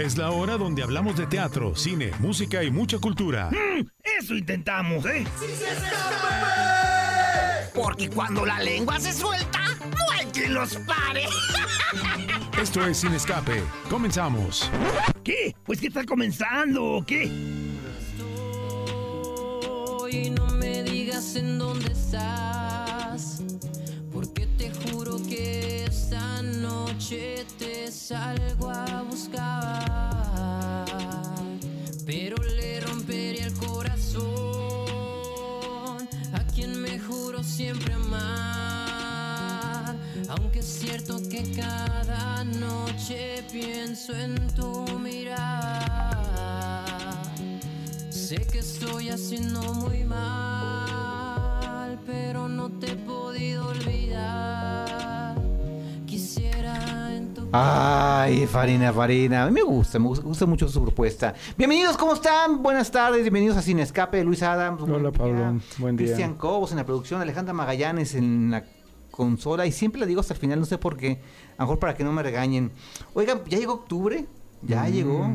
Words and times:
Es 0.00 0.16
la 0.16 0.30
hora 0.30 0.56
donde 0.56 0.82
hablamos 0.82 1.14
de 1.18 1.26
teatro, 1.26 1.76
cine, 1.76 2.10
música 2.20 2.64
y 2.64 2.70
mucha 2.70 2.98
cultura. 2.98 3.50
Mm, 3.50 3.86
eso 4.18 4.34
intentamos, 4.34 5.04
¿eh? 5.04 5.26
Porque 7.74 8.08
cuando 8.08 8.46
la 8.46 8.58
lengua 8.60 8.98
se 8.98 9.12
suelta, 9.12 9.60
no 9.78 10.10
hay 10.10 10.24
quien 10.32 10.54
los 10.54 10.76
pare. 10.76 11.26
Esto 12.62 12.82
es 12.86 12.96
Sin 12.96 13.12
Escape. 13.12 13.62
Comenzamos. 13.90 14.70
¿Qué? 15.22 15.54
Pues 15.64 15.78
que 15.78 15.88
está 15.88 16.06
comenzando, 16.06 16.82
¿o 16.82 17.04
qué? 17.04 17.24
Y 20.10 20.30
no 20.30 20.46
me 20.46 20.82
digas 20.82 21.36
en 21.36 21.58
dónde 21.58 21.92
estás, 21.92 23.42
porque 24.10 24.46
te 24.58 24.72
juro 24.72 25.18
que 25.28 25.84
esta 25.84 26.42
noche 26.42 27.44
te 27.58 27.92
salgo 27.92 28.70
a 28.70 29.02
buscar, 29.02 29.79
aunque 40.40 40.60
es 40.60 40.66
cierto 40.66 41.18
que 41.30 41.42
cada 41.54 42.44
noche 42.44 43.44
pienso 43.52 44.14
en 44.14 44.36
tu 44.54 44.86
mirar. 44.98 45.84
Sé 48.10 48.36
que 48.46 48.60
estoy 48.60 49.10
haciendo 49.10 49.60
muy 49.74 50.04
mal, 50.04 51.18
pero 52.06 52.48
no 52.48 52.70
te 52.70 52.92
he 52.92 52.96
podido 52.96 53.68
olvidar. 53.68 55.36
Quisiera 56.06 57.14
en 57.14 57.34
tu 57.34 57.48
Ay, 57.52 58.46
Farina, 58.46 58.92
Farina. 58.92 59.42
A 59.42 59.46
mí 59.46 59.52
me 59.52 59.62
gusta, 59.62 59.98
me 59.98 60.06
gusta, 60.06 60.24
gusta 60.24 60.46
mucho 60.46 60.68
su 60.68 60.82
propuesta. 60.82 61.34
Bienvenidos, 61.58 61.96
¿cómo 61.96 62.14
están? 62.14 62.62
Buenas 62.62 62.90
tardes, 62.90 63.22
bienvenidos 63.22 63.56
a 63.58 63.62
Sin 63.62 63.78
Escape, 63.78 64.24
Luis 64.24 64.42
Adams. 64.42 64.80
Hola, 64.82 65.12
Pablo. 65.12 65.60
Buen 65.78 65.96
día. 65.96 66.06
Cristian 66.06 66.34
Cobos 66.34 66.70
en 66.70 66.78
la 66.78 66.86
producción, 66.86 67.20
Alejandra 67.20 67.52
Magallanes 67.52 68.14
en 68.14 68.50
la 68.50 68.64
consola. 69.10 69.66
Y 69.66 69.72
siempre 69.72 70.00
le 70.00 70.06
digo 70.06 70.20
hasta 70.20 70.34
el 70.34 70.40
final, 70.40 70.58
no 70.60 70.66
sé 70.66 70.78
por 70.78 70.96
qué. 70.96 71.20
A 71.56 71.62
lo 71.62 71.66
mejor 71.66 71.78
para 71.78 71.94
que 71.94 72.04
no 72.04 72.12
me 72.12 72.22
regañen. 72.22 72.70
Oigan, 73.14 73.40
ya 73.48 73.58
llegó 73.58 73.74
octubre. 73.74 74.26
Ya 74.62 74.82
Mm. 74.84 74.92
llegó. 74.92 75.28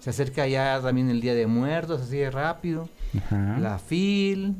Se 0.00 0.10
acerca 0.10 0.46
ya 0.46 0.80
también 0.82 1.08
el 1.10 1.20
Día 1.20 1.34
de 1.34 1.46
Muertos, 1.46 2.00
así 2.02 2.16
de 2.18 2.30
rápido. 2.30 2.88
Ajá. 3.16 3.58
La 3.58 3.78
FIL, 3.78 4.56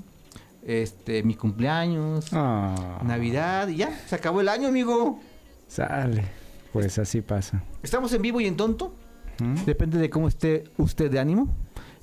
este, 0.66 1.22
mi 1.22 1.34
cumpleaños, 1.34 2.26
Ah, 2.32 3.00
Navidad. 3.04 3.68
Y 3.68 3.76
ya, 3.76 3.90
se 4.06 4.14
acabó 4.14 4.40
el 4.40 4.48
año, 4.48 4.68
amigo. 4.68 5.20
Sale. 5.68 6.24
Pues 6.72 6.98
así 6.98 7.20
pasa. 7.22 7.62
Estamos 7.82 8.12
en 8.12 8.22
vivo 8.22 8.40
y 8.40 8.46
en 8.46 8.56
tonto. 8.56 8.94
¿Mm? 9.40 9.64
Depende 9.64 9.98
de 9.98 10.10
cómo 10.10 10.26
esté 10.28 10.64
usted 10.76 11.10
de 11.10 11.18
ánimo. 11.20 11.54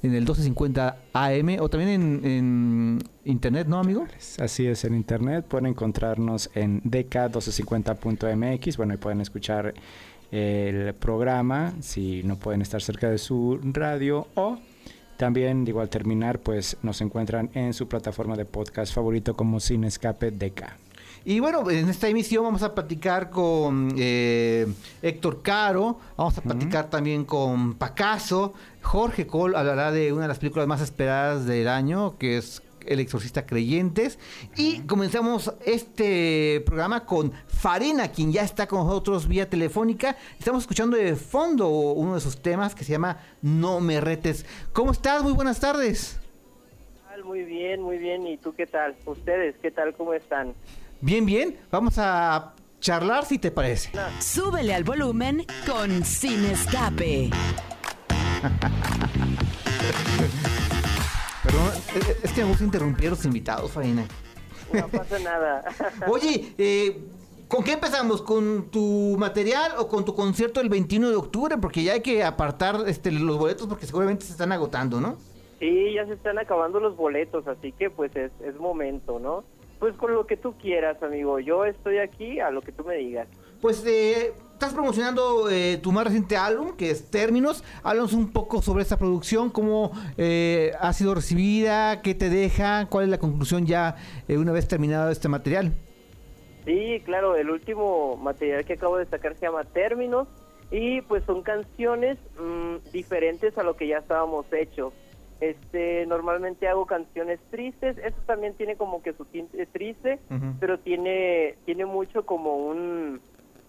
En 0.06 0.14
el 0.14 0.22
1250 0.22 0.98
AM 1.14 1.58
o 1.60 1.68
también 1.68 2.24
en, 2.24 3.00
internet, 3.24 3.66
¿no, 3.68 3.80
amigo? 3.80 4.06
Así 4.38 4.68
es, 4.68 4.86
en 4.86 4.94
internet 4.94 5.46
pueden 5.48 5.66
encontrarnos 5.66 6.52
en 6.54 6.84
dk1250.mx. 6.84 8.78
Bueno, 8.78 8.94
y 8.94 8.98
pueden 8.98 9.22
escuchar 9.22 9.74
el 10.32 10.94
programa 10.94 11.74
si 11.80 12.22
no 12.22 12.38
pueden 12.38 12.62
estar 12.62 12.84
cerca 12.84 13.10
de 13.10 13.18
su 13.18 13.60
radio 13.64 14.28
o 14.36 14.60
también, 15.18 15.66
digo, 15.66 15.82
al 15.82 15.90
terminar, 15.90 16.38
pues 16.38 16.78
nos 16.84 17.02
encuentran 17.02 17.50
en 17.56 17.74
su 17.74 17.88
plataforma 17.88 18.36
de 18.36 18.46
podcast 18.46 18.94
favorito 18.94 19.34
como 19.34 19.60
Sin 19.60 19.86
Escape 19.86 20.30
DK. 20.30 20.85
Y 21.28 21.40
bueno, 21.40 21.68
en 21.72 21.90
esta 21.90 22.08
emisión 22.08 22.44
vamos 22.44 22.62
a 22.62 22.76
platicar 22.76 23.32
con 23.32 23.92
eh, 23.98 24.68
Héctor 25.02 25.42
Caro, 25.42 25.98
vamos 26.16 26.38
a 26.38 26.42
platicar 26.42 26.92
también 26.92 27.26
con 27.26 27.74
Pacaso. 27.74 28.54
Jorge 28.84 29.26
Cole 29.26 29.58
hablará 29.58 29.92
de 29.92 30.14
una 30.14 30.22
de 30.22 30.28
las 30.28 30.38
películas 30.38 30.68
más 30.68 30.82
esperadas 30.82 31.48
del 31.48 31.68
año, 31.68 32.16
que 32.20 32.38
es 32.38 32.62
El 32.86 33.00
Exorcista 33.00 33.48
Creyentes. 33.48 34.20
Y 34.56 34.82
comenzamos 34.82 35.52
este 35.66 36.62
programa 36.64 37.08
con 37.08 37.32
Farina, 37.48 38.10
quien 38.10 38.32
ya 38.32 38.44
está 38.44 38.68
con 38.68 38.86
nosotros 38.86 39.28
vía 39.28 39.50
telefónica. 39.50 40.16
Estamos 40.38 40.62
escuchando 40.62 40.96
de 40.96 41.16
fondo 41.16 41.68
uno 41.70 42.14
de 42.14 42.22
sus 42.22 42.38
temas 42.38 42.76
que 42.76 42.84
se 42.84 42.92
llama 42.92 43.18
No 43.42 43.80
me 43.80 44.00
retes. 44.00 44.46
¿Cómo 44.74 44.92
estás? 44.92 45.24
Muy 45.24 45.34
buenas 45.34 45.60
tardes. 45.60 46.20
Muy 47.24 47.44
bien, 47.44 47.82
muy 47.82 47.98
bien. 47.98 48.28
¿Y 48.28 48.38
tú 48.38 48.54
qué 48.54 48.68
tal? 48.68 48.96
¿Ustedes 49.06 49.56
qué 49.60 49.72
tal? 49.72 49.96
¿Cómo 49.96 50.14
están? 50.14 50.54
Bien, 51.02 51.26
bien. 51.26 51.58
Vamos 51.72 51.96
a 51.98 52.54
charlar 52.80 53.26
si 53.26 53.38
te 53.40 53.52
parece. 53.52 53.92
Súbele 54.20 54.74
al 54.74 54.84
volumen 54.84 55.46
con 55.66 56.04
Sin 56.04 56.46
Escape. 56.46 57.30
Perdón, 61.44 61.70
es- 61.96 62.24
es 62.24 62.32
que 62.34 62.42
me 62.44 62.50
gusta 62.50 62.64
interrumpir 62.64 63.08
a 63.08 63.10
los 63.12 63.26
invitados, 63.26 63.72
Farina. 63.72 64.06
No 64.74 64.88
pasa 64.88 65.20
nada. 65.20 65.64
Oye, 66.10 66.54
eh, 66.58 67.04
¿con 67.48 67.64
qué 67.64 67.74
empezamos? 67.74 68.22
¿Con 68.24 68.70
tu 68.72 69.16
material 69.20 69.74
o 69.78 69.88
con 69.88 70.06
tu 70.06 70.16
concierto 70.16 70.60
el 70.60 70.70
21 70.70 71.10
de 71.10 71.16
octubre? 71.16 71.58
Porque 71.58 71.84
ya 71.84 71.94
hay 71.94 72.02
que 72.02 72.24
apartar 72.24 72.78
este, 72.88 73.12
los 73.12 73.38
boletos 73.38 73.68
porque 73.68 73.86
seguramente 73.86 74.26
se 74.26 74.32
están 74.32 74.52
agotando, 74.52 75.00
¿no? 75.00 75.18
Sí, 75.60 75.94
ya 75.94 76.06
se 76.06 76.14
están 76.14 76.38
acabando 76.38 76.80
los 76.80 76.98
boletos, 76.98 77.48
así 77.48 77.72
que 77.72 77.90
pues 77.90 78.14
es, 78.16 78.32
es 78.44 78.56
momento, 78.60 79.20
¿no? 79.20 79.44
Pues 79.80 79.96
con 79.96 80.14
lo 80.14 80.26
que 80.26 80.38
tú 80.38 80.54
quieras, 80.58 81.02
amigo. 81.04 81.40
Yo 81.40 81.66
estoy 81.66 81.98
aquí 81.98 82.40
a 82.40 82.50
lo 82.50 82.62
que 82.62 82.72
tú 82.72 82.84
me 82.84 82.96
digas. 82.96 83.28
Pues 83.62 83.86
eh, 83.86 84.34
estás 84.56 84.74
promocionando 84.74 85.50
eh, 85.50 85.78
tu 85.84 85.92
más 85.92 86.06
reciente 86.06 86.38
álbum, 86.38 86.78
que 86.78 86.90
es 86.90 87.12
Términos. 87.12 87.62
Háblanos 87.84 88.14
un 88.14 88.32
poco 88.32 88.62
sobre 88.62 88.84
esta 88.84 88.98
producción, 88.98 89.50
cómo 89.50 89.92
eh, 90.18 90.72
ha 90.80 90.94
sido 90.94 91.14
recibida, 91.14 92.02
qué 92.02 92.16
te 92.16 92.30
deja, 92.30 92.88
cuál 92.90 93.04
es 93.04 93.10
la 93.10 93.18
conclusión 93.18 93.66
ya 93.66 93.98
eh, 94.30 94.38
una 94.38 94.54
vez 94.54 94.68
terminado 94.70 95.12
este 95.12 95.28
material. 95.28 95.74
Sí, 96.64 97.02
claro, 97.04 97.36
el 97.36 97.50
último 97.50 98.16
material 98.16 98.64
que 98.64 98.74
acabo 98.74 98.98
de 98.98 99.06
sacar 99.08 99.36
se 99.36 99.46
llama 99.46 99.66
Términos 99.66 100.30
y 100.72 101.02
pues 101.02 101.26
son 101.26 101.44
canciones 101.44 102.18
mm, 102.40 102.92
diferentes 102.94 103.58
a 103.58 103.64
lo 103.64 103.76
que 103.76 103.88
ya 103.88 103.98
estábamos 103.98 104.46
hechos. 104.54 104.94
Este, 105.42 106.06
normalmente 106.06 106.68
hago 106.68 106.86
canciones 106.86 107.40
tristes, 107.50 107.98
eso 107.98 108.18
también 108.26 108.56
tiene 108.56 108.78
como 108.78 109.02
que 109.02 109.14
su 109.14 109.26
tinte 109.26 109.66
triste, 109.66 110.20
pero 110.60 110.80
tiene 110.80 111.56
tiene 111.66 111.86
mucho 111.86 112.26
como 112.26 112.68
un 112.68 113.22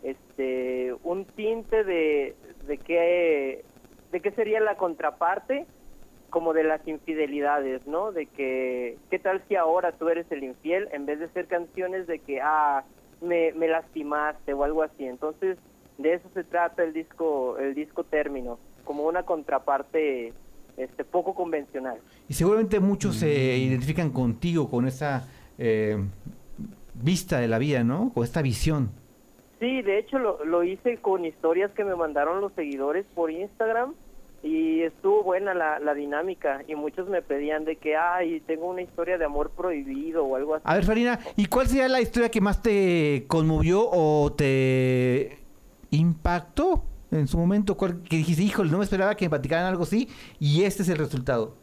este 0.03 0.94
un 1.03 1.25
tinte 1.34 1.82
de 1.82 2.37
de 2.69 2.78
qué 2.78 3.65
de 4.12 4.21
qué 4.21 4.31
sería 4.32 4.60
la 4.60 4.77
contraparte 4.77 5.66
como 6.31 6.53
de 6.53 6.65
las 6.65 6.87
infidelidades, 6.87 7.87
¿no? 7.87 8.12
De 8.12 8.27
que, 8.27 8.98
¿qué 9.10 9.19
tal 9.19 9.43
si 9.48 9.56
ahora 9.56 9.93
tú 9.93 10.09
eres 10.09 10.31
el 10.31 10.44
infiel 10.44 10.88
en 10.93 11.06
vez 11.06 11.19
de 11.19 11.28
ser 11.31 11.47
canciones 11.47 12.06
de 12.06 12.19
que, 12.19 12.41
ah, 12.43 12.84
me, 13.21 13.53
me 13.53 13.69
lastimaste 13.69 14.53
o 14.53 14.65
algo 14.65 14.83
así? 14.83 15.06
Entonces, 15.06 15.56
de 15.98 16.15
eso 16.15 16.28
se 16.34 16.44
trata 16.44 16.83
el 16.83 16.93
disco, 16.93 17.56
el 17.59 17.75
disco 17.75 18.04
término, 18.04 18.59
como 18.84 19.04
una 19.04 19.22
contraparte 19.22 20.34
este 20.77 21.05
poco 21.05 21.35
convencional. 21.35 21.99
Y 22.29 22.35
seguramente 22.35 22.81
muchos 22.81 23.17
se 23.17 23.57
identifican 23.57 24.11
contigo 24.11 24.69
con 24.69 24.87
esa 24.87 25.29
eh, 25.59 25.99
vista 26.95 27.39
de 27.39 27.49
la 27.49 27.59
vida, 27.59 27.85
¿no? 27.85 28.13
Con 28.13 28.25
esta 28.25 28.43
visión. 28.43 28.91
Sí, 29.59 29.83
de 29.83 29.99
hecho 29.99 30.19
lo, 30.19 30.45
lo 30.45 30.65
hice 30.65 30.99
con 30.99 31.25
historias 31.25 31.71
que 31.73 31.85
me 31.85 31.97
mandaron 31.97 32.41
los 32.41 32.53
seguidores 32.53 33.07
por 33.15 33.31
Instagram 33.31 33.95
y 34.43 34.83
estuvo 34.83 35.23
buena 35.23 35.55
la, 35.55 35.79
la 35.79 35.95
dinámica 35.95 36.63
y 36.69 36.75
muchos 36.75 37.09
me 37.09 37.23
pedían 37.23 37.65
de 37.65 37.77
que, 37.77 37.97
ay, 37.97 38.41
tengo 38.47 38.69
una 38.69 38.83
historia 38.83 39.17
de 39.17 39.25
amor 39.25 39.51
prohibido 39.51 40.25
o 40.25 40.37
algo 40.37 40.55
así. 40.55 40.63
A 40.67 40.75
ver, 40.75 40.85
Farina, 40.85 41.19
¿y 41.37 41.47
cuál 41.47 41.67
sería 41.69 41.89
la 41.89 42.01
historia 42.01 42.31
que 42.31 42.41
más 42.41 42.61
te 42.63 43.25
conmovió 43.29 43.89
o 43.91 44.33
te 44.34 45.39
impactó 45.91 46.84
en 47.11 47.29
su 47.29 47.39
momento? 47.39 47.77
¿Cuál, 47.77 48.03
que 48.03 48.17
dijiste, 48.17 48.43
híjole, 48.43 48.71
no 48.71 48.79
me 48.79 48.85
esperaba 48.85 49.15
que 49.15 49.27
me 49.27 49.31
platicaran 49.31 49.67
algo 49.67 49.85
así 49.85 50.09
y 50.39 50.65
este 50.65 50.83
es 50.83 50.89
el 50.89 50.99
resultado? 50.99 51.55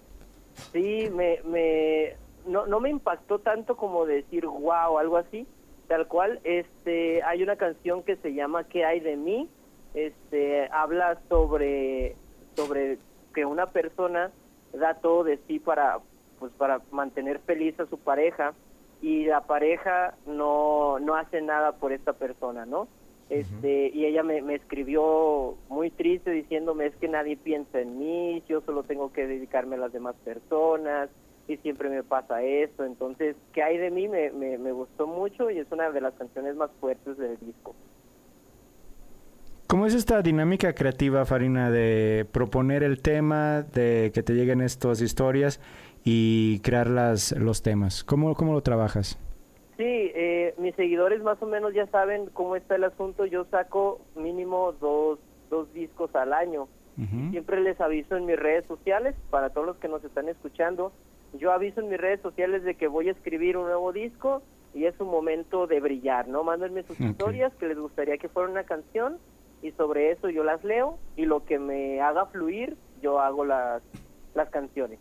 Sí, 0.72 1.10
me, 1.14 1.42
me 1.44 2.16
no, 2.48 2.66
no 2.68 2.80
me 2.80 2.90
impactó 2.90 3.40
tanto 3.40 3.76
como 3.76 4.06
decir 4.06 4.46
wow, 4.46 4.98
algo 5.00 5.18
así, 5.18 5.48
tal 5.88 6.08
cual. 6.08 6.40
Este, 6.44 7.24
hay 7.24 7.44
una 7.44 7.56
canción 7.56 8.04
que 8.04 8.16
se 8.18 8.34
llama 8.34 8.66
¿Qué 8.66 8.86
hay 8.86 9.00
de 9.00 9.16
mí? 9.16 9.50
Este, 9.94 10.68
habla 10.72 11.20
sobre 11.30 12.16
sobre 12.56 12.98
que 13.34 13.46
una 13.46 13.68
persona 13.68 14.32
da 14.74 14.96
todo 14.96 15.24
de 15.24 15.40
sí 15.48 15.60
para 15.60 16.00
pues 16.40 16.52
para 16.54 16.82
mantener 16.92 17.40
feliz 17.40 17.80
a 17.80 17.86
su 17.86 17.98
pareja 17.98 18.54
y 19.02 19.26
la 19.26 19.42
pareja 19.42 20.16
no 20.26 21.00
no 21.00 21.16
hace 21.16 21.42
nada 21.42 21.74
por 21.74 21.94
esta 21.94 22.14
persona, 22.14 22.66
¿no? 22.66 22.88
Este, 23.30 23.90
y 23.94 24.06
ella 24.06 24.22
me, 24.22 24.42
me 24.42 24.56
escribió 24.56 25.56
muy 25.70 25.90
triste 25.90 26.32
diciéndome 26.32 26.88
es 26.88 26.96
que 26.98 27.08
nadie 27.08 27.38
piensa 27.38 27.80
en 27.80 27.98
mí, 27.98 28.44
yo 28.48 28.62
solo 28.62 28.84
tengo 28.84 29.12
que 29.12 29.26
dedicarme 29.26 29.76
a 29.76 29.80
las 29.80 29.94
demás 29.94 30.16
personas 30.24 31.10
y 31.48 31.58
siempre 31.58 31.90
me 31.90 32.04
pasa 32.04 32.44
esto, 32.44 32.86
entonces, 32.86 33.36
¿qué 33.54 33.64
hay 33.64 33.78
de 33.78 33.92
mí? 33.92 34.08
Me, 34.08 34.32
me, 34.32 34.58
me 34.58 34.72
gustó 34.72 35.08
mucho 35.08 35.50
y 35.50 35.60
es 35.60 35.68
una 35.72 35.90
de 35.90 36.02
las 36.02 36.14
canciones 36.14 36.56
más 36.56 36.70
fuertes 36.80 37.18
del 37.18 37.38
disco. 37.40 37.76
¿Cómo 39.68 39.88
es 39.88 39.96
esta 39.96 40.22
dinámica 40.22 40.74
creativa, 40.74 41.26
Farina, 41.26 41.72
de 41.72 42.28
proponer 42.32 42.84
el 42.84 43.02
tema, 43.02 43.64
de 43.64 44.12
que 44.14 44.22
te 44.22 44.34
lleguen 44.34 44.62
estas 44.62 45.02
historias 45.02 45.60
y 46.04 46.60
crear 46.60 46.88
las, 46.88 47.32
los 47.32 47.64
temas? 47.64 48.04
¿Cómo, 48.04 48.36
cómo 48.36 48.54
lo 48.54 48.62
trabajas? 48.62 49.18
Sí, 49.78 49.84
eh, 49.86 50.54
mis 50.58 50.76
seguidores 50.76 51.22
más 51.24 51.42
o 51.42 51.46
menos 51.46 51.74
ya 51.74 51.88
saben 51.88 52.28
cómo 52.34 52.56
está 52.56 52.76
el 52.76 52.84
asunto. 52.84 53.26
Yo 53.26 53.46
saco 53.46 54.02
mínimo 54.16 54.74
dos, 54.74 55.20
dos 55.50 55.72
discos 55.74 56.14
al 56.16 56.34
año. 56.34 56.68
Siempre 57.32 57.60
les 57.62 57.82
aviso 57.82 58.16
en 58.16 58.28
mis 58.28 58.38
redes 58.38 58.68
sociales, 58.68 59.16
para 59.32 59.50
todos 59.50 59.66
los 59.66 59.78
que 59.78 59.88
nos 59.88 60.04
están 60.04 60.30
escuchando, 60.30 60.94
yo 61.34 61.52
aviso 61.52 61.82
en 61.82 61.90
mis 61.90 62.00
redes 62.00 62.22
sociales 62.22 62.64
de 62.64 62.76
que 62.76 62.88
voy 62.88 63.10
a 63.10 63.12
escribir 63.12 63.58
un 63.58 63.66
nuevo 63.66 63.92
disco 63.92 64.44
y 64.74 64.86
es 64.86 65.00
un 65.00 65.08
momento 65.08 65.68
de 65.68 65.80
brillar, 65.80 66.28
¿no? 66.28 66.44
Mándenme 66.44 66.84
sus 66.84 67.00
historias 67.00 67.54
que 67.56 67.68
les 67.68 67.78
gustaría 67.78 68.18
que 68.18 68.30
fuera 68.30 68.50
una 68.50 68.64
canción 68.64 69.18
y 69.62 69.72
sobre 69.72 70.12
eso 70.12 70.30
yo 70.30 70.44
las 70.44 70.64
leo 70.64 71.00
y 71.16 71.26
lo 71.26 71.46
que 71.46 71.58
me 71.58 72.02
haga 72.02 72.28
fluir, 72.28 72.78
yo 73.02 73.20
hago 73.20 73.46
las, 73.46 73.82
las 74.36 74.50
canciones. 74.50 75.00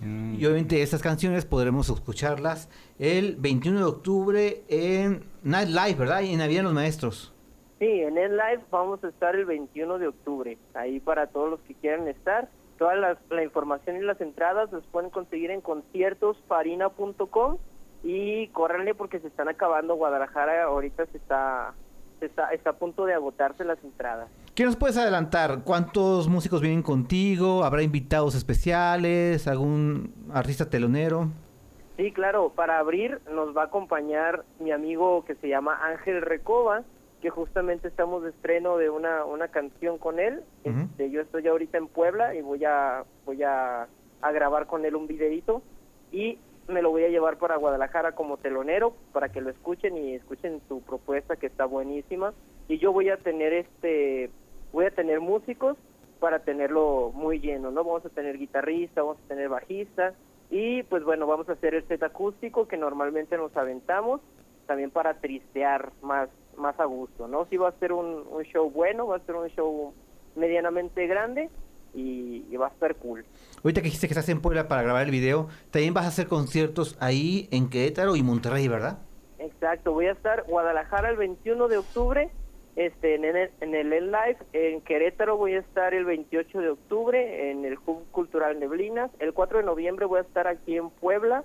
Mm. 0.00 0.34
Y 0.34 0.44
obviamente 0.46 0.82
estas 0.82 1.02
canciones 1.02 1.44
podremos 1.44 1.88
escucharlas 1.88 2.68
el 2.98 3.36
21 3.36 3.78
de 3.78 3.84
octubre 3.84 4.62
en 4.68 5.24
Night 5.42 5.68
Live, 5.68 5.94
¿verdad? 5.94 6.20
Y 6.22 6.32
en 6.32 6.38
Navidad 6.38 6.62
los 6.64 6.72
Maestros. 6.72 7.32
Sí, 7.78 7.84
en 7.86 8.16
el 8.16 8.32
live 8.32 8.64
vamos 8.70 9.04
a 9.04 9.08
estar 9.08 9.36
el 9.36 9.44
21 9.44 9.98
de 9.98 10.08
octubre, 10.08 10.56
ahí 10.74 10.98
para 10.98 11.26
todos 11.26 11.50
los 11.50 11.60
que 11.60 11.74
quieran 11.74 12.08
estar. 12.08 12.48
Toda 12.78 12.94
las- 12.94 13.18
la 13.30 13.42
información 13.44 13.96
y 13.96 14.00
las 14.00 14.20
entradas 14.20 14.72
las 14.72 14.82
pueden 14.86 15.10
conseguir 15.10 15.50
en 15.50 15.60
conciertosfarina.com 15.60 17.58
y 18.02 18.48
córranle 18.48 18.94
porque 18.94 19.20
se 19.20 19.28
están 19.28 19.48
acabando. 19.48 19.94
Guadalajara 19.94 20.64
ahorita 20.64 21.06
se 21.06 21.18
está, 21.18 21.74
está, 22.20 22.50
está 22.52 22.70
a 22.70 22.72
punto 22.74 23.04
de 23.04 23.14
agotarse 23.14 23.64
las 23.64 23.82
entradas. 23.84 24.28
¿Qué 24.54 24.64
nos 24.64 24.76
puedes 24.76 24.96
adelantar? 24.96 25.64
¿Cuántos 25.64 26.28
músicos 26.28 26.62
vienen 26.62 26.82
contigo? 26.82 27.64
¿Habrá 27.64 27.82
invitados 27.82 28.34
especiales? 28.34 29.46
¿Algún 29.46 30.14
artista 30.32 30.70
telonero? 30.70 31.28
Sí, 31.96 32.12
claro, 32.12 32.50
para 32.50 32.78
abrir 32.78 33.20
nos 33.32 33.56
va 33.56 33.62
a 33.62 33.64
acompañar 33.66 34.44
mi 34.58 34.70
amigo 34.70 35.24
que 35.24 35.34
se 35.36 35.48
llama 35.48 35.78
Ángel 35.82 36.22
Recoba, 36.22 36.82
que 37.22 37.30
justamente 37.30 37.88
estamos 37.88 38.22
de 38.22 38.30
estreno 38.30 38.76
de 38.76 38.90
una, 38.90 39.24
una 39.24 39.48
canción 39.48 39.98
con 39.98 40.18
él. 40.18 40.42
Este, 40.64 41.10
yo 41.10 41.22
estoy 41.22 41.46
ahorita 41.48 41.78
en 41.78 41.88
Puebla 41.88 42.34
y 42.34 42.42
voy 42.42 42.64
a 42.64 43.04
voy 43.24 43.42
a, 43.42 43.88
a 44.20 44.32
grabar 44.32 44.66
con 44.66 44.84
él 44.84 44.94
un 44.94 45.06
videito 45.06 45.62
y 46.12 46.38
me 46.68 46.82
lo 46.82 46.90
voy 46.90 47.04
a 47.04 47.08
llevar 47.08 47.38
para 47.38 47.56
Guadalajara 47.56 48.12
como 48.12 48.38
telonero 48.38 48.94
para 49.12 49.28
que 49.28 49.40
lo 49.40 49.50
escuchen 49.50 49.96
y 49.96 50.14
escuchen 50.14 50.60
su 50.68 50.82
propuesta 50.82 51.36
que 51.36 51.46
está 51.46 51.64
buenísima 51.64 52.34
y 52.68 52.78
yo 52.78 52.92
voy 52.92 53.10
a 53.10 53.18
tener 53.18 53.52
este 53.52 54.30
voy 54.72 54.86
a 54.86 54.90
tener 54.90 55.20
músicos 55.20 55.76
para 56.18 56.40
tenerlo 56.40 57.12
muy 57.14 57.40
lleno, 57.40 57.70
¿no? 57.70 57.84
Vamos 57.84 58.04
a 58.06 58.08
tener 58.08 58.38
guitarrista, 58.38 59.02
vamos 59.02 59.18
a 59.24 59.28
tener 59.28 59.48
bajista 59.48 60.14
y 60.50 60.82
pues 60.84 61.04
bueno, 61.04 61.26
vamos 61.26 61.48
a 61.48 61.52
hacer 61.52 61.74
el 61.74 61.86
set 61.86 62.02
acústico 62.02 62.66
que 62.66 62.76
normalmente 62.76 63.36
nos 63.36 63.56
aventamos 63.56 64.20
también 64.66 64.90
para 64.90 65.20
tristear 65.20 65.92
más 66.02 66.28
más 66.56 66.78
a 66.80 66.84
gusto, 66.86 67.28
¿no? 67.28 67.46
Sí 67.50 67.58
va 67.58 67.68
a 67.68 67.78
ser 67.78 67.92
un, 67.92 68.24
un 68.28 68.42
show 68.44 68.70
bueno, 68.70 69.06
va 69.06 69.16
a 69.16 69.26
ser 69.26 69.36
un 69.36 69.48
show 69.48 69.92
medianamente 70.34 71.06
grande 71.06 71.50
y, 71.94 72.44
y 72.50 72.56
va 72.56 72.66
a 72.66 72.70
estar 72.70 72.94
cool. 72.96 73.24
Ahorita 73.62 73.80
que 73.80 73.86
dijiste 73.86 74.06
que 74.06 74.14
estás 74.14 74.28
en 74.28 74.40
Puebla 74.40 74.68
para 74.68 74.82
grabar 74.82 75.04
el 75.04 75.10
video, 75.10 75.48
también 75.70 75.94
vas 75.94 76.04
a 76.04 76.08
hacer 76.08 76.26
conciertos 76.26 76.96
ahí 77.00 77.48
en 77.50 77.68
Querétaro 77.68 78.16
y 78.16 78.22
Monterrey, 78.22 78.68
¿verdad? 78.68 78.98
Exacto, 79.38 79.92
voy 79.92 80.06
a 80.06 80.12
estar 80.12 80.44
Guadalajara 80.44 81.10
el 81.10 81.16
21 81.16 81.68
de 81.68 81.78
octubre, 81.78 82.30
este 82.76 83.14
en 83.14 83.24
el, 83.24 83.50
en 83.60 83.74
el 83.74 83.90
Live, 83.90 84.38
en 84.52 84.80
Querétaro 84.82 85.36
voy 85.36 85.54
a 85.54 85.60
estar 85.60 85.94
el 85.94 86.04
28 86.04 86.60
de 86.60 86.70
octubre 86.70 87.50
en 87.50 87.64
el 87.64 87.78
Hub 87.86 88.04
Cultural 88.10 88.58
Neblinas, 88.60 89.10
el 89.18 89.32
4 89.32 89.58
de 89.58 89.64
noviembre 89.64 90.06
voy 90.06 90.18
a 90.18 90.22
estar 90.22 90.46
aquí 90.46 90.76
en 90.76 90.90
Puebla, 90.90 91.44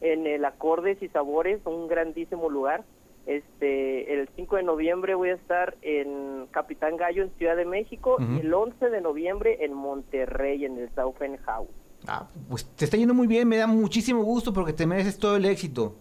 en 0.00 0.26
el 0.26 0.44
Acordes 0.44 1.00
y 1.02 1.08
Sabores, 1.08 1.60
un 1.64 1.86
grandísimo 1.86 2.50
lugar. 2.50 2.84
Este, 3.26 4.14
el 4.14 4.28
5 4.34 4.56
de 4.56 4.62
noviembre 4.64 5.14
voy 5.14 5.30
a 5.30 5.34
estar 5.34 5.76
en 5.82 6.48
Capitán 6.50 6.96
Gallo 6.96 7.22
en 7.22 7.30
Ciudad 7.38 7.56
de 7.56 7.64
México 7.64 8.16
y 8.18 8.40
el 8.40 8.52
11 8.52 8.90
de 8.90 9.00
noviembre 9.00 9.64
en 9.64 9.74
Monterrey 9.74 10.64
en 10.64 10.78
el 10.78 10.90
Southern 10.94 11.36
House. 11.38 11.68
Ah, 12.06 12.28
pues 12.48 12.66
te 12.74 12.84
está 12.84 12.96
yendo 12.96 13.14
muy 13.14 13.28
bien, 13.28 13.46
me 13.46 13.58
da 13.58 13.68
muchísimo 13.68 14.24
gusto 14.24 14.52
porque 14.52 14.72
te 14.72 14.86
mereces 14.86 15.18
todo 15.18 15.36
el 15.36 15.44
éxito. 15.44 15.94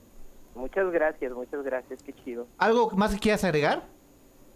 Muchas 0.56 0.92
gracias, 0.92 1.32
muchas 1.32 1.64
gracias, 1.64 2.02
qué 2.04 2.14
chido. 2.14 2.48
¿Algo 2.58 2.90
más 2.92 3.14
que 3.14 3.20
quieras 3.20 3.44
agregar? 3.44 3.84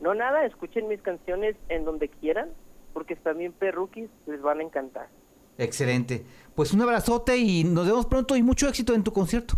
No 0.01 0.13
nada, 0.13 0.45
escuchen 0.45 0.87
mis 0.87 1.01
canciones 1.01 1.55
en 1.69 1.85
donde 1.85 2.09
quieran, 2.09 2.49
porque 2.93 3.17
bien 3.35 3.53
perruquis, 3.53 4.09
les 4.25 4.41
van 4.41 4.59
a 4.59 4.63
encantar. 4.63 5.07
Excelente. 5.57 6.25
Pues 6.53 6.73
un 6.73 6.81
abrazote 6.81 7.37
y 7.37 7.63
nos 7.63 7.85
vemos 7.85 8.05
pronto 8.07 8.35
y 8.35 8.43
mucho 8.43 8.67
éxito 8.67 8.93
en 8.93 9.03
tu 9.03 9.13
concierto. 9.13 9.55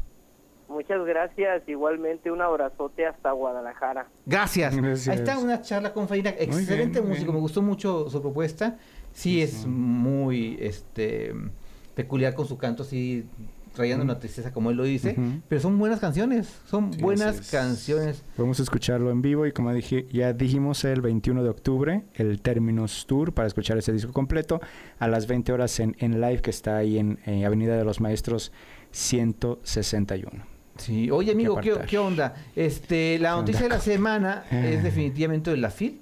Muchas 0.69 1.05
gracias, 1.05 1.63
igualmente 1.67 2.29
un 2.31 2.41
abrazote 2.41 3.05
hasta 3.05 3.31
Guadalajara. 3.31 4.07
Gracias. 4.25 4.75
Gracias. 4.75 5.07
Ahí 5.07 5.19
está 5.23 5.37
una 5.39 5.61
charla 5.61 5.93
con 5.93 6.07
Farina. 6.07 6.29
Excelente 6.37 7.01
músico, 7.01 7.25
bien. 7.25 7.35
me 7.35 7.41
gustó 7.41 7.61
mucho 7.61 8.09
su 8.09 8.21
propuesta. 8.21 8.77
Sí, 9.13 9.41
es 9.41 9.65
muy 9.65 10.57
este 10.59 11.33
peculiar 11.95 12.35
con 12.35 12.45
su 12.45 12.57
canto, 12.57 12.83
así 12.83 13.25
rayando 13.75 14.03
una 14.03 14.19
tristeza 14.19 14.51
como 14.51 14.71
él 14.71 14.77
lo 14.77 14.83
dice. 14.83 15.15
Pero 15.47 15.61
son 15.61 15.77
buenas 15.79 15.99
canciones, 15.99 16.47
son 16.65 16.91
Sí, 16.93 17.01
buenas 17.01 17.39
es. 17.39 17.51
canciones. 17.51 18.23
Vamos 18.37 18.59
a 18.59 18.63
escucharlo 18.63 19.09
en 19.11 19.21
vivo 19.21 19.45
y 19.45 19.51
como 19.51 19.71
dije, 19.73 20.05
ya 20.11 20.33
dijimos 20.33 20.83
el 20.83 21.01
21 21.01 21.43
de 21.43 21.49
octubre, 21.49 22.03
el 22.15 22.41
Terminus 22.41 23.05
Tour 23.07 23.33
para 23.33 23.47
escuchar 23.47 23.77
ese 23.77 23.93
disco 23.93 24.11
completo 24.13 24.59
a 24.99 25.07
las 25.07 25.27
20 25.27 25.53
horas 25.53 25.79
en, 25.79 25.95
en 25.99 26.19
live 26.21 26.41
que 26.41 26.49
está 26.49 26.77
ahí 26.77 26.97
en, 26.97 27.19
eh, 27.25 27.45
Avenida 27.45 27.77
de 27.77 27.83
los 27.85 28.01
Maestros 28.01 28.51
161. 28.91 30.56
Sí, 30.77 31.09
oye 31.11 31.31
amigo, 31.31 31.59
¿qué, 31.59 31.97
onda? 31.97 32.35
Este, 32.55 33.17
la 33.19 33.31
¿Qué 33.31 33.35
noticia 33.37 33.61
de 33.63 33.69
la 33.69 33.79
semana 33.79 34.43
Eh. 34.51 34.73
es 34.75 34.83
definitivamente 34.83 35.51
de 35.51 35.57
la 35.57 35.69
FIL. 35.69 36.01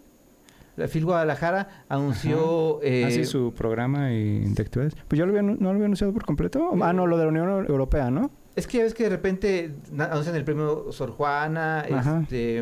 La 0.76 0.88
FIL 0.90 1.06
Guadalajara 1.06 1.86
anunció... 1.88 2.82
eh, 2.84 3.06
Así 3.06 3.24
su 3.24 3.54
programa 3.54 4.12
y 4.12 4.40
de 4.42 4.62
actividades. 4.62 4.94
Pues 5.08 5.18
yo 5.18 5.26
lo 5.26 5.32
había, 5.32 5.42
no 5.42 5.56
lo 5.56 5.70
había 5.70 5.86
anunciado 5.86 6.12
por 6.12 6.26
completo. 6.26 6.70
Ah, 6.82 6.92
no, 6.92 7.08
lo 7.08 7.18
de 7.18 7.24
la 7.24 7.30
Unión 7.30 7.66
Europea, 7.70 8.12
¿no? 8.12 8.30
Es 8.58 8.68
que 8.68 8.78
ya 8.80 8.84
ves 8.84 8.94
que 8.94 9.04
de 9.04 9.10
repente 9.10 9.74
anuncian 9.98 10.36
el 10.36 10.44
premio 10.44 10.92
Sor 10.92 11.12
Juana, 11.12 11.86
Ajá. 11.92 12.20
este, 12.24 12.58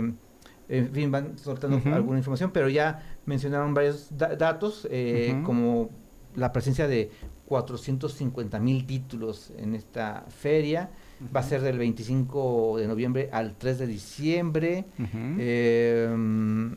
en 0.70 0.92
fin, 0.92 1.12
van 1.12 1.38
soltando 1.40 1.82
alguna 1.94 2.20
información, 2.20 2.52
pero 2.52 2.70
ya 2.70 3.04
mencionaron 3.26 3.74
varios 3.74 4.16
da- 4.16 4.36
datos, 4.36 4.88
eh, 4.92 5.40
como 5.44 5.90
la 6.36 6.52
presencia 6.52 6.88
de 6.88 7.10
450 7.48 8.60
mil 8.60 8.86
títulos 8.86 9.52
en 9.58 9.76
esta 9.76 10.26
feria. 10.30 10.90
Va 11.36 11.40
a 11.40 11.44
ser 11.44 11.62
del 11.62 11.78
25 11.78 12.78
de 12.78 12.88
noviembre 12.88 13.30
al 13.32 13.56
3 13.56 13.80
de 13.80 13.88
diciembre. 13.88 14.86
Eh, 15.40 16.14
mm, 16.16 16.74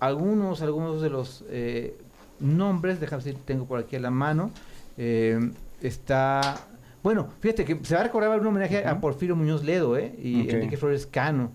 algunos, 0.00 0.62
algunos 0.62 1.02
de 1.02 1.10
los 1.10 1.44
eh, 1.48 1.96
nombres, 2.40 3.00
déjame 3.00 3.22
ver 3.24 3.34
si 3.34 3.40
tengo 3.40 3.64
por 3.66 3.78
aquí 3.80 3.96
a 3.96 4.00
la 4.00 4.10
mano. 4.10 4.50
eh, 4.96 5.38
está. 5.80 6.56
Bueno, 7.02 7.28
fíjate 7.40 7.64
que 7.64 7.78
se 7.84 7.94
va 7.94 8.00
a 8.00 8.04
recordar 8.04 8.40
un 8.40 8.46
homenaje 8.46 8.84
a. 8.86 9.00
Porfirio 9.00 9.36
Muñoz 9.36 9.64
Ledo 9.64 9.96
eh, 9.96 10.14
y. 10.20 10.48
Enrique 10.50 10.76
Flores 10.76 11.06
Cano. 11.06 11.52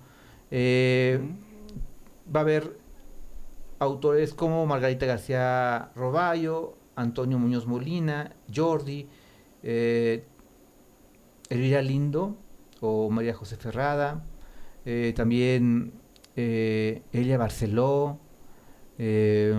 Eh, 0.51 1.20
Va 2.34 2.39
a 2.39 2.44
haber 2.44 2.77
autores 3.80 4.34
como 4.34 4.65
Margarita 4.65 5.06
García 5.06 5.92
Roballo, 5.96 6.75
Antonio 6.96 7.38
Muñoz 7.38 7.68
Molina, 7.68 8.32
Jordi, 8.53 9.08
eh, 9.62 10.24
Elvira 11.53 11.81
Lindo 11.81 12.38
o 12.81 13.10
María 13.10 13.33
José 13.33 13.55
Ferrada, 13.57 14.25
eh, 14.86 15.13
también 15.15 15.93
eh, 16.36 17.01
Elia 17.12 17.38
Barceló, 17.38 18.19
eh, 18.98 19.53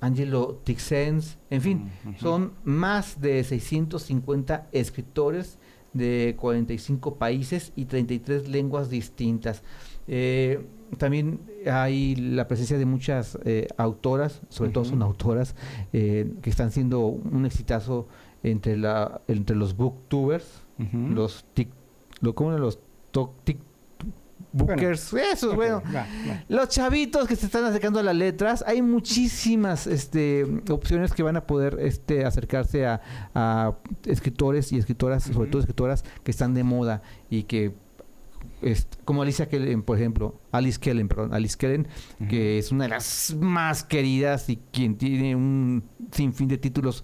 Angelo 0.00 0.60
Tixens, 0.64 1.38
en 1.50 1.60
fin, 1.60 1.90
Ujú. 2.04 2.14
son 2.18 2.52
más 2.64 3.20
de 3.20 3.42
650 3.44 4.68
escritores 4.72 5.58
de 5.92 6.36
45 6.38 7.16
países 7.16 7.72
y 7.76 7.84
33 7.84 8.48
lenguas 8.48 8.90
distintas. 8.90 9.62
Eh, 10.08 10.64
también 10.98 11.40
hay 11.70 12.16
la 12.16 12.48
presencia 12.48 12.78
de 12.78 12.86
muchas 12.86 13.38
eh, 13.44 13.68
autoras, 13.76 14.40
sobre 14.48 14.70
todo 14.70 14.84
son 14.84 15.02
autoras, 15.02 15.54
eh, 15.92 16.32
que 16.42 16.50
están 16.50 16.70
siendo 16.72 17.00
un 17.06 17.46
exitazo 17.46 18.08
entre, 18.42 18.76
la, 18.76 19.20
entre 19.28 19.54
los 19.54 19.76
booktubers, 19.76 20.61
Los 21.14 21.44
tic, 21.54 21.68
lo, 22.20 22.34
¿cómo 22.34 22.50
eran 22.50 22.62
los 22.62 22.78
toc- 23.12 23.32
tic- 23.44 23.58
bookers, 24.54 25.14
eso 25.14 25.18
es 25.32 25.44
Ok, 25.44 25.54
bueno. 25.54 25.82
va, 25.86 26.00
va. 26.28 26.44
Los 26.48 26.68
chavitos 26.68 27.26
que 27.26 27.36
se 27.36 27.46
están 27.46 27.64
acercando 27.64 28.00
a 28.00 28.02
las 28.02 28.14
letras, 28.14 28.62
hay 28.66 28.82
muchísimas 28.82 29.86
este, 29.86 30.44
opciones 30.70 31.12
que 31.14 31.22
van 31.22 31.36
a 31.36 31.46
poder 31.46 31.78
este, 31.80 32.24
acercarse 32.26 32.84
a, 32.86 33.00
a 33.34 33.76
escritores 34.04 34.70
y 34.72 34.78
escritoras, 34.78 35.22
sobre 35.24 35.48
todo 35.48 35.60
escritoras 35.60 36.04
que 36.22 36.30
están 36.30 36.52
de 36.54 36.64
moda 36.64 37.00
y 37.30 37.44
que 37.44 37.72
como 39.04 39.22
Alicia 39.22 39.48
Kellen, 39.48 39.82
por 39.82 39.96
ejemplo, 39.98 40.40
Alice 40.52 40.78
Kellen, 40.78 41.08
perdón, 41.08 41.34
Alice 41.34 41.56
Kellen, 41.56 41.88
que 42.28 42.58
es 42.58 42.70
una 42.70 42.84
de 42.84 42.90
las 42.90 43.34
más 43.40 43.82
queridas 43.82 44.48
y 44.48 44.58
quien 44.70 44.96
tiene 44.96 45.34
un 45.34 45.82
sinfín 46.12 46.46
de 46.46 46.58
títulos 46.58 47.02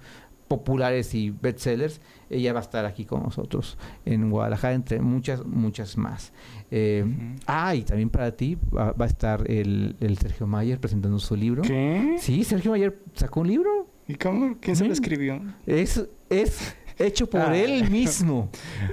populares 0.49 1.14
y 1.14 1.31
bestsellers, 1.31 2.00
ella 2.31 2.52
va 2.52 2.61
a 2.61 2.62
estar 2.62 2.85
aquí 2.87 3.05
con 3.05 3.23
nosotros 3.23 3.76
en 4.05 4.31
Guadalajara, 4.31 4.75
entre 4.75 5.00
muchas, 5.00 5.45
muchas 5.47 5.97
más. 5.97 6.33
Eh, 6.71 7.05
Ah, 7.47 7.75
y 7.75 7.83
también 7.83 8.09
para 8.11 8.33
ti 8.33 8.57
va, 8.75 8.93
va 8.93 9.05
a 9.05 9.09
estar 9.09 9.49
el, 9.50 9.97
el 10.00 10.19
Sergio 10.19 10.47
Mayer 10.47 10.81
presentando 10.81 11.19
su 11.19 11.37
libro. 11.37 11.62
¿Qué? 11.62 12.17
Sí, 12.19 12.45
Sergio 12.45 12.71
Mayer 12.73 12.99
sacó 13.14 13.40
un 13.40 13.49
libro. 13.49 13.88
¿Y 14.07 14.14
cómo? 14.14 14.57
¿Quién 14.61 14.75
se 14.75 14.85
lo 14.85 14.90
Mm. 14.90 14.93
escribió? 14.93 15.40
Es, 15.67 16.02
es 16.31 16.75
hecho 16.99 17.28
por 17.28 17.40
Ah. 17.43 17.57
él 17.57 17.90
mismo. 17.90 18.49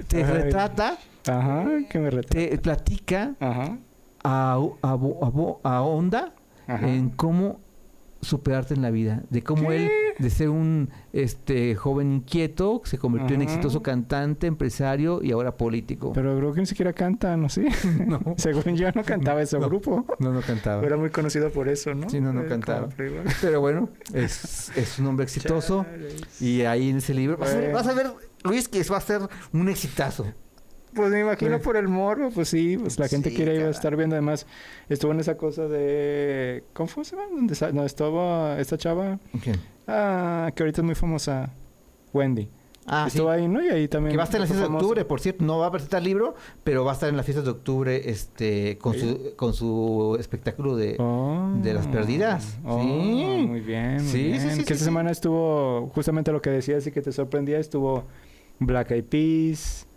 Te 0.08 0.18
Ay. 0.24 0.32
retrata, 0.34 0.98
Ajá, 1.28 1.66
que 1.90 2.00
me 2.00 2.10
retrata. 2.10 2.36
te 2.50 2.58
platica 2.60 3.36
Ajá, 3.40 3.78
a, 4.24 4.54
a, 4.82 4.90
a 4.92 4.96
a 5.64 5.82
onda 5.82 6.34
ajá. 6.68 6.88
en 6.90 7.10
cómo 7.12 7.60
superarte 8.26 8.74
en 8.74 8.82
la 8.82 8.92
vida, 8.92 9.24
de 9.30 9.42
cómo 9.44 9.72
él, 9.72 9.90
de 10.20 10.30
ser 10.30 10.50
un 10.50 10.90
este 11.14 11.76
joven 11.76 12.12
inquieto, 12.14 12.82
se 12.86 12.98
convirtió 12.98 13.36
en 13.36 13.42
exitoso 13.44 13.82
cantante, 13.82 14.48
empresario 14.48 15.22
y 15.24 15.32
ahora 15.32 15.56
político. 15.58 16.12
Pero 16.14 16.38
creo 16.38 16.54
que 16.54 16.60
ni 16.62 16.66
siquiera 16.66 16.94
canta, 16.94 17.38
¿no? 17.38 17.50
Sí. 17.50 17.66
no, 18.08 18.20
Según 18.38 18.76
yo 18.76 18.90
no 18.94 19.04
cantaba 19.04 19.42
ese 19.42 19.60
No. 19.60 19.68
grupo. 19.68 20.06
no, 20.20 20.32
no 20.32 20.42
cantaba. 20.42 20.84
Era 20.86 20.98
muy 20.98 21.10
conocido 21.10 21.50
por 21.52 21.70
eso, 21.70 21.94
¿no? 21.94 22.10
Sí, 22.10 22.20
no, 22.20 22.34
no 22.34 22.42
Eh, 22.42 22.48
cantaba. 22.48 22.90
Pero 23.42 23.62
bueno, 23.62 23.90
es, 24.14 24.72
es 24.76 25.00
un 25.00 25.08
hombre 25.08 25.24
exitoso 25.26 25.86
Chales. 25.86 26.42
y 26.42 26.62
ahí 26.64 26.90
en 26.90 26.98
ese 26.98 27.14
libro 27.14 27.38
vas 27.38 27.54
a, 27.54 27.58
ver, 27.58 27.74
vas 27.74 27.88
a 27.88 27.94
ver, 27.94 28.08
Luis, 28.44 28.68
que 28.68 28.84
va 28.84 28.98
a 28.98 29.02
ser 29.02 29.22
un 29.54 29.70
exitazo. 29.70 30.26
Pues 30.96 31.12
me 31.12 31.20
imagino 31.20 31.58
Sí. 31.58 31.64
por 31.64 31.76
el 31.78 31.88
morbo, 31.88 32.30
pues 32.32 32.48
sí, 32.50 32.78
pues 32.78 32.98
la 33.00 33.08
gente 33.08 33.30
Sí, 33.30 33.36
quiere 33.36 33.52
ir 33.54 33.58
a 33.60 33.62
caray. 33.64 33.72
estar 33.76 33.96
viendo. 33.98 34.16
Además, 34.16 34.48
estuvo 34.90 35.12
en 35.12 35.20
esa 35.20 35.36
cosa 35.38 35.68
de. 35.68 36.64
¿Cómo 36.74 36.88
fue? 36.88 37.04
¿Dónde 37.34 37.56
no, 37.74 37.84
estaba 37.86 38.60
esta 38.60 38.78
chava? 38.78 39.20
¿Quién? 39.44 39.58
Ah, 39.88 40.52
que 40.56 40.64
ahorita 40.64 40.82
es 40.82 40.86
muy 40.86 40.96
famosa. 40.96 41.52
Wendy. 42.14 42.50
Ah, 42.88 43.08
sí. 43.10 43.18
Estuvo 43.18 43.32
ahí, 43.32 43.48
¿no? 43.48 43.64
Y 43.64 43.68
ahí 43.70 43.88
también. 43.88 44.12
Que 44.12 44.18
va 44.18 44.24
a 44.24 44.26
estar 44.26 44.38
en 44.38 44.42
las 44.42 44.50
fiestas 44.50 44.70
de 44.70 44.76
octubre, 44.76 45.06
por 45.06 45.20
cierto, 45.20 45.44
no 45.44 45.58
va 45.58 45.66
a 45.68 45.72
presentar 45.72 46.04
libro, 46.04 46.36
pero 46.64 46.86
va 46.86 46.92
a 46.92 46.94
estar 46.94 47.10
en 47.10 47.18
las 47.18 47.26
fiestas 47.26 47.44
de 47.44 47.50
octubre 47.52 48.10
este, 48.10 48.78
con, 48.78 48.94
su, 48.94 49.34
con 49.36 49.54
su 49.56 50.16
espectáculo 50.20 50.76
de... 50.76 50.96
Oh. 51.00 51.52
de 51.64 51.74
las 51.74 51.88
perdidas. 51.88 52.60
Oh, 52.64 52.80
Sí. 52.80 52.88
Muy 53.48 53.60
bien, 53.62 53.94
muy 53.96 54.00
Sí, 54.04 54.12
sí, 54.12 54.24
bien. 54.24 54.40
sí, 54.40 54.48
que 54.50 54.54
sí, 54.54 54.62
esta 54.62 54.76
sí. 54.76 54.84
semana 54.84 55.10
estuvo 55.10 55.90
justamente 55.96 56.32
lo 56.32 56.42
que 56.44 56.52
decías 56.52 56.86
y 56.86 56.92
que 56.92 57.02
te 57.02 57.12
sorprendía. 57.12 57.58
Estuvo 57.58 58.04
Black 58.60 58.92
Eyed 58.92 59.06
Peas. 59.06 59.88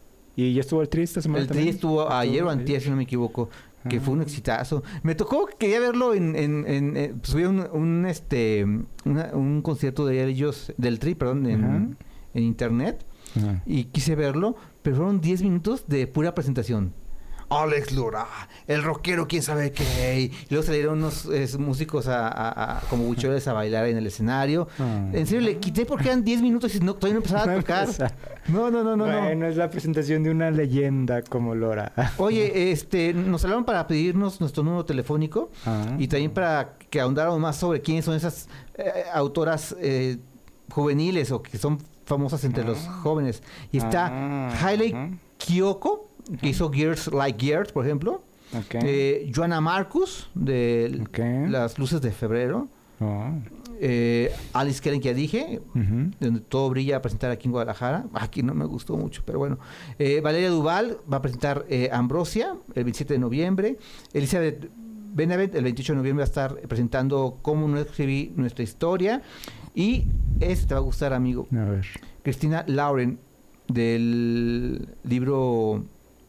Y 0.40 0.54
ya 0.54 0.60
estuvo 0.60 0.80
el 0.82 0.88
Tri 0.88 1.02
esta 1.02 1.20
semana 1.20 1.40
El 1.42 1.48
también. 1.48 1.66
tri 1.66 1.74
estuvo 1.74 2.08
ayer 2.12 2.44
o 2.44 2.50
antier, 2.50 2.80
si 2.80 2.88
no 2.90 2.94
me 2.96 3.02
equivoco, 3.02 3.50
que 3.88 3.96
Ah. 3.96 4.00
fue 4.00 4.14
un 4.14 4.22
exitazo. 4.22 4.84
Me 5.02 5.16
tocó, 5.16 5.48
quería 5.58 5.80
verlo 5.80 6.14
en... 6.14 6.36
en, 6.36 6.64
en, 6.68 6.96
eh, 6.96 7.12
pues, 7.20 7.34
hubo 7.34 7.48
un, 7.48 7.66
un, 7.72 8.06
este, 8.06 8.64
una- 9.04 9.30
un 9.34 9.62
concierto 9.62 10.06
de 10.06 10.24
ellos, 10.28 10.72
del 10.76 11.00
tri, 11.00 11.16
perdón, 11.16 11.46
en, 11.46 11.96
en 12.34 12.42
internet. 12.44 13.04
Ajá. 13.36 13.62
y 13.66 13.84
quise 13.86 14.14
verlo, 14.14 14.56
pero 14.82 14.96
fueron 14.96 15.20
10 15.20 15.42
minutos 15.42 15.84
de 15.88 16.06
pura 16.06 16.34
presentación. 16.34 16.94
Alex 17.50 17.92
Lora, 17.92 18.26
el 18.66 18.82
rockero, 18.82 19.26
quién 19.26 19.42
sabe 19.42 19.72
qué. 19.72 20.20
Y 20.20 20.46
luego 20.50 20.66
salieron 20.66 20.98
unos 20.98 21.24
es, 21.26 21.58
músicos 21.58 22.06
a, 22.08 22.28
a- 22.28 22.78
a- 22.78 22.80
como 22.90 23.04
buchones 23.04 23.48
a 23.48 23.52
bailar 23.54 23.86
en 23.86 23.96
el 23.96 24.06
escenario. 24.06 24.68
Ah. 24.78 25.06
En 25.12 25.26
serio, 25.26 25.40
le 25.46 25.56
quité 25.58 25.86
porque 25.86 26.08
eran 26.08 26.22
10 26.24 26.42
minutos 26.42 26.74
y 26.74 26.80
no, 26.80 26.94
todavía 26.94 27.14
no 27.14 27.18
empezaba 27.24 27.52
a 27.52 27.56
tocar. 27.56 27.88
No, 28.48 28.70
no, 28.70 28.82
no, 28.84 28.96
no. 28.96 29.06
no. 29.06 29.20
bueno, 29.22 29.46
es 29.46 29.56
la 29.56 29.70
presentación 29.70 30.22
de 30.22 30.30
una 30.30 30.50
leyenda 30.50 31.22
como 31.22 31.54
Lora. 31.54 31.92
Oye, 32.18 32.70
este, 32.72 33.14
nos 33.14 33.42
hablaron 33.44 33.64
para 33.64 33.86
pedirnos 33.86 34.40
nuestro 34.40 34.62
número 34.62 34.84
telefónico 34.84 35.50
Ah. 35.64 35.96
y 35.98 36.06
también 36.08 36.30
para 36.32 36.74
que 36.90 37.00
ahondáramos 37.00 37.40
más 37.40 37.56
sobre 37.56 37.80
quiénes 37.80 38.04
son 38.04 38.14
esas 38.14 38.48
eh, 38.76 39.04
autoras 39.12 39.74
eh, 39.80 40.18
juveniles 40.70 41.30
o 41.32 41.42
que 41.42 41.56
son 41.58 41.78
famosas 42.04 42.44
entre 42.44 42.64
los 42.64 42.78
jóvenes. 43.02 43.42
Y 43.72 43.78
está 43.78 44.08
Ah, 44.12 44.50
Hailey 44.66 44.92
ajá. 44.92 45.10
Que 46.40 46.48
hizo 46.48 46.70
Gears 46.70 47.12
Like 47.12 47.44
Gears, 47.44 47.72
por 47.72 47.84
ejemplo. 47.84 48.22
Ok. 48.52 48.76
Eh, 48.82 49.30
Joanna 49.34 49.60
Marcus, 49.60 50.30
de. 50.34 51.06
Las 51.48 51.78
Luces 51.78 52.00
de 52.00 52.10
Febrero. 52.10 52.68
Oh. 53.00 53.30
Eh, 53.80 54.32
Alice 54.54 54.80
Kellen, 54.82 55.00
que 55.00 55.08
ya 55.08 55.14
dije, 55.14 55.60
donde 55.74 56.40
todo 56.40 56.68
brilla 56.70 56.96
a 56.96 57.02
presentar 57.02 57.30
aquí 57.30 57.46
en 57.46 57.52
Guadalajara. 57.52 58.06
Aquí 58.12 58.42
no 58.42 58.54
me 58.54 58.64
gustó 58.64 58.96
mucho, 58.96 59.22
pero 59.24 59.38
bueno. 59.38 59.58
Eh, 59.98 60.20
Valeria 60.20 60.50
Duval 60.50 60.98
va 61.10 61.18
a 61.18 61.22
presentar 61.22 61.64
eh, 61.68 61.88
Ambrosia 61.92 62.56
el 62.74 62.84
27 62.84 63.14
de 63.14 63.18
noviembre. 63.18 63.78
Elizabeth 64.12 64.68
Benavent 65.14 65.54
el 65.54 65.64
28 65.64 65.92
de 65.92 65.96
noviembre 65.96 66.22
va 66.22 66.26
a 66.26 66.28
estar 66.28 66.60
presentando 66.68 67.38
Cómo 67.42 67.68
no 67.68 67.78
escribí 67.78 68.32
nuestra 68.36 68.64
historia. 68.64 69.22
Y 69.74 70.06
este 70.40 70.66
te 70.66 70.74
va 70.74 70.80
a 70.80 70.82
gustar, 70.82 71.12
amigo. 71.12 71.46
A 71.52 71.64
ver. 71.64 71.86
Cristina 72.22 72.64
Lauren 72.66 73.20
del 73.68 74.96
libro 75.04 75.84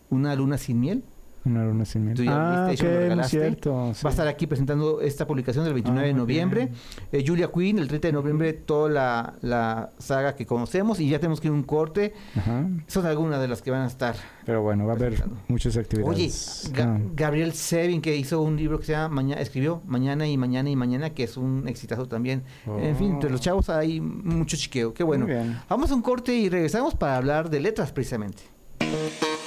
Una 0.09 0.35
luna 0.35 0.57
sin 0.57 0.79
miel. 0.79 1.03
Una 1.45 1.63
luna 1.63 1.85
sin 1.85 2.03
miel. 2.03 2.17
Tú 2.17 2.23
ya 2.25 2.65
ah, 2.65 2.69
viste, 2.69 2.85
ok, 2.85 2.89
eso 2.89 2.89
me 2.89 2.89
lo 2.91 2.95
muy 2.99 3.03
regalaste. 3.09 3.39
cierto. 3.39 3.91
sí. 3.95 4.01
Va 4.03 4.09
a 4.09 4.11
estar 4.11 4.27
aquí 4.27 4.45
presentando 4.45 4.99
esta 4.99 5.25
publicación 5.25 5.63
del 5.63 5.73
29 5.73 6.03
Ah, 6.03 6.07
de 6.07 6.13
noviembre. 6.13 6.69
Eh, 7.13 7.23
Julia 7.25 7.49
Quinn, 7.49 7.79
el 7.79 7.87
30 7.87 8.09
de 8.09 8.11
noviembre, 8.11 8.51
toda 8.53 8.89
la, 8.89 9.33
la 9.41 9.91
saga 9.99 10.35
que 10.35 10.45
conocemos. 10.45 10.99
Y 10.99 11.07
ya 11.09 11.17
tenemos 11.19 11.39
que 11.39 11.47
ir 11.47 11.51
a 11.53 11.55
un 11.55 11.63
corte. 11.63 12.13
Ajá. 12.35 12.67
Son 12.87 13.05
algunas 13.05 13.39
de 13.39 13.47
las 13.47 13.61
que 13.61 13.71
van 13.71 13.83
a 13.83 13.87
estar. 13.87 14.15
Pero 14.45 14.61
bueno, 14.63 14.85
va 14.85 14.93
a 14.93 14.95
haber 14.97 15.23
muchas 15.47 15.77
Oye, 15.77 15.85
actividades. 15.85 16.73
Ga- 16.75 16.97
Ah. 16.99 17.11
Gabriel 17.15 17.53
Sevin, 17.53 18.01
que 18.01 18.17
hizo 18.17 18.41
un 18.41 18.57
libro 18.57 18.77
que 18.77 18.85
se 18.85 18.91
llama 18.91 19.15
Mañana, 19.15 19.39
escribió 19.41 19.81
Mañana 19.85 20.27
y 20.27 20.37
Mañana 20.37 20.69
y 20.69 20.75
Mañana, 20.75 21.11
que 21.11 21.23
es 21.23 21.37
un 21.37 21.69
exitazo 21.69 22.05
también. 22.07 22.43
En 22.67 22.97
fin, 22.97 23.11
entre 23.13 23.29
los 23.29 23.39
chavos 23.39 23.69
hay 23.69 24.01
mucho 24.01 24.57
chiqueo. 24.57 24.93
Qué 24.93 25.03
bueno. 25.03 25.25
Vamos 25.69 25.89
a 25.89 25.95
un 25.95 26.01
corte 26.01 26.35
y 26.35 26.49
regresamos 26.49 26.95
para 26.95 27.15
hablar 27.15 27.49
de 27.49 27.61
letras 27.61 27.93
precisamente. 27.93 28.43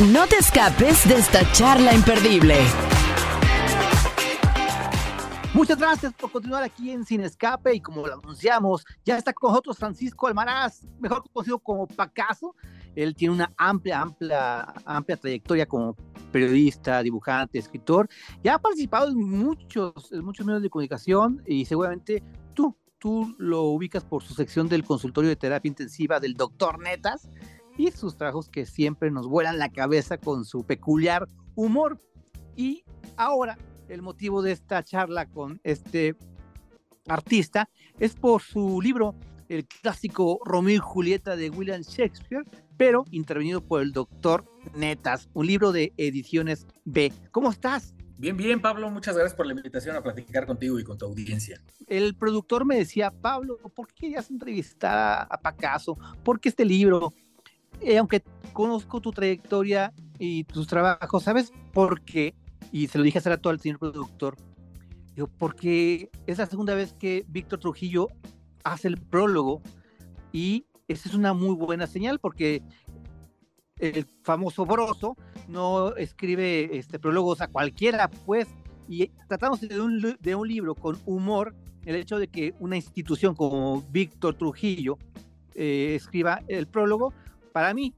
No 0.00 0.26
te 0.26 0.38
escapes 0.38 1.08
de 1.08 1.14
esta 1.14 1.48
charla 1.52 1.94
imperdible. 1.94 2.56
Muchas 5.54 5.78
gracias 5.78 6.12
por 6.14 6.32
continuar 6.32 6.64
aquí 6.64 6.90
en 6.90 7.04
Sin 7.04 7.20
Escape 7.20 7.76
y 7.76 7.80
como 7.80 8.04
lo 8.04 8.14
anunciamos, 8.14 8.84
ya 9.04 9.16
está 9.16 9.32
con 9.32 9.52
nosotros 9.52 9.78
Francisco 9.78 10.26
Almaraz, 10.26 10.84
mejor 10.98 11.22
conocido 11.32 11.60
como 11.60 11.86
Pacaso. 11.86 12.56
Él 12.96 13.14
tiene 13.14 13.34
una 13.34 13.54
amplia, 13.56 14.00
amplia, 14.00 14.74
amplia 14.84 15.16
trayectoria 15.16 15.64
como 15.64 15.94
periodista, 16.32 17.00
dibujante, 17.00 17.60
escritor 17.60 18.08
y 18.42 18.48
ha 18.48 18.58
participado 18.58 19.10
en 19.10 19.16
muchos, 19.16 20.10
en 20.10 20.24
muchos 20.24 20.44
medios 20.44 20.62
de 20.62 20.70
comunicación 20.70 21.40
y 21.46 21.66
seguramente 21.66 22.20
tú, 22.52 22.76
tú 22.98 23.32
lo 23.38 23.62
ubicas 23.62 24.02
por 24.02 24.24
su 24.24 24.34
sección 24.34 24.68
del 24.68 24.82
consultorio 24.82 25.30
de 25.30 25.36
terapia 25.36 25.68
intensiva 25.68 26.18
del 26.18 26.34
doctor 26.34 26.80
Netas 26.80 27.28
y 27.76 27.90
sus 27.90 28.16
trabajos 28.16 28.48
que 28.48 28.66
siempre 28.66 29.10
nos 29.10 29.28
vuelan 29.28 29.58
la 29.58 29.70
cabeza 29.70 30.18
con 30.18 30.44
su 30.44 30.64
peculiar 30.64 31.28
humor. 31.54 31.98
Y 32.56 32.84
ahora 33.16 33.58
el 33.88 34.02
motivo 34.02 34.42
de 34.42 34.52
esta 34.52 34.82
charla 34.82 35.26
con 35.26 35.60
este 35.64 36.16
artista 37.06 37.68
es 37.98 38.14
por 38.14 38.42
su 38.42 38.80
libro, 38.80 39.14
el 39.48 39.66
clásico 39.66 40.40
Romeo 40.44 40.76
y 40.76 40.78
Julieta 40.78 41.36
de 41.36 41.50
William 41.50 41.82
Shakespeare, 41.82 42.44
pero 42.76 43.04
intervenido 43.10 43.60
por 43.60 43.82
el 43.82 43.92
doctor 43.92 44.44
Netas, 44.74 45.28
un 45.34 45.46
libro 45.46 45.72
de 45.72 45.92
ediciones 45.96 46.66
B. 46.84 47.12
¿Cómo 47.30 47.50
estás? 47.50 47.94
Bien, 48.16 48.36
bien, 48.36 48.60
Pablo, 48.60 48.88
muchas 48.90 49.16
gracias 49.16 49.34
por 49.34 49.44
la 49.44 49.54
invitación 49.54 49.96
a 49.96 50.02
platicar 50.02 50.46
contigo 50.46 50.78
y 50.78 50.84
con 50.84 50.96
tu 50.96 51.04
audiencia. 51.04 51.60
El 51.88 52.14
productor 52.14 52.64
me 52.64 52.76
decía, 52.76 53.10
Pablo, 53.10 53.58
¿por 53.74 53.88
qué 53.88 53.94
querías 54.02 54.30
entrevistar 54.30 54.96
a, 54.96 55.22
a 55.22 55.40
Pacaso? 55.40 55.98
¿Por 56.22 56.38
qué 56.38 56.48
este 56.48 56.64
libro? 56.64 57.12
Eh, 57.80 57.98
aunque 57.98 58.22
conozco 58.52 59.00
tu 59.00 59.10
trayectoria 59.10 59.92
y 60.18 60.44
tus 60.44 60.66
trabajos, 60.66 61.22
¿sabes 61.22 61.52
por 61.72 62.02
qué? 62.02 62.34
Y 62.72 62.88
se 62.88 62.98
lo 62.98 63.04
dije 63.04 63.18
hace 63.18 63.30
rato 63.30 63.50
al 63.50 63.60
señor 63.60 63.78
productor. 63.78 64.36
Digo, 65.14 65.28
porque 65.38 66.10
es 66.26 66.38
la 66.38 66.46
segunda 66.46 66.74
vez 66.74 66.92
que 66.92 67.24
Víctor 67.28 67.60
Trujillo 67.60 68.08
hace 68.64 68.88
el 68.88 68.96
prólogo 68.96 69.62
y 70.32 70.66
esa 70.88 71.08
es 71.08 71.14
una 71.14 71.32
muy 71.34 71.54
buena 71.54 71.86
señal 71.86 72.18
porque 72.18 72.62
el 73.78 74.06
famoso 74.22 74.66
Broso 74.66 75.16
no 75.48 75.94
escribe 75.96 76.76
este, 76.76 76.98
prólogos 76.98 77.40
a 77.40 77.48
cualquiera, 77.48 78.08
pues, 78.08 78.48
y 78.88 79.08
tratamos 79.28 79.60
de 79.60 79.80
un, 79.80 80.16
de 80.18 80.34
un 80.34 80.48
libro 80.48 80.74
con 80.74 80.98
humor, 81.06 81.54
el 81.84 81.96
hecho 81.96 82.18
de 82.18 82.28
que 82.28 82.54
una 82.58 82.76
institución 82.76 83.34
como 83.34 83.82
Víctor 83.90 84.36
Trujillo 84.36 84.98
eh, 85.54 85.94
escriba 85.94 86.42
el 86.48 86.66
prólogo, 86.66 87.12
para 87.54 87.72
mí, 87.72 87.94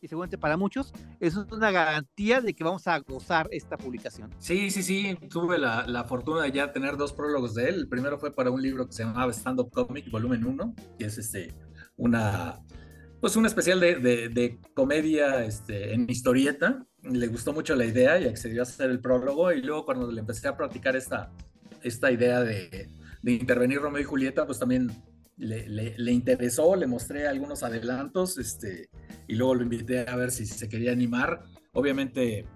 y 0.00 0.08
seguramente 0.08 0.36
para 0.36 0.56
muchos, 0.56 0.92
es 1.20 1.36
una 1.36 1.70
garantía 1.70 2.40
de 2.40 2.54
que 2.54 2.64
vamos 2.64 2.88
a 2.88 2.98
gozar 2.98 3.46
esta 3.52 3.78
publicación. 3.78 4.34
Sí, 4.40 4.68
sí, 4.72 4.82
sí, 4.82 5.16
tuve 5.30 5.58
la, 5.58 5.86
la, 5.86 6.02
fortuna 6.02 6.42
de 6.42 6.50
ya 6.50 6.72
tener 6.72 6.96
dos 6.96 7.12
prólogos 7.12 7.54
de 7.54 7.68
él. 7.68 7.74
El 7.76 7.88
primero 7.88 8.18
fue 8.18 8.34
para 8.34 8.50
un 8.50 8.60
libro 8.60 8.84
que 8.88 8.92
se 8.92 9.04
llamaba 9.04 9.32
Stand 9.32 9.60
Up 9.60 9.70
Comic, 9.70 10.10
volumen 10.10 10.44
1, 10.44 10.74
que 10.98 11.04
es 11.04 11.18
este, 11.18 11.54
una, 11.96 12.58
pues 13.20 13.36
un 13.36 13.46
especial 13.46 13.78
de, 13.78 13.94
de, 13.94 14.28
de, 14.28 14.58
comedia 14.74 15.44
este, 15.44 15.94
en 15.94 16.10
historieta. 16.10 16.84
Le 17.02 17.28
gustó 17.28 17.52
mucho 17.52 17.76
la 17.76 17.84
idea 17.84 18.18
y 18.18 18.26
accedió 18.26 18.62
a 18.62 18.64
hacer 18.64 18.90
el 18.90 18.98
prólogo. 18.98 19.52
Y 19.52 19.62
luego 19.62 19.84
cuando 19.84 20.10
le 20.10 20.18
empecé 20.18 20.48
a 20.48 20.56
practicar 20.56 20.96
esta, 20.96 21.30
esta 21.84 22.10
idea 22.10 22.40
de, 22.40 22.90
de 23.22 23.32
intervenir 23.32 23.78
Romeo 23.78 24.02
y 24.02 24.04
Julieta, 24.04 24.46
pues 24.46 24.58
también 24.58 24.90
le, 25.36 25.94
le, 25.96 26.12
interesó, 26.12 26.76
le 26.76 26.86
mostré 26.86 27.26
algunos 27.26 27.62
adelantos, 27.62 28.38
este, 28.38 28.88
y 29.26 29.34
luego 29.36 29.56
lo 29.56 29.62
invité 29.62 30.08
a 30.08 30.16
ver 30.16 30.30
si 30.30 30.46
se 30.46 30.68
quería 30.68 30.92
animar. 30.92 31.42
Obviamente, 31.72 32.46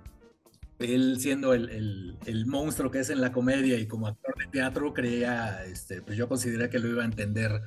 él 0.78 1.18
siendo 1.20 1.52
el, 1.52 1.68
el, 1.68 2.18
el 2.26 2.46
monstruo 2.46 2.90
que 2.90 3.00
es 3.00 3.10
en 3.10 3.20
la 3.20 3.32
comedia 3.32 3.78
y 3.78 3.86
como 3.86 4.06
actor 4.06 4.34
de 4.38 4.46
teatro, 4.46 4.94
creía, 4.94 5.64
este, 5.64 6.02
pues 6.02 6.16
yo 6.16 6.28
consideré 6.28 6.70
que 6.70 6.78
lo 6.78 6.88
iba 6.88 7.02
a 7.02 7.06
entender 7.06 7.60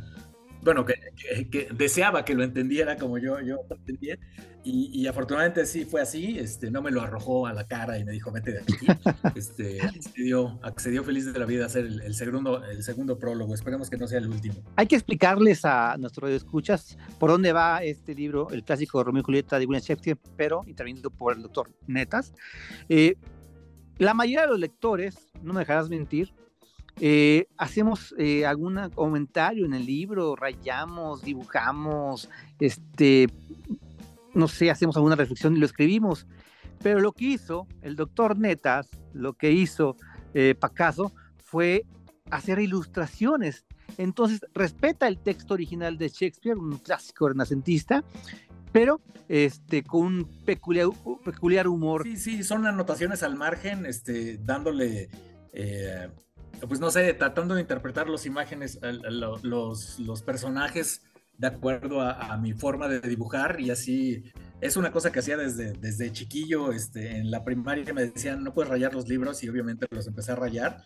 bueno, 0.63 0.86
que, 0.86 0.96
que, 1.15 1.50
que, 1.50 1.67
deseaba 1.74 2.25
que 2.25 2.36
lo 2.36 2.43
entendiera 2.43 2.98
como 2.98 3.17
yo, 3.17 3.39
yo 3.41 3.58
entendía. 3.70 4.17
Y, 4.65 4.89
y, 4.93 5.08
afortunadamente 5.08 5.65
sí 5.65 5.84
fue 5.84 6.00
así, 6.00 6.39
este, 6.39 6.72
no 6.72 6.82
me 6.82 6.89
lo 6.89 7.01
arrojó 7.01 7.48
a 7.48 7.53
la 7.53 7.67
cara 7.67 7.98
y 7.98 8.05
me 8.05 8.13
dijo, 8.13 8.32
vete 8.32 8.53
de 8.53 8.60
aquí. 8.60 8.88
Este, 9.36 9.82
accedió, 9.82 10.60
accedió 10.63 11.03
feliz 11.03 11.32
de 11.32 11.38
la 11.38 11.46
vida 11.46 11.63
a 11.63 11.67
hacer 11.67 11.86
el, 11.86 12.01
el, 12.01 12.15
segundo, 12.15 12.63
el 12.63 12.82
segundo 12.84 13.20
prólogo. 13.20 13.53
Esperemos 13.53 13.89
que 13.89 13.98
no 13.98 14.08
sea 14.08 14.20
el 14.20 14.27
último. 14.27 14.55
Hay 14.77 14.88
que 14.88 14.96
explicarles 14.96 15.65
a 15.65 15.98
nuestros 15.98 16.32
escuchas 16.32 16.98
por 17.20 17.29
dónde 17.29 17.51
va 17.51 17.84
este 17.84 18.15
libro, 18.15 18.50
el 18.51 18.63
clásico 18.63 19.00
de 19.00 19.03
Romeo 19.05 19.22
y 19.22 19.24
Julieta 19.25 19.60
de 19.60 19.65
William 19.65 19.84
Shakespeare, 19.84 20.17
pero 20.38 20.63
intervenido 20.65 21.10
por 21.10 21.36
el 21.36 21.41
doctor 21.41 21.70
Netas. 21.88 22.34
Eh, 22.88 23.15
la 23.98 24.13
mayoría 24.13 24.41
de 24.41 24.48
los 24.48 24.60
lectores, 24.60 25.17
no 25.41 25.53
me 25.53 25.60
dejarás 25.60 25.89
mentir, 25.89 26.34
eh, 27.00 27.47
hacemos 27.57 28.13
eh, 28.17 28.45
algún 28.45 28.89
comentario 28.91 29.65
en 29.65 29.73
el 29.73 29.85
libro, 29.85 30.35
rayamos, 30.35 31.23
dibujamos, 31.23 32.29
este, 32.59 33.27
no 34.33 34.47
sé, 34.47 34.69
hacemos 34.69 34.95
alguna 34.95 35.15
reflexión 35.15 35.55
y 35.55 35.59
lo 35.59 35.65
escribimos. 35.65 36.27
Pero 36.81 37.00
lo 37.00 37.13
que 37.13 37.25
hizo 37.25 37.67
el 37.81 37.95
doctor 37.95 38.38
Netas, 38.38 38.89
lo 39.13 39.33
que 39.33 39.51
hizo 39.51 39.95
eh, 40.33 40.55
Pacaso, 40.59 41.13
fue 41.38 41.85
hacer 42.29 42.59
ilustraciones. 42.59 43.65
Entonces, 43.97 44.41
respeta 44.53 45.07
el 45.07 45.19
texto 45.19 45.53
original 45.53 45.97
de 45.97 46.09
Shakespeare, 46.09 46.57
un 46.57 46.77
clásico 46.77 47.29
renacentista, 47.29 48.03
pero 48.71 49.01
este, 49.29 49.83
con 49.83 50.01
un 50.01 50.43
peculiar, 50.45 50.88
peculiar 51.23 51.67
humor. 51.67 52.03
Sí, 52.03 52.17
sí, 52.17 52.43
son 52.43 52.65
anotaciones 52.65 53.23
al 53.23 53.35
margen, 53.35 53.85
este, 53.85 54.38
dándole 54.38 55.09
eh, 55.53 56.09
pues 56.67 56.79
no 56.79 56.91
sé, 56.91 57.13
tratando 57.13 57.55
de 57.55 57.62
interpretar 57.62 58.10
las 58.10 58.25
imágenes, 58.25 58.79
los, 59.43 60.24
personajes 60.25 61.01
de 61.38 61.48
acuerdo 61.48 62.01
a, 62.01 62.38
mi 62.38 62.53
forma 62.53 62.88
de 62.88 63.01
dibujar 63.01 63.60
y 63.60 63.72
así 63.72 64.24
es 64.62 64.77
una 64.77 64.91
cosa 64.91 65.12
que 65.12 65.19
hacía 65.19 65.36
desde, 65.36 65.74
desde 65.74 66.12
chiquillo, 66.12 66.72
este, 66.72 67.17
en 67.17 67.31
la 67.31 67.43
primaria 67.43 67.93
me 67.93 68.05
decían 68.05 68.43
no 68.43 68.53
puedes 68.53 68.69
rayar 68.69 68.93
los 68.93 69.10
libros 69.10 69.43
y 69.43 69.50
obviamente 69.50 69.88
los 69.91 70.07
empecé 70.07 70.31
a 70.31 70.36
rayar 70.36 70.83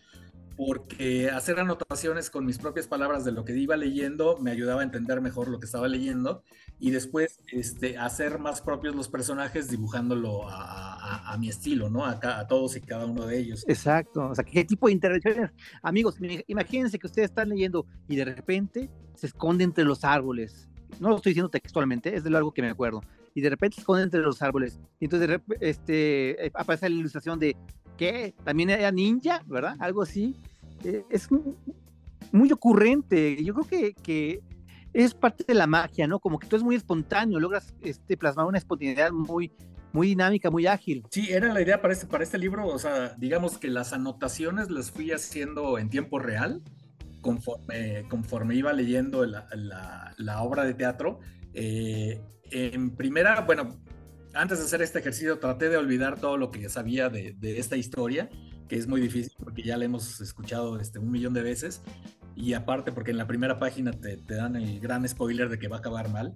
porque 0.57 1.29
hacer 1.29 1.59
anotaciones 1.59 2.31
con 2.31 2.43
mis 2.43 2.57
propias 2.57 2.87
palabras 2.87 3.23
de 3.23 3.31
lo 3.31 3.45
que 3.45 3.55
iba 3.55 3.77
leyendo 3.77 4.39
me 4.39 4.49
ayudaba 4.49 4.81
a 4.81 4.83
entender 4.83 5.21
mejor 5.21 5.49
lo 5.49 5.59
que 5.59 5.67
estaba 5.67 5.87
leyendo 5.87 6.41
y 6.79 6.89
después 6.89 7.39
este, 7.51 7.97
hacer 7.99 8.39
más 8.39 8.61
propios 8.61 8.95
los 8.95 9.07
personajes 9.07 9.69
dibujándolo 9.69 10.49
a, 10.49 10.95
a, 10.95 11.33
a 11.33 11.37
mi 11.37 11.49
estilo, 11.49 11.91
¿no? 11.91 12.05
A, 12.05 12.19
a, 12.21 12.47
todos 12.47 12.75
y 12.75 12.81
cada 12.81 13.05
uno 13.05 13.27
de 13.27 13.37
ellos. 13.37 13.63
Exacto, 13.67 14.29
o 14.29 14.35
sea, 14.35 14.43
¿qué 14.43 14.65
tipo 14.65 14.87
de 14.87 14.93
intervenciones? 14.93 15.51
Amigos, 15.83 16.17
imagínense 16.47 16.97
que 16.97 17.05
ustedes 17.05 17.29
están 17.29 17.49
leyendo 17.49 17.85
y 18.07 18.15
de 18.15 18.25
repente 18.25 18.89
se 19.13 19.27
esconde 19.27 19.63
entre 19.63 19.83
los 19.83 20.03
árboles. 20.03 20.67
No 20.99 21.09
lo 21.09 21.17
estoy 21.17 21.31
diciendo 21.31 21.49
textualmente, 21.49 22.15
es 22.15 22.23
de 22.23 22.35
algo 22.35 22.51
que 22.51 22.63
me 22.63 22.69
acuerdo. 22.69 23.01
Y 23.35 23.41
de 23.41 23.51
repente 23.51 23.75
se 23.75 23.81
esconde 23.81 24.03
entre 24.03 24.21
los 24.21 24.41
árboles. 24.41 24.79
Y 24.99 25.05
entonces 25.05 25.39
este, 25.59 26.51
aparece 26.55 26.89
la 26.89 26.95
ilustración 26.95 27.37
de 27.37 27.55
¿qué? 27.97 28.33
También 28.43 28.69
era 28.69 28.91
ninja, 28.91 29.43
¿verdad? 29.45 29.75
Algo 29.79 30.03
así. 30.03 30.35
Eh, 30.83 31.03
es 31.09 31.27
muy 32.31 32.51
ocurrente. 32.51 33.43
Yo 33.43 33.53
creo 33.53 33.67
que, 33.67 33.93
que, 34.01 34.41
es 34.93 35.13
parte 35.13 35.43
de 35.47 35.53
la 35.53 35.67
magia, 35.67 36.07
¿no? 36.07 36.19
Como 36.19 36.39
que 36.39 36.47
tú 36.47 36.55
es 36.55 36.63
muy 36.63 36.75
espontáneo, 36.75 37.39
logras 37.39 37.73
este, 37.81 38.17
plasmar 38.17 38.45
una 38.45 38.57
espontaneidad 38.57 39.11
muy, 39.11 39.51
muy 39.93 40.07
dinámica, 40.07 40.49
muy 40.49 40.65
ágil. 40.65 41.03
Sí, 41.11 41.27
era 41.29 41.53
la 41.53 41.61
idea 41.61 41.81
para 41.81 41.93
este, 41.93 42.07
para 42.07 42.23
este 42.23 42.37
libro, 42.37 42.65
o 42.67 42.79
sea, 42.79 43.13
digamos 43.17 43.57
que 43.57 43.67
las 43.67 43.93
anotaciones 43.93 44.71
las 44.71 44.89
fui 44.89 45.11
haciendo 45.11 45.77
en 45.77 45.89
tiempo 45.89 46.17
real, 46.19 46.63
conforme, 47.21 48.05
conforme 48.09 48.55
iba 48.55 48.73
leyendo 48.73 49.25
la, 49.25 49.47
la, 49.53 50.13
la 50.17 50.41
obra 50.41 50.63
de 50.63 50.73
teatro. 50.73 51.19
Eh, 51.53 52.19
en 52.49 52.95
primera, 52.95 53.41
bueno, 53.41 53.77
antes 54.37 54.59
de 54.59 54.65
hacer 54.65 54.81
este 54.81 54.99
ejercicio 54.99 55.39
traté 55.39 55.69
de 55.69 55.77
olvidar 55.77 56.19
todo 56.19 56.37
lo 56.37 56.51
que 56.51 56.69
sabía 56.69 57.09
de, 57.09 57.33
de, 57.33 57.59
esta 57.59 57.75
historia, 57.75 58.29
que 58.67 58.75
es 58.75 58.87
muy 58.87 59.01
difícil 59.01 59.33
porque 59.39 59.63
ya 59.63 59.77
la 59.77 59.85
hemos 59.85 60.21
escuchado 60.21 60.79
este, 60.79 60.99
un 60.99 61.11
millón 61.11 61.33
de 61.33 61.41
veces. 61.41 61.81
Y 62.35 62.53
aparte 62.53 62.91
porque 62.91 63.11
en 63.11 63.17
la 63.17 63.25
primera 63.25 63.57
página 63.57 63.91
te, 63.91 64.17
te 64.17 64.35
dan 64.35 64.55
el 64.55 64.79
gran 64.79 65.07
spoiler 65.07 65.49
de 65.49 65.57
que 65.57 65.67
va 65.67 65.77
a 65.77 65.79
acabar 65.79 66.09
mal. 66.09 66.35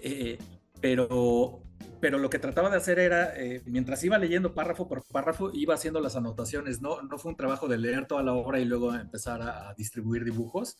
Eh, 0.00 0.36
pero, 0.80 1.62
pero 2.00 2.18
lo 2.18 2.28
que 2.28 2.38
trataba 2.38 2.68
de 2.68 2.76
hacer 2.76 2.98
era, 2.98 3.34
eh, 3.34 3.62
mientras 3.64 4.04
iba 4.04 4.18
leyendo 4.18 4.52
párrafo 4.52 4.86
por 4.86 5.02
párrafo, 5.06 5.50
iba 5.54 5.74
haciendo 5.74 6.00
las 6.00 6.16
anotaciones. 6.16 6.82
No, 6.82 7.00
no 7.00 7.16
fue 7.16 7.30
un 7.30 7.36
trabajo 7.36 7.66
de 7.66 7.78
leer 7.78 8.06
toda 8.06 8.22
la 8.22 8.34
obra 8.34 8.60
y 8.60 8.66
luego 8.66 8.94
empezar 8.94 9.40
a, 9.40 9.70
a 9.70 9.74
distribuir 9.74 10.24
dibujos. 10.24 10.76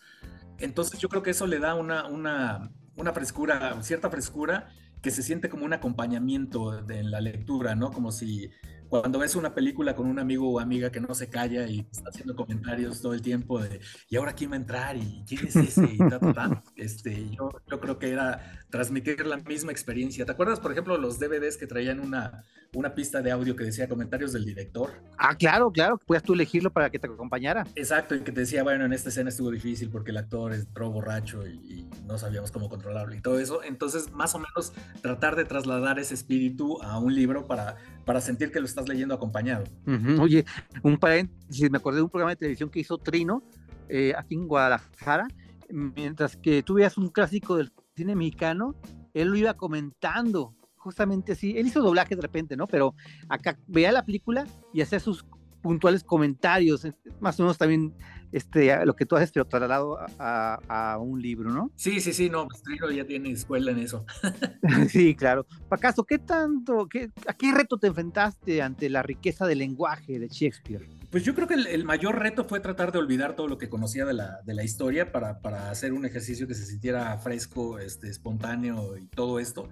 Entonces 0.58 1.00
yo 1.00 1.08
creo 1.08 1.22
que 1.22 1.30
eso 1.30 1.46
le 1.46 1.58
da 1.58 1.74
una, 1.74 2.06
una, 2.08 2.70
una 2.96 3.12
frescura, 3.14 3.82
cierta 3.82 4.10
frescura 4.10 4.68
que 5.02 5.10
se 5.10 5.22
siente 5.22 5.48
como 5.48 5.64
un 5.64 5.72
acompañamiento 5.72 6.82
de, 6.82 7.00
en 7.00 7.10
la 7.10 7.20
lectura, 7.20 7.74
¿no? 7.74 7.90
Como 7.90 8.12
si 8.12 8.50
cuando 8.88 9.18
ves 9.18 9.36
una 9.36 9.54
película 9.54 9.96
con 9.96 10.06
un 10.06 10.18
amigo 10.18 10.50
o 10.50 10.60
amiga 10.60 10.92
que 10.92 11.00
no 11.00 11.14
se 11.14 11.28
calla 11.28 11.66
y 11.66 11.80
está 11.90 12.10
haciendo 12.10 12.36
comentarios 12.36 13.00
todo 13.00 13.14
el 13.14 13.22
tiempo 13.22 13.58
de 13.58 13.80
¿y 14.08 14.16
ahora 14.16 14.34
quién 14.34 14.50
va 14.50 14.54
a 14.54 14.58
entrar? 14.58 14.96
¿y 14.96 15.24
quién 15.26 15.46
es 15.46 15.56
ese? 15.56 15.94
Y 15.94 15.98
ta, 15.98 16.20
ta, 16.20 16.32
ta. 16.32 16.62
Este, 16.76 17.30
yo, 17.30 17.50
yo 17.70 17.80
creo 17.80 17.98
que 17.98 18.10
era 18.10 18.61
transmitir 18.72 19.24
la 19.26 19.36
misma 19.36 19.70
experiencia. 19.70 20.24
¿Te 20.24 20.32
acuerdas, 20.32 20.58
por 20.58 20.72
ejemplo, 20.72 20.96
los 20.96 21.18
DVDs 21.20 21.58
que 21.58 21.66
traían 21.66 22.00
una, 22.00 22.42
una 22.74 22.94
pista 22.94 23.20
de 23.20 23.30
audio 23.30 23.54
que 23.54 23.64
decía 23.64 23.86
comentarios 23.86 24.32
del 24.32 24.46
director? 24.46 24.94
Ah, 25.18 25.36
claro, 25.36 25.70
claro, 25.70 26.00
puedes 26.06 26.24
tú 26.24 26.32
elegirlo 26.32 26.72
para 26.72 26.88
que 26.88 26.98
te 26.98 27.06
acompañara. 27.06 27.66
Exacto, 27.74 28.14
y 28.14 28.20
que 28.20 28.32
te 28.32 28.40
decía, 28.40 28.62
bueno, 28.62 28.86
en 28.86 28.94
esta 28.94 29.10
escena 29.10 29.28
estuvo 29.28 29.50
difícil 29.50 29.90
porque 29.90 30.10
el 30.10 30.16
actor 30.16 30.54
entró 30.54 30.90
borracho 30.90 31.46
y, 31.46 31.50
y 31.50 31.90
no 32.06 32.16
sabíamos 32.16 32.50
cómo 32.50 32.70
controlarlo 32.70 33.14
y 33.14 33.20
todo 33.20 33.38
eso. 33.38 33.62
Entonces, 33.62 34.10
más 34.10 34.34
o 34.34 34.38
menos, 34.38 34.72
tratar 35.02 35.36
de 35.36 35.44
trasladar 35.44 35.98
ese 35.98 36.14
espíritu 36.14 36.82
a 36.82 36.98
un 36.98 37.14
libro 37.14 37.46
para, 37.46 37.76
para 38.06 38.22
sentir 38.22 38.50
que 38.50 38.60
lo 38.60 38.64
estás 38.64 38.88
leyendo 38.88 39.14
acompañado. 39.14 39.64
Uh 39.86 39.90
-huh. 39.90 40.20
Oye, 40.22 40.46
un 40.82 40.96
paréntesis, 40.96 41.70
me 41.70 41.76
acordé 41.76 41.98
de 41.98 42.04
un 42.04 42.10
programa 42.10 42.30
de 42.30 42.36
televisión 42.36 42.70
que 42.70 42.80
hizo 42.80 42.96
Trino 42.96 43.42
eh, 43.90 44.14
aquí 44.16 44.34
en 44.34 44.48
Guadalajara, 44.48 45.28
mientras 45.68 46.38
que 46.38 46.62
tú 46.62 46.74
veías 46.74 46.96
un 46.96 47.10
clásico 47.10 47.58
del 47.58 47.70
cine 47.94 48.16
mexicano, 48.16 48.74
él 49.14 49.28
lo 49.28 49.36
iba 49.36 49.54
comentando, 49.54 50.54
justamente 50.76 51.32
así, 51.32 51.56
él 51.56 51.66
hizo 51.66 51.82
doblaje 51.82 52.16
de 52.16 52.22
repente, 52.22 52.56
¿no? 52.56 52.66
Pero 52.66 52.94
acá 53.28 53.58
veía 53.66 53.92
la 53.92 54.04
película 54.04 54.46
y 54.72 54.80
hacía 54.80 55.00
sus 55.00 55.24
puntuales 55.62 56.02
comentarios, 56.02 56.86
más 57.20 57.38
o 57.38 57.44
menos 57.44 57.56
también 57.56 57.94
este, 58.32 58.84
lo 58.84 58.96
que 58.96 59.06
tú 59.06 59.14
haces, 59.14 59.30
pero 59.30 59.46
trasladado 59.46 59.98
a, 60.18 60.98
un 61.00 61.22
libro, 61.22 61.50
¿no? 61.50 61.70
Sí, 61.76 62.00
sí, 62.00 62.12
sí, 62.12 62.28
no, 62.28 62.48
pues 62.48 62.62
Trino 62.62 62.90
ya 62.90 63.06
tiene 63.06 63.30
escuela 63.30 63.70
en 63.70 63.78
eso. 63.78 64.04
sí, 64.88 65.14
claro. 65.14 65.46
Pacaso, 65.68 66.04
¿qué 66.04 66.18
tanto, 66.18 66.88
qué, 66.88 67.10
a 67.26 67.34
qué 67.34 67.52
reto 67.52 67.78
te 67.78 67.86
enfrentaste 67.86 68.60
ante 68.60 68.90
la 68.90 69.02
riqueza 69.02 69.46
del 69.46 69.58
lenguaje 69.58 70.18
de 70.18 70.28
Shakespeare? 70.28 70.88
Pues 71.12 71.24
yo 71.24 71.34
creo 71.34 71.46
que 71.46 71.54
el, 71.54 71.66
el, 71.66 71.84
mayor 71.84 72.18
reto 72.18 72.46
fue 72.46 72.58
tratar 72.60 72.90
de 72.90 72.98
olvidar 72.98 73.36
todo 73.36 73.46
lo 73.46 73.58
que 73.58 73.68
conocía 73.68 74.06
de 74.06 74.14
la, 74.14 74.40
de 74.46 74.54
la 74.54 74.64
historia 74.64 75.12
para, 75.12 75.40
para, 75.40 75.70
hacer 75.70 75.92
un 75.92 76.06
ejercicio 76.06 76.48
que 76.48 76.54
se 76.54 76.64
sintiera 76.64 77.18
fresco, 77.18 77.78
este, 77.78 78.08
espontáneo 78.08 78.96
y 78.96 79.08
todo 79.08 79.38
esto. 79.38 79.68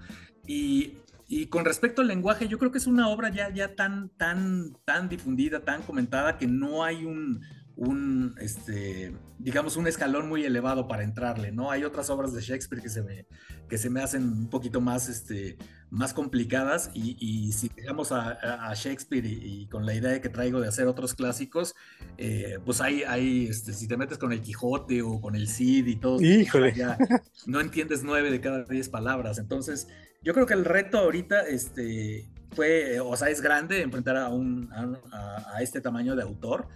Y, 0.47 0.99
y, 1.29 1.47
con 1.47 1.65
respecto 1.65 2.03
al 2.03 2.09
lenguaje, 2.09 2.47
yo 2.47 2.59
creo 2.59 2.71
que 2.71 2.77
es 2.77 2.87
una 2.87 3.09
obra 3.09 3.31
ya, 3.31 3.49
ya 3.55 3.75
tan, 3.75 4.11
tan, 4.11 4.77
tan 4.85 5.09
difundida, 5.09 5.61
tan 5.65 5.81
comentada, 5.81 6.37
que 6.37 6.47
no 6.47 6.85
hay 6.85 7.07
un, 7.07 7.41
un, 7.77 8.35
este, 8.41 9.13
digamos, 9.39 9.77
un 9.77 9.87
escalón 9.87 10.29
muy 10.29 10.45
elevado 10.45 10.87
para 10.87 11.03
entrarle, 11.03 11.51
¿no? 11.53 11.71
Hay 11.71 11.85
otras 11.85 12.11
obras 12.11 12.33
de 12.33 12.41
Shakespeare 12.41 12.83
que 12.83 12.91
se 12.91 13.03
me, 13.03 13.27
que 13.69 13.79
se 13.79 13.89
me 13.89 14.03
hacen 14.03 14.25
un 14.25 14.51
poquito 14.51 14.81
más, 14.81 15.09
este, 15.09 15.57
más 15.91 16.13
complicadas 16.13 16.91
y, 16.95 17.53
si 17.53 17.71
llegamos 17.75 18.13
a, 18.13 18.73
Shakespeare 18.75 19.27
y, 19.27 19.67
con 19.67 19.87
la 19.87 19.95
idea 19.95 20.11
de 20.11 20.21
que 20.21 20.29
traigo 20.29 20.61
de 20.61 20.69
hacer 20.69 20.87
otros 20.87 21.15
clásicos, 21.15 21.75
eh, 22.19 22.59
pues 22.65 22.81
hay, 22.81 23.03
hay 23.03 23.47
este, 23.47 23.73
si 23.73 23.89
te 23.89 23.97
metes 23.97 24.19
con 24.19 24.33
el 24.33 24.41
Quijote 24.43 25.03
o 25.03 25.21
con 25.21 25.35
el 25.35 25.49
Cid 25.49 25.87
y 25.87 25.97
todo, 25.97 26.21
Ya 26.21 26.99
no 27.47 27.61
entiendes 27.61 28.03
nueve 28.03 28.31
de 28.31 28.41
cada 28.41 28.65
diez 28.65 28.89
palabras. 28.89 29.39
Entonces, 29.39 29.89
yo 30.23 30.35
creo 30.35 30.47
que 30.47 30.55
el 30.55 30.65
reto 30.65 30.99
ahorita, 30.99 31.41
este, 31.43 32.29
fue, 32.53 33.01
o 33.01 33.17
sea, 33.17 33.31
es 33.31 33.41
grande 33.41 33.81
enfrentar 33.83 34.17
a, 34.17 34.29
un, 34.29 34.69
a 34.73 35.63
este 35.63 35.81
tamaño 35.81 36.15
de 36.15 36.23
autor, 36.23 36.69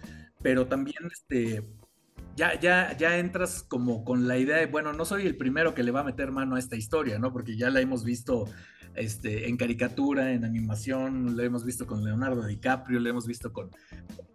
pero 0.45 0.67
también 0.67 1.09
este, 1.11 1.63
ya, 2.35 2.59
ya, 2.59 2.95
ya 2.95 3.17
entras 3.17 3.63
como 3.63 4.05
con 4.05 4.27
la 4.27 4.37
idea 4.37 4.57
de, 4.57 4.67
bueno, 4.67 4.93
no 4.93 5.03
soy 5.03 5.25
el 5.25 5.37
primero 5.37 5.73
que 5.73 5.81
le 5.81 5.89
va 5.89 6.01
a 6.01 6.03
meter 6.03 6.31
mano 6.31 6.55
a 6.55 6.59
esta 6.59 6.75
historia, 6.75 7.17
¿no? 7.17 7.33
Porque 7.33 7.57
ya 7.57 7.71
la 7.71 7.81
hemos 7.81 8.03
visto 8.03 8.45
este, 8.93 9.49
en 9.49 9.57
caricatura, 9.57 10.33
en 10.33 10.45
animación, 10.45 11.35
la 11.35 11.45
hemos 11.45 11.65
visto 11.65 11.87
con 11.87 12.03
Leonardo 12.03 12.45
DiCaprio, 12.45 12.99
la 12.99 13.09
hemos 13.09 13.25
visto 13.25 13.51
con 13.51 13.71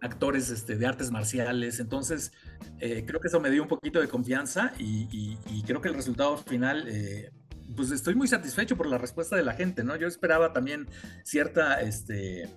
actores 0.01 0.49
este, 0.49 0.75
de 0.75 0.85
artes 0.85 1.11
marciales. 1.11 1.79
Entonces, 1.79 2.33
eh, 2.79 3.05
creo 3.07 3.21
que 3.21 3.29
eso 3.29 3.39
me 3.39 3.49
dio 3.49 3.63
un 3.63 3.69
poquito 3.69 4.01
de 4.01 4.09
confianza 4.09 4.73
y, 4.77 5.37
creo 5.65 5.79
que 5.79 5.87
el 5.87 5.95
resultado 5.95 6.35
final, 6.35 6.89
eh, 6.89 7.31
pues 7.73 7.89
estoy 7.91 8.15
muy 8.15 8.27
satisfecho 8.27 8.75
por 8.75 8.87
la 8.87 8.97
respuesta 8.97 9.37
de 9.37 9.43
la 9.43 9.53
gente, 9.53 9.85
¿no? 9.85 9.95
Yo 9.95 10.09
esperaba 10.09 10.51
también 10.51 10.89
cierta, 11.23 11.79
este, 11.79 12.49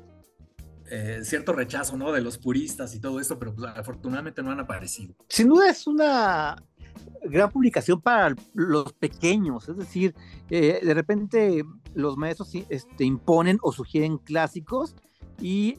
eh, 0.91 1.21
cierto 1.23 1.53
rechazo, 1.53 1.97
¿no? 1.97 2.13
De 2.13 2.21
los 2.21 2.39
puristas 2.39 2.95
y 2.95 3.01
todo 3.01 3.21
esto, 3.21 3.39
pero 3.39 3.55
pues, 3.55 3.71
afortunadamente 3.75 4.43
no 4.43 4.51
han 4.51 4.61
aparecido. 4.61 5.15
Sin 5.29 5.49
duda 5.49 5.71
es 5.71 5.87
una 5.87 6.57
gran 7.25 7.51
publicación 7.51 8.01
para 8.01 8.35
los 8.53 8.93
pequeños, 8.93 9.69
es 9.69 9.77
decir, 9.77 10.15
eh, 10.51 10.81
de 10.83 10.95
repente 10.95 11.65
los 11.95 12.17
maestros 12.17 12.51
este, 12.69 13.05
imponen 13.05 13.59
o 13.63 13.73
sugieren 13.73 14.19
clásicos 14.19 14.95
y 15.41 15.79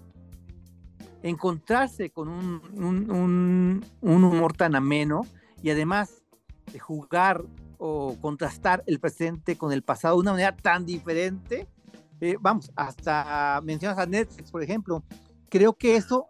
encontrarse 1.22 2.10
con 2.10 2.28
un, 2.28 2.62
un, 2.76 3.86
un 4.02 4.24
humor 4.24 4.54
tan 4.54 4.76
ameno 4.76 5.26
y 5.62 5.70
además 5.70 6.24
de 6.72 6.80
jugar 6.80 7.44
o 7.78 8.16
contrastar 8.22 8.84
el 8.88 9.00
presente 9.00 9.58
con 9.58 9.72
el 9.72 9.84
pasado 9.84 10.16
de 10.16 10.22
una 10.22 10.32
manera 10.32 10.56
tan 10.56 10.86
diferente, 10.86 11.68
eh, 12.22 12.36
vamos, 12.40 12.72
hasta 12.76 13.62
mencionas 13.64 13.98
a 13.98 14.06
Netflix, 14.06 14.52
por 14.52 14.64
ejemplo, 14.64 15.04
creo 15.50 15.74
que 15.74 15.96
eso 15.96 16.28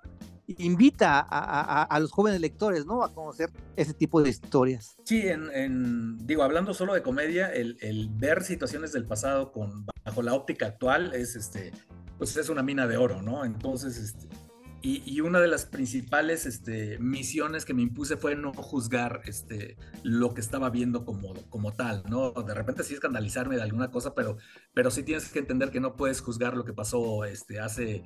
invita 0.48 1.26
a, 1.28 2.00
los 2.00 2.12
jóvenes 2.12 2.39
lectores, 2.39 2.86
¿no? 2.86 3.04
A 3.04 3.13
conocer 3.13 3.50
ese 3.76 3.93
tipo 3.93 4.21
de 4.21 4.30
historias. 4.30 4.95
Sí, 5.04 5.24
en, 5.28 6.17
digo, 6.26 6.43
hablando 6.43 6.74
solo 6.74 6.93
de 6.93 7.02
comedia, 7.02 7.52
el, 7.52 7.78
el, 7.82 8.10
ver 8.10 8.43
situaciones 8.43 8.91
del 8.91 9.06
pasado 9.06 9.52
con, 9.52 9.86
bajo 10.04 10.21
la 10.21 10.34
óptica 10.34 10.67
actual 10.67 11.13
es, 11.15 11.36
este, 11.36 11.71
pues 12.17 12.38
es 12.38 12.50
una 12.50 12.62
mina 12.62 12.86
de 12.88 12.98
oro, 12.98 13.21
¿no? 13.21 13.43
Entonces, 13.43 13.98
este, 13.98 14.28
y, 14.88 15.19
una 15.21 15.39
de 15.39 15.48
las 15.48 15.65
principales 15.65 16.45
este, 16.45 17.00
misiones 17.00 17.65
que 17.65 17.74
me 17.74 17.82
impuse 17.82 18.17
fue 18.17 18.36
no 18.36 18.54
juzgar 18.54 19.21
este, 19.26 19.78
lo 20.04 20.36
que 20.36 20.41
estaba 20.41 20.69
viendo 20.69 21.06
como, 21.06 21.74
tal, 21.74 22.04
¿no? 22.08 22.32
De 22.32 22.54
repente 22.54 22.84
sí 22.84 22.93
escandalizarme 22.93 23.56
de 23.56 23.63
alguna 23.63 23.89
cosa, 23.89 24.13
pero, 24.13 24.38
pero 24.76 24.91
sí 24.91 25.02
tienes 25.02 25.30
que 25.30 25.39
entender 25.39 25.71
que 25.71 25.80
no 25.80 25.95
puedes 25.95 26.21
juzgar 26.21 26.56
lo 26.56 26.65
que 26.65 26.74
pasó 26.74 27.26
este, 27.26 27.60
hace 27.60 28.04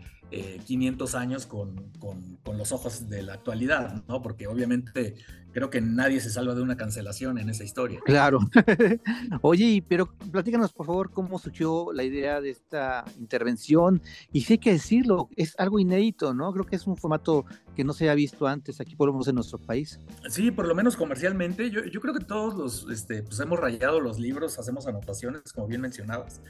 500 0.65 1.13
eh, 1.13 1.17
años 1.17 1.45
con, 1.45 1.91
con, 1.99 2.37
con, 2.37 2.57
los 2.57 2.71
ojos 2.71 3.09
de 3.09 3.23
la 3.23 3.33
actualidad, 3.33 4.05
¿no? 4.07 4.21
Porque 4.21 4.47
obviamente 4.47 5.15
creo 5.51 5.69
que 5.69 5.81
nadie 5.81 6.19
se 6.19 6.29
salva 6.29 6.55
de 6.55 6.61
una 6.61 6.77
cancelación 6.77 7.37
en 7.37 7.49
esa 7.49 7.63
historia. 7.63 7.99
Claro. 8.05 8.39
Oye, 9.41 9.83
pero 9.87 10.07
platícanos 10.31 10.73
por 10.73 10.85
favor 10.85 11.11
cómo 11.11 11.39
surgió 11.39 11.91
la 11.93 12.03
idea 12.03 12.41
de 12.41 12.51
esta 12.51 13.05
intervención. 13.19 14.01
Y 14.31 14.41
sí 14.41 14.53
hay 14.53 14.59
que 14.59 14.73
decirlo, 14.73 15.29
es 15.35 15.55
algo 15.57 15.79
inédito, 15.79 16.33
¿no? 16.33 16.51
Creo 16.53 16.65
que 16.65 16.75
es 16.75 16.87
un 16.87 16.97
formato 16.97 17.45
que 17.75 17.83
no 17.83 17.93
se 17.93 18.09
ha 18.09 18.15
visto 18.15 18.47
antes 18.47 18.79
aquí 18.81 18.95
por 18.95 19.07
lo 19.07 19.13
menos 19.13 19.27
en 19.27 19.35
nuestro 19.35 19.57
país. 19.57 19.99
Sí, 20.29 20.51
por 20.51 20.67
lo 20.67 20.75
menos 20.75 20.95
comercialmente. 20.95 21.69
Yo, 21.69 21.83
yo 21.85 22.01
creo 22.01 22.13
que 22.13 22.23
todos 22.23 22.55
los, 22.55 22.87
este, 22.91 23.23
pues 23.23 23.39
hemos 23.39 23.59
rayado 23.59 23.99
los 23.99 24.19
libros, 24.19 24.59
hacemos 24.59 24.87
anotaciones, 24.87 25.53
como 25.53 25.67
bien 25.67 25.81
mencionabas. 25.81 26.41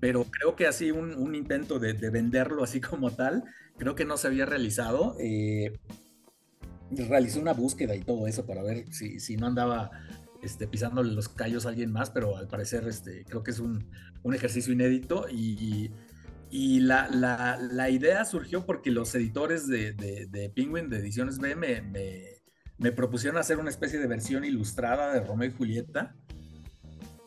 Pero 0.00 0.24
creo 0.24 0.54
que 0.54 0.66
así 0.66 0.90
un, 0.90 1.14
un 1.14 1.34
intento 1.34 1.78
de, 1.78 1.92
de, 1.92 2.10
venderlo 2.10 2.62
así 2.62 2.80
como 2.80 3.10
tal, 3.10 3.44
creo 3.78 3.94
que 3.94 4.04
no 4.04 4.16
se 4.16 4.28
había 4.28 4.46
realizado. 4.46 5.16
Eh, 5.18 5.78
realicé 6.90 7.38
una 7.38 7.52
búsqueda 7.52 7.94
y 7.94 8.00
todo 8.00 8.26
eso 8.26 8.46
para 8.46 8.62
ver 8.62 8.92
si, 8.92 9.20
si 9.20 9.36
no 9.36 9.46
andaba 9.46 9.90
este, 10.42 10.66
pisándole 10.66 11.12
los 11.12 11.28
callos 11.28 11.66
a 11.66 11.70
alguien 11.70 11.92
más, 11.92 12.10
pero 12.10 12.36
al 12.36 12.48
parecer 12.48 12.86
este, 12.86 13.24
creo 13.24 13.42
que 13.42 13.50
es 13.50 13.58
un, 13.58 13.90
un 14.22 14.34
ejercicio 14.34 14.72
inédito 14.72 15.26
y, 15.30 15.90
y 16.50 16.80
la, 16.80 17.08
la, 17.08 17.58
la, 17.60 17.90
idea 17.90 18.24
surgió 18.24 18.64
porque 18.64 18.90
los 18.90 19.14
editores 19.14 19.66
de, 19.66 19.92
de, 19.92 20.26
de 20.26 20.50
Penguin, 20.50 20.88
de 20.88 20.98
Ediciones 20.98 21.38
B, 21.38 21.56
me, 21.56 21.82
me, 21.82 22.22
me, 22.78 22.92
propusieron 22.92 23.38
hacer 23.38 23.58
una 23.58 23.70
especie 23.70 23.98
de 23.98 24.06
versión 24.06 24.44
ilustrada 24.44 25.12
de 25.12 25.20
Romeo 25.20 25.50
y 25.50 25.52
Julieta. 25.52 26.14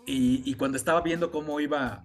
Y, 0.08 0.42
y 0.50 0.56
cuando 0.56 0.78
estaba 0.78 1.02
viendo 1.02 1.32
cómo 1.32 1.60
iba 1.60 2.04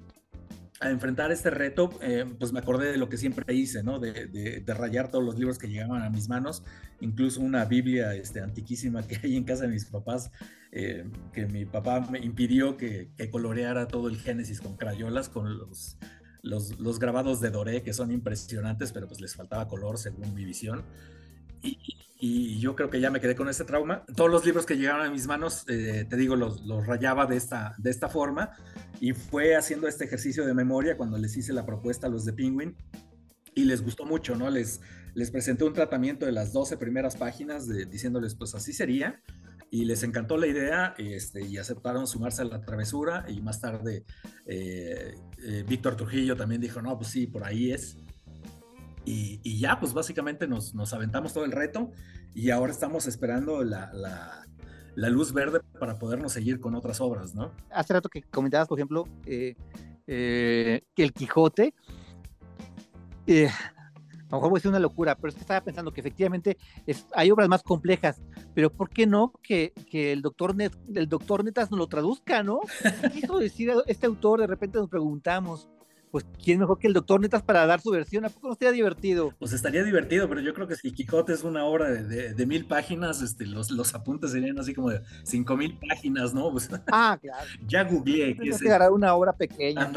a 0.80 0.90
enfrentar 0.90 1.32
este 1.32 1.50
reto, 1.50 1.90
eh, 2.02 2.24
pues 2.38 2.52
me 2.52 2.58
acordé 2.58 2.92
de 2.92 2.98
lo 2.98 3.08
que 3.08 3.16
siempre 3.16 3.54
hice, 3.54 3.82
¿no? 3.82 3.98
De, 3.98 4.62
rayar 4.66 5.10
todos 5.10 5.24
los 5.24 5.38
libros 5.38 5.58
que 5.58 5.68
llegaban 5.68 6.02
a 6.02 6.10
mis 6.10 6.28
manos, 6.28 6.62
incluso 7.00 7.40
una 7.40 7.64
Biblia 7.64 8.14
este, 8.14 8.40
antiquísima 8.40 9.06
que 9.06 9.18
hay 9.22 9.36
en 9.36 9.44
casa 9.44 9.62
de 9.62 9.68
mis 9.68 9.86
papás, 9.86 10.30
eh, 10.72 11.08
que 11.32 11.46
mi 11.46 11.64
papá 11.64 12.00
me 12.10 12.18
impidió 12.18 12.76
que, 12.76 13.10
que, 13.16 13.30
coloreara 13.30 13.88
todo 13.88 14.08
el 14.08 14.18
Génesis 14.18 14.60
con 14.60 14.76
crayolas, 14.76 15.30
con 15.30 15.56
los, 15.58 15.98
los, 16.42 16.78
los, 16.78 16.98
grabados 16.98 17.40
de 17.40 17.50
Doré, 17.50 17.82
que 17.82 17.94
son 17.94 18.10
impresionantes, 18.10 18.92
pero 18.92 19.08
pues 19.08 19.20
les 19.20 19.34
faltaba 19.34 19.68
color 19.68 19.96
según 19.96 20.34
mi 20.34 20.44
visión. 20.44 20.84
Y, 22.18 22.58
yo 22.58 22.74
creo 22.74 22.88
que 22.88 22.98
ya 22.98 23.10
me 23.10 23.20
quedé 23.20 23.36
con 23.36 23.48
ese 23.48 23.64
trauma. 23.64 24.04
Todos 24.16 24.30
los 24.30 24.44
libros 24.44 24.64
que 24.64 24.76
llegaron 24.76 25.06
a 25.06 25.10
mis 25.10 25.26
manos, 25.26 25.64
eh, 25.68 26.06
te 26.08 26.16
digo, 26.16 26.34
los, 26.34 26.64
los, 26.64 26.86
rayaba 26.86 27.26
de 27.26 27.36
esta, 27.36 27.74
de 27.78 27.90
esta 27.90 28.08
forma 28.08 28.50
y 29.00 29.12
fue 29.12 29.54
haciendo 29.54 29.86
este 29.86 30.06
ejercicio 30.06 30.46
de 30.46 30.54
memoria 30.54 30.96
cuando 30.96 31.18
les 31.18 31.36
hice 31.36 31.52
la 31.52 31.66
propuesta 31.66 32.06
a 32.06 32.10
los 32.10 32.24
de 32.24 32.32
Penguin 32.32 32.74
y 33.54 33.64
les 33.64 33.82
gustó 33.82 34.06
mucho, 34.06 34.34
¿no? 34.34 34.50
Les, 34.50 34.80
les 35.14 35.30
presenté 35.30 35.64
un 35.64 35.74
tratamiento 35.74 36.26
de 36.26 36.32
las 36.32 36.52
12 36.52 36.78
primeras 36.78 37.16
páginas 37.16 37.68
de, 37.68 37.84
diciéndoles, 37.84 38.34
pues 38.34 38.54
así 38.54 38.72
sería 38.72 39.22
y 39.70 39.84
les 39.84 40.02
encantó 40.02 40.36
la 40.36 40.46
idea 40.46 40.94
este, 40.98 41.44
y 41.44 41.58
aceptaron 41.58 42.06
sumarse 42.06 42.42
a 42.42 42.44
la 42.44 42.60
travesura 42.60 43.24
y 43.28 43.40
más 43.40 43.60
tarde 43.60 44.04
eh, 44.46 45.14
eh, 45.42 45.64
Víctor 45.66 45.96
Trujillo 45.96 46.36
también 46.36 46.60
dijo, 46.60 46.80
no, 46.80 46.96
pues 46.96 47.10
sí, 47.10 47.26
por 47.26 47.44
ahí 47.44 47.72
es. 47.72 47.96
Y, 49.08 49.60
ya, 49.60 49.78
pues 49.78 49.94
básicamente 49.94 50.48
nos, 50.48 50.74
nos, 50.74 50.92
aventamos 50.92 51.32
todo 51.32 51.44
el 51.44 51.52
reto 51.52 51.92
y 52.34 52.50
ahora 52.50 52.72
estamos 52.72 53.06
esperando 53.06 53.62
la, 53.62 53.92
la, 53.92 55.10
luz 55.10 55.32
verde 55.32 55.60
para 55.78 55.96
podernos 55.96 56.32
seguir 56.32 56.58
con 56.58 56.74
otras 56.74 57.00
obras, 57.00 57.32
¿no? 57.32 57.52
Hace 57.70 57.92
rato 57.92 58.08
que 58.08 58.22
comentabas, 58.22 58.66
por 58.66 58.78
ejemplo, 58.78 59.06
eh, 59.24 59.54
eh, 60.08 60.82
que 60.92 61.04
el 61.04 61.12
Quijote, 61.12 61.72
eh, 63.28 63.48
a 63.48 64.28
lo 64.32 64.38
mejor 64.38 64.50
voy 64.50 64.56
a 64.56 64.58
decir 64.58 64.70
una 64.70 64.80
locura, 64.80 65.14
pero 65.14 65.28
es 65.28 65.34
que 65.36 65.42
estaba 65.42 65.60
pensando 65.60 65.92
que 65.92 66.00
efectivamente 66.00 66.58
es, 66.84 67.06
hay 67.14 67.30
obras 67.30 67.48
más 67.48 67.62
complejas, 67.62 68.20
pero 68.54 68.72
¿por 68.72 68.90
qué 68.90 69.06
no 69.06 69.32
que, 69.40 69.72
que 69.88 70.10
el, 70.10 70.20
doctor 70.20 70.56
Net, 70.56 70.72
el 70.92 71.08
doctor 71.08 71.44
Netas 71.44 71.70
nos 71.70 71.78
lo 71.78 71.86
traduzca, 71.86 72.42
no? 72.42 72.58
¿Qué 73.02 73.10
quiso 73.20 73.38
decir 73.38 73.70
este 73.86 74.06
autor? 74.06 74.40
De 74.40 74.48
repente 74.48 74.78
nos 74.78 74.88
preguntamos 74.88 75.68
pues 76.16 76.24
quién 76.42 76.58
mejor 76.58 76.78
que 76.78 76.86
el 76.86 76.94
doctor 76.94 77.20
Netas 77.20 77.42
para 77.42 77.66
dar 77.66 77.82
su 77.82 77.90
versión, 77.90 78.24
¿a 78.24 78.30
poco 78.30 78.46
no 78.46 78.54
estaría 78.54 78.72
divertido? 78.72 79.34
Pues 79.38 79.52
estaría 79.52 79.84
divertido, 79.84 80.26
pero 80.30 80.40
yo 80.40 80.54
creo 80.54 80.66
que 80.66 80.74
si 80.74 80.90
Quijote 80.90 81.34
es 81.34 81.44
una 81.44 81.66
obra 81.66 81.90
de, 81.90 82.46
mil 82.46 82.66
páginas, 82.66 83.20
este, 83.20 83.44
los, 83.44 83.70
los 83.70 83.94
apuntes 83.94 84.30
serían 84.30 84.58
así 84.58 84.72
como 84.72 84.88
de 84.88 85.02
cinco 85.24 85.58
mil 85.58 85.78
páginas, 85.78 86.32
¿no? 86.32 86.50
Pues, 86.50 86.70
ah, 86.90 87.18
claro. 87.20 87.46
ya 87.66 87.84
googleé. 87.84 88.34
que 88.34 88.48
es 88.48 88.62
una 88.90 89.12
obra 89.12 89.34
pequeña. 89.34 89.92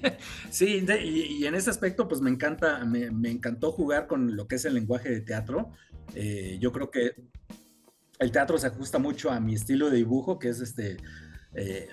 sí, 0.50 0.84
y, 1.04 1.46
en 1.46 1.54
ese 1.54 1.70
aspecto, 1.70 2.08
pues 2.08 2.20
me 2.20 2.30
encanta, 2.30 2.84
me, 2.84 3.30
encantó 3.30 3.70
jugar 3.70 4.08
con 4.08 4.34
lo 4.34 4.48
que 4.48 4.56
es 4.56 4.64
el 4.64 4.74
lenguaje 4.74 5.08
de 5.08 5.20
teatro. 5.20 5.70
Eh, 6.16 6.58
yo 6.60 6.72
creo 6.72 6.90
que 6.90 7.14
el 8.18 8.32
teatro 8.32 8.58
se 8.58 8.66
ajusta 8.66 8.98
mucho 8.98 9.30
a 9.30 9.38
mi 9.38 9.54
estilo 9.54 9.88
de 9.88 9.98
dibujo, 9.98 10.40
que 10.40 10.48
es 10.48 10.60
este... 10.60 10.96
Eh, 11.54 11.88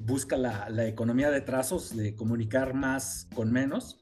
busca 0.00 0.36
la, 0.36 0.86
economía 0.86 1.30
de 1.30 1.40
trazos, 1.40 1.96
de 1.96 2.14
comunicar 2.14 2.74
más 2.74 3.28
con 3.34 3.52
menos. 3.52 3.98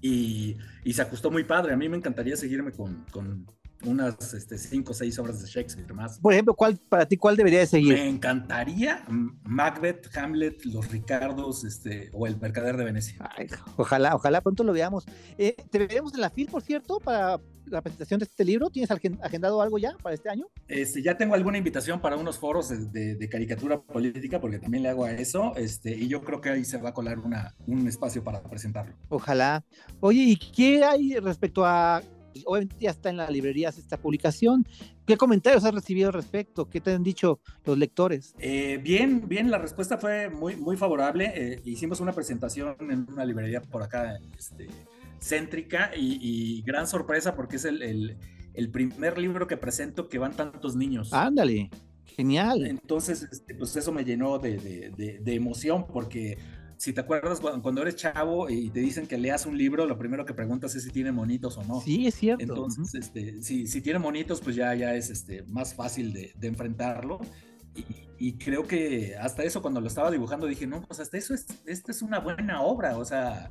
Y, 0.00 0.56
se 0.92 1.02
ajustó 1.02 1.30
muy 1.30 1.44
padre. 1.44 1.72
A 1.72 1.76
mí 1.76 1.88
me 1.88 1.96
encantaría 1.96 2.36
seguirme 2.36 2.72
con, 2.72 3.46
unas 3.84 4.34
este, 4.34 4.58
cinco 4.58 4.92
o 4.92 4.94
seis 4.94 5.18
obras 5.18 5.40
de 5.40 5.48
Shakespeare 5.48 5.92
más. 5.94 6.18
Por 6.18 6.32
ejemplo, 6.32 6.54
¿cuál 6.54 6.78
para 6.88 7.06
ti 7.06 7.16
cuál 7.16 7.36
debería 7.36 7.60
de 7.60 7.66
seguir? 7.66 7.94
Me 7.94 8.08
encantaría 8.08 9.04
Macbeth, 9.08 10.16
Hamlet, 10.16 10.64
Los 10.64 10.90
Ricardos, 10.90 11.64
este, 11.64 12.10
o 12.12 12.26
El 12.26 12.38
Mercader 12.38 12.76
de 12.76 12.84
Venecia. 12.84 13.16
Ay, 13.36 13.46
ojalá, 13.76 14.14
ojalá 14.14 14.40
pronto 14.40 14.64
lo 14.64 14.72
veamos. 14.72 15.04
Eh, 15.38 15.56
¿Te 15.70 15.78
veremos 15.78 16.14
en 16.14 16.20
la 16.20 16.30
FIL, 16.30 16.48
por 16.48 16.62
cierto, 16.62 17.00
para 17.00 17.40
la 17.66 17.82
presentación 17.82 18.18
de 18.18 18.24
este 18.24 18.44
libro? 18.44 18.70
¿Tienes 18.70 18.90
agendado 18.90 19.60
algo 19.62 19.78
ya 19.78 19.96
para 20.02 20.14
este 20.14 20.28
año? 20.28 20.46
Este, 20.68 21.02
ya 21.02 21.16
tengo 21.16 21.34
alguna 21.34 21.58
invitación 21.58 22.00
para 22.00 22.16
unos 22.16 22.38
foros 22.38 22.68
de, 22.68 23.14
de, 23.16 23.28
caricatura 23.28 23.80
política, 23.80 24.40
porque 24.40 24.58
también 24.58 24.82
le 24.82 24.88
hago 24.90 25.04
a 25.04 25.12
eso, 25.12 25.54
este, 25.56 25.96
y 25.96 26.08
yo 26.08 26.22
creo 26.22 26.40
que 26.40 26.50
ahí 26.50 26.64
se 26.64 26.78
va 26.78 26.90
a 26.90 26.94
colar 26.94 27.18
una, 27.18 27.54
un 27.66 27.86
espacio 27.88 28.22
para 28.22 28.42
presentarlo. 28.42 28.94
Ojalá. 29.08 29.64
Oye, 30.00 30.22
¿y 30.22 30.36
qué 30.36 30.84
hay 30.84 31.14
respecto 31.14 31.64
a 31.64 32.02
obviamente 32.46 32.76
ya 32.80 32.90
está 32.90 33.10
en 33.10 33.16
las 33.16 33.30
librerías 33.30 33.78
esta 33.78 33.96
publicación. 33.96 34.66
¿Qué 35.06 35.16
comentarios 35.16 35.64
has 35.64 35.74
recibido 35.74 36.08
al 36.08 36.14
respecto? 36.14 36.68
¿Qué 36.68 36.80
te 36.80 36.92
han 36.92 37.02
dicho 37.02 37.40
los 37.64 37.76
lectores? 37.78 38.34
Eh, 38.38 38.78
bien, 38.82 39.28
bien, 39.28 39.50
la 39.50 39.58
respuesta 39.58 39.98
fue 39.98 40.30
muy, 40.30 40.56
muy 40.56 40.76
favorable. 40.76 41.32
Eh, 41.34 41.60
hicimos 41.64 42.00
una 42.00 42.12
presentación 42.12 42.76
en 42.80 43.06
una 43.10 43.24
librería 43.24 43.60
por 43.60 43.82
acá, 43.82 44.18
este, 44.38 44.68
céntrica, 45.20 45.90
y, 45.96 46.62
gran 46.62 46.86
sorpresa 46.86 47.34
porque 47.34 47.56
es 47.56 47.64
el, 47.64 48.16
el, 48.54 48.70
primer 48.70 49.18
libro 49.18 49.46
que 49.46 49.56
presento 49.56 50.08
que 50.08 50.18
van 50.18 50.32
tantos 50.32 50.74
niños. 50.74 51.12
Ándale, 51.12 51.70
genial. 52.04 52.66
Entonces, 52.66 53.28
este, 53.30 53.54
pues 53.54 53.76
eso 53.76 53.92
me 53.92 54.04
llenó 54.04 54.38
de, 54.38 54.56
de, 54.58 55.18
de 55.20 55.34
emoción 55.34 55.86
porque 55.86 56.38
si 56.84 56.92
te 56.92 57.00
acuerdas, 57.00 57.40
cuando 57.40 57.80
eres 57.80 57.96
chavo 57.96 58.50
y 58.50 58.68
te 58.68 58.80
dicen 58.80 59.06
que 59.06 59.16
leas 59.16 59.46
un 59.46 59.56
libro, 59.56 59.86
lo 59.86 59.96
primero 59.96 60.26
que 60.26 60.34
preguntas 60.34 60.74
es 60.74 60.82
si 60.82 60.90
tiene 60.90 61.12
monitos 61.12 61.56
o 61.56 61.64
no. 61.64 61.80
Sí, 61.80 62.06
es 62.06 62.14
cierto. 62.14 62.42
Entonces, 62.42 62.94
este, 62.94 63.42
si, 63.42 63.66
si, 63.66 63.80
tiene 63.80 63.98
monitos, 63.98 64.42
pues 64.42 64.54
ya, 64.54 64.74
ya 64.74 64.94
es 64.94 65.08
este, 65.08 65.44
más 65.44 65.72
fácil 65.72 66.12
de, 66.12 66.34
enfrentarlo. 66.42 67.20
Y, 68.18 68.34
creo 68.34 68.66
que 68.66 69.16
hasta 69.16 69.44
eso, 69.44 69.62
cuando 69.62 69.80
lo 69.80 69.86
estaba 69.86 70.10
dibujando, 70.10 70.46
dije, 70.46 70.66
no, 70.66 70.82
pues 70.82 71.00
hasta 71.00 71.16
eso, 71.16 71.32
es, 71.32 71.46
esta 71.64 71.90
es 71.90 72.02
una 72.02 72.18
buena 72.20 72.60
obra. 72.60 72.98
O 72.98 73.04
sea, 73.06 73.50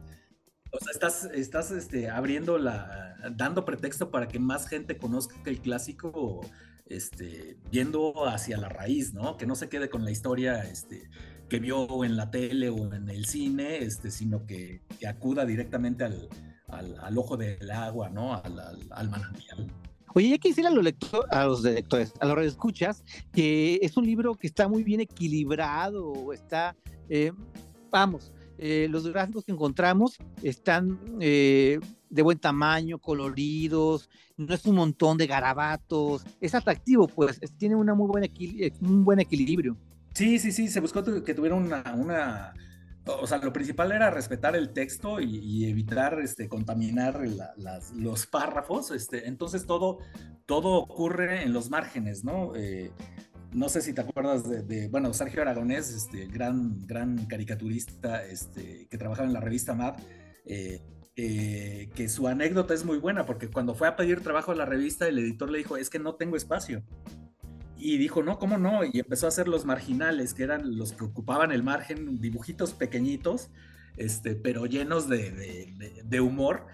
o 0.71 0.77
sea 0.77 0.91
estás, 0.93 1.25
estás 1.33 1.71
este, 1.71 2.11
abriendo 2.11 2.59
la, 2.59 3.15
dando 3.35 3.65
pretexto 3.65 4.11
para 4.11 4.27
que 4.27 4.37
más 4.37 4.67
gente 4.67 4.99
conozca 4.99 5.37
el 5.45 5.59
clásico, 5.59 6.41
este, 6.85 7.57
yendo 7.71 8.27
hacia 8.27 8.57
la 8.57 8.69
raíz, 8.69 9.15
¿no? 9.15 9.37
Que 9.37 9.47
no 9.47 9.55
se 9.55 9.69
quede 9.69 9.89
con 9.89 10.05
la 10.05 10.11
historia, 10.11 10.63
este 10.65 11.09
que 11.53 11.59
vio 11.59 12.03
en 12.03 12.17
la 12.17 12.31
tele 12.31 12.67
o 12.69 12.91
en 12.95 13.07
el 13.09 13.25
cine, 13.25 13.77
este, 13.77 14.09
sino 14.09 14.47
que, 14.47 14.81
acuda 15.07 15.45
directamente 15.45 16.03
al, 16.03 16.27
al, 16.67 17.15
ojo 17.15 17.37
del 17.37 17.69
agua, 17.69 18.09
¿no? 18.09 18.33
Al, 18.33 18.59
al, 18.89 19.09
manantial. 19.11 19.67
Oye, 20.15 20.29
ya 20.29 20.39
quisiera 20.39 20.69
a 20.69 20.73
los, 20.73 20.83
lectores, 20.83 21.31
a 21.31 21.45
los 21.45 21.61
lectores, 21.61 22.11
a 22.19 22.25
los 22.25 22.43
escuchas, 22.43 23.03
que 23.31 23.77
es 23.83 23.95
un 23.97 24.03
libro 24.07 24.33
que 24.33 24.47
está 24.47 24.67
muy 24.67 24.83
bien 24.83 25.01
equilibrado, 25.01 26.33
está, 26.33 26.75
eh, 27.07 27.31
vamos, 27.91 28.33
eh, 28.57 28.87
los 28.89 29.07
gráficos 29.07 29.45
que 29.45 29.51
encontramos 29.51 30.17
están 30.41 30.99
eh, 31.19 31.79
de 32.09 32.21
buen 32.23 32.39
tamaño, 32.39 32.97
coloridos, 32.97 34.09
no 34.37 34.55
es 34.55 34.65
un 34.65 34.77
montón 34.77 35.19
de 35.19 35.27
garabatos, 35.27 36.25
es 36.41 36.55
atractivo, 36.55 37.07
pues, 37.07 37.39
tiene 37.59 37.75
una 37.75 37.93
muy 37.93 38.07
buena 38.07 38.25
un 38.81 39.05
buen 39.05 39.19
equilibrio. 39.19 39.77
Sí, 40.13 40.37
sí, 40.37 40.51
sí, 40.51 40.67
se 40.67 40.79
buscó 40.79 41.03
que 41.23 41.33
tuviera 41.33 41.55
una, 41.55 41.83
una, 41.95 42.53
o 43.05 43.27
sea, 43.27 43.39
lo 43.39 43.51
principal 43.51 43.91
era 43.91 44.11
respetar 44.11 44.55
el 44.55 44.71
texto 44.71 45.19
y, 45.19 45.65
evitar 45.65 46.19
este, 46.21 46.47
contaminar 46.47 47.21
los 47.95 48.27
párrafos, 48.27 48.91
este, 48.91 49.27
entonces 49.27 49.65
todo, 49.65 49.99
todo 50.45 50.73
ocurre 50.75 51.43
en 51.43 51.51
los 51.51 51.69
márgenes, 51.69 52.23
¿no? 52.23 52.55
Eh, 52.55 52.91
no 53.51 53.69
sé 53.69 53.81
si 53.81 53.93
te 53.93 54.01
acuerdas 54.01 54.43
de, 54.67 54.87
bueno, 54.87 55.13
Sergio 55.13 55.41
Aragonés, 55.41 55.91
este, 55.91 56.27
gran, 56.27 56.85
gran 56.85 57.25
caricaturista 57.25 58.23
este, 58.23 58.87
que 58.89 58.97
trabajaba 58.97 59.27
en 59.27 59.33
la 59.33 59.41
revista 59.41 59.73
Mad, 59.73 59.95
eh, 60.45 60.81
eh, 61.15 61.89
que 61.93 62.07
su 62.07 62.27
anécdota 62.27 62.73
es 62.73 62.85
muy 62.85 62.97
buena, 62.97 63.25
porque 63.25 63.47
cuando 63.47 63.75
fue 63.75 63.87
a 63.87 63.95
pedir 63.95 64.21
trabajo 64.21 64.51
a 64.51 64.55
la 64.55 64.65
revista, 64.65 65.07
el 65.07 65.19
editor 65.19 65.49
le 65.51 65.59
dijo, 65.59 65.77
es 65.77 65.89
que 65.89 65.99
no 65.99 66.15
tengo 66.15 66.35
espacio 66.37 66.83
y 67.83 67.97
dijo, 67.97 68.23
no, 68.23 68.39
¿cómo 68.39 68.57
no? 68.57 68.85
Y 68.85 68.99
empezó 68.99 69.25
a 69.25 69.29
hacer 69.29 69.49
los 69.49 69.65
marginales, 69.65 70.33
que 70.33 70.43
eran 70.43 70.77
los 70.77 70.93
que 70.93 71.03
ocupaban 71.03 71.51
el 71.51 71.63
margen, 71.63 72.21
dibujitos 72.21 72.73
pequeñitos, 72.73 73.49
este, 73.97 74.35
pero 74.35 74.65
llenos 74.65 75.09
de, 75.09 76.01
de, 76.01 76.21
humor. 76.21 76.65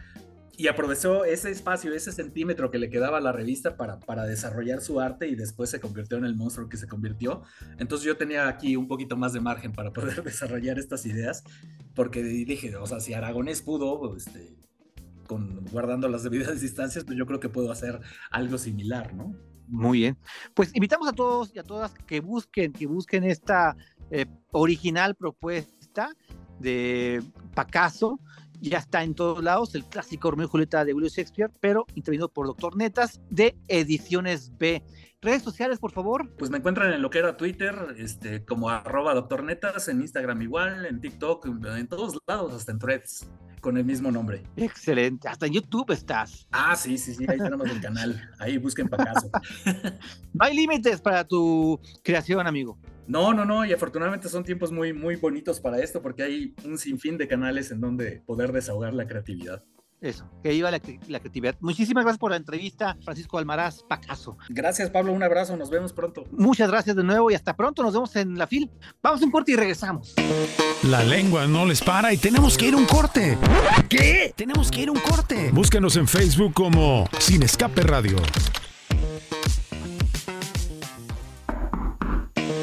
Y 0.55 0.67
aprovechó 0.67 1.25
ese 1.25 1.49
espacio, 1.49 1.95
ese 1.95 2.11
centímetro 2.11 2.69
que 2.69 2.77
le 2.77 2.91
quedaba 2.91 3.17
a 3.17 3.21
la 3.21 3.31
revista 3.31 3.75
para, 3.75 3.99
para 3.99 4.25
desarrollar 4.25 4.81
su 4.81 4.99
arte 4.99 5.27
y 5.27 5.33
después 5.33 5.71
se 5.71 5.79
convirtió 5.79 6.17
en 6.17 6.25
el 6.25 6.35
monstruo 6.35 6.69
que 6.69 6.77
se 6.77 6.87
convirtió. 6.87 7.41
Entonces 7.79 8.05
yo 8.05 8.15
tenía 8.15 8.47
aquí 8.47 8.75
un 8.75 8.87
poquito 8.87 9.17
más 9.17 9.33
de 9.33 9.39
margen 9.39 9.71
para 9.71 9.91
poder 9.91 10.21
desarrollar 10.23 10.77
estas 10.77 11.07
ideas, 11.07 11.43
porque 11.95 12.21
dije, 12.21 12.75
o 12.75 12.85
sea, 12.85 12.99
si 12.99 13.15
Aragonés 13.15 13.63
pudo, 13.63 14.15
este, 14.15 14.55
con, 15.25 15.65
guardando 15.71 16.07
las 16.07 16.21
debidas 16.21 16.61
distancias, 16.61 17.03
pues 17.03 17.17
yo 17.17 17.25
creo 17.25 17.39
que 17.39 17.49
puedo 17.49 17.71
hacer 17.71 17.99
algo 18.29 18.59
similar, 18.59 19.15
¿no? 19.15 19.48
Muy 19.69 19.99
bien. 19.99 20.17
Pues 20.53 20.71
invitamos 20.73 21.07
a 21.07 21.13
todos 21.13 21.51
y 21.53 21.59
a 21.59 21.63
todas 21.63 21.93
que 22.07 22.19
busquen, 22.19 22.73
que 22.73 22.87
busquen 22.87 23.23
esta 23.23 23.75
eh, 24.09 24.25
original 24.51 25.15
propuesta 25.15 26.09
de 26.59 27.23
Pacaso. 27.53 28.19
Ya 28.61 28.79
está 28.79 29.03
en 29.03 29.15
todos 29.15 29.41
lados, 29.41 29.73
el 29.75 29.85
clásico 29.85 30.31
Romeo 30.31 30.47
y 30.47 30.49
Julieta 30.49 30.83
de 30.83 30.93
William 30.93 31.11
Shakespeare, 31.11 31.51
pero 31.61 31.85
intervenido 31.95 32.27
por 32.29 32.47
Doctor 32.47 32.75
Netas 32.75 33.21
de 33.29 33.55
Ediciones 33.69 34.51
B. 34.57 34.83
Redes 35.21 35.43
sociales, 35.43 35.79
por 35.79 35.91
favor. 35.91 36.29
Pues 36.37 36.49
me 36.49 36.57
encuentran 36.57 36.91
en 36.91 37.01
lo 37.01 37.09
que 37.09 37.19
era 37.19 37.37
Twitter, 37.37 37.95
este, 37.97 38.43
como 38.43 38.69
arroba 38.69 39.13
Doctor 39.13 39.43
Netas, 39.43 39.87
en 39.87 40.01
Instagram 40.01 40.41
igual, 40.41 40.85
en 40.85 40.99
TikTok, 40.99 41.45
en 41.45 41.87
todos 41.87 42.17
lados, 42.27 42.53
hasta 42.53 42.71
en 42.71 42.79
Threads 42.79 43.27
con 43.59 43.77
el 43.77 43.85
mismo 43.85 44.11
nombre. 44.11 44.43
Excelente. 44.55 45.27
Hasta 45.27 45.45
en 45.45 45.53
YouTube 45.53 45.91
estás. 45.91 46.47
Ah, 46.51 46.75
sí, 46.75 46.97
sí, 46.97 47.13
sí. 47.13 47.25
Ahí 47.27 47.37
tenemos 47.37 47.69
el 47.69 47.81
canal. 47.81 48.29
Ahí 48.39 48.57
busquen 48.57 48.87
para 48.87 49.13
caso. 49.13 49.29
no 50.33 50.45
hay 50.45 50.55
límites 50.55 51.01
para 51.01 51.23
tu 51.25 51.79
creación, 52.03 52.47
amigo. 52.47 52.77
No, 53.07 53.33
no, 53.33 53.45
no. 53.45 53.65
Y 53.65 53.73
afortunadamente 53.73 54.29
son 54.29 54.43
tiempos 54.43 54.71
muy, 54.71 54.93
muy 54.93 55.15
bonitos 55.15 55.59
para 55.59 55.79
esto 55.79 56.01
porque 56.01 56.23
hay 56.23 56.55
un 56.63 56.77
sinfín 56.77 57.17
de 57.17 57.27
canales 57.27 57.71
en 57.71 57.81
donde 57.81 58.21
poder 58.25 58.51
desahogar 58.51 58.93
la 58.93 59.07
creatividad. 59.07 59.63
Eso, 60.01 60.29
que 60.41 60.53
iba 60.53 60.71
la, 60.71 60.79
creatividad. 60.79 61.57
Muchísimas 61.59 62.05
gracias 62.05 62.19
por 62.19 62.31
la 62.31 62.37
entrevista, 62.37 62.95
Francisco 63.03 63.37
Almaraz 63.37 63.83
Pacaso. 63.83 64.37
Gracias, 64.47 64.89
Pablo. 64.89 65.11
Un 65.11 65.23
abrazo. 65.23 65.57
Nos 65.57 65.69
vemos 65.69 65.91
pronto. 65.91 66.23
Muchas 66.31 66.69
gracias 66.69 66.95
de 66.95 67.03
nuevo 67.03 67.29
y 67.29 67.33
hasta 67.33 67.53
pronto. 67.55 67.83
Nos 67.83 67.93
vemos 67.93 68.15
en 68.15 68.37
la 68.37 68.47
fil. 68.47 68.71
Vamos 69.03 69.21
a 69.21 69.25
un 69.25 69.31
corte 69.31 69.51
y 69.51 69.55
regresamos. 69.57 70.13
La 70.83 71.03
lengua 71.03 71.47
no 71.47 71.65
les 71.65 71.81
para 71.81 72.13
y 72.13 72.17
tenemos 72.17 72.57
que 72.57 72.67
ir 72.67 72.75
a 72.75 72.77
un 72.77 72.85
corte. 72.85 73.37
¿Qué? 73.89 74.33
Tenemos 74.37 74.71
que 74.71 74.83
ir 74.83 74.89
a 74.89 74.93
un 74.93 74.99
corte. 74.99 75.51
Búscanos 75.51 75.97
en 75.97 76.07
Facebook 76.07 76.53
como 76.53 77.09
Sin 77.19 77.43
Escape 77.43 77.81
Radio. 77.81 78.15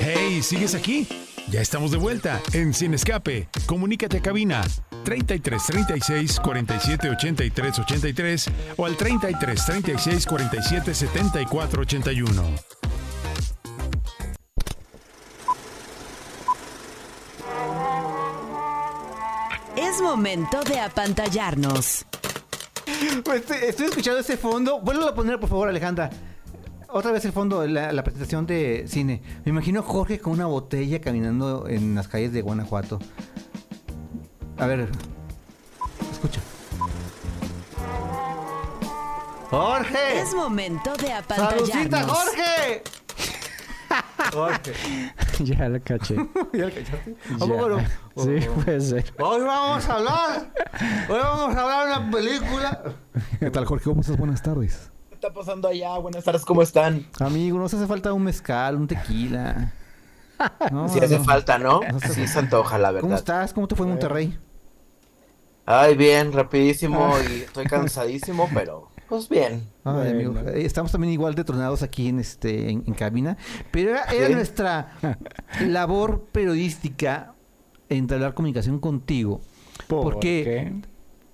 Hey, 0.00 0.42
¿sigues 0.42 0.74
aquí? 0.74 1.06
Ya 1.50 1.60
estamos 1.60 1.90
de 1.90 1.98
vuelta 1.98 2.40
en 2.54 2.72
Sin 2.72 2.94
Escape. 2.94 3.50
Comunícate 3.66 4.16
a 4.16 4.22
cabina 4.22 4.62
33 5.06 5.62
36 5.64 6.40
47 6.40 7.10
83 7.10 7.78
83 7.78 8.50
o 8.76 8.86
al 8.86 8.96
33 8.96 9.64
36 9.64 10.26
47 10.26 10.94
74 10.94 11.82
81. 11.82 12.42
Es 19.76 20.00
momento 20.02 20.64
de 20.64 20.80
apantallarnos. 20.80 22.04
Pues, 23.24 23.48
estoy 23.62 23.86
escuchando 23.86 24.18
ese 24.20 24.36
fondo. 24.36 24.80
Vuelvo 24.80 25.08
a 25.08 25.14
poner, 25.14 25.38
por 25.38 25.48
favor, 25.48 25.68
Alejandra. 25.68 26.10
Otra 26.88 27.12
vez 27.12 27.24
el 27.24 27.32
fondo, 27.32 27.64
la, 27.66 27.92
la 27.92 28.02
presentación 28.02 28.44
de 28.46 28.86
cine. 28.88 29.22
Me 29.44 29.50
imagino 29.50 29.80
a 29.80 29.82
Jorge 29.84 30.18
con 30.18 30.32
una 30.32 30.46
botella 30.46 31.00
caminando 31.00 31.68
en 31.68 31.94
las 31.94 32.08
calles 32.08 32.32
de 32.32 32.42
Guanajuato. 32.42 32.98
A 34.58 34.66
ver. 34.66 34.88
Escucha. 36.10 36.40
¡Jorge! 39.50 40.20
Es 40.20 40.34
momento 40.34 40.94
de 40.96 41.12
apantallarnos. 41.12 41.68
¡Saludcita, 41.68 42.02
Jorge! 42.02 42.82
Jorge. 44.32 44.72
ya 45.44 45.68
lo 45.68 45.82
caché. 45.82 46.16
¿Ya 46.54 46.64
lo 46.64 46.74
cachaste? 46.74 47.16
Ya. 47.38 47.90
Sí, 48.16 48.48
puede 48.64 48.80
ser. 48.80 49.14
Hoy 49.18 49.42
vamos 49.42 49.88
a 49.88 49.94
hablar. 49.94 50.52
Hoy 51.08 51.18
vamos 51.18 51.56
a 51.56 51.62
hablar 51.62 51.86
de 51.86 51.98
una 51.98 52.10
película. 52.10 52.82
¿Qué 53.38 53.50
tal, 53.50 53.66
Jorge? 53.66 53.84
¿Cómo 53.84 54.00
estás? 54.00 54.16
Buenas 54.16 54.42
tardes. 54.42 54.90
¿Qué 55.10 55.14
está 55.16 55.32
pasando 55.32 55.68
allá? 55.68 55.98
Buenas 55.98 56.24
tardes, 56.24 56.44
¿cómo 56.44 56.62
están? 56.62 57.06
Amigo, 57.20 57.58
nos 57.58 57.72
hace 57.74 57.86
falta 57.86 58.12
un 58.12 58.24
mezcal, 58.24 58.76
un 58.76 58.86
tequila. 58.86 59.72
No, 60.70 60.88
sí 60.88 60.98
hace 60.98 61.18
falta, 61.20 61.58
¿no? 61.58 61.80
sí 62.12 62.26
se 62.26 62.38
antoja, 62.38 62.78
la 62.78 62.90
verdad. 62.90 63.02
¿Cómo 63.02 63.16
estás? 63.16 63.52
¿Cómo 63.52 63.68
te 63.68 63.74
fue 63.74 63.86
en 63.86 63.92
Monterrey? 63.92 64.38
Ay, 65.66 65.96
bien, 65.96 66.32
rapidísimo 66.32 67.10
y 67.28 67.42
estoy 67.42 67.66
cansadísimo, 67.66 68.48
pero 68.54 68.88
Pues 69.08 69.28
bien. 69.28 69.68
Ay, 69.84 70.10
amigo, 70.12 70.34
eh, 70.38 70.64
Estamos 70.64 70.92
también 70.92 71.12
igual 71.12 71.34
detronados 71.34 71.82
aquí 71.82 72.08
en 72.08 72.20
este 72.20 72.70
en, 72.70 72.84
en 72.86 72.94
cabina. 72.94 73.36
Pero 73.72 73.90
era, 73.90 74.04
era 74.04 74.26
Sí. 74.28 74.34
nuestra 74.34 74.92
labor 75.66 76.24
periodística 76.32 77.34
entablar 77.88 78.34
comunicación 78.34 78.78
contigo. 78.78 79.40
¿Por 79.88 80.02
porque 80.02 80.44
qué? 80.44 80.88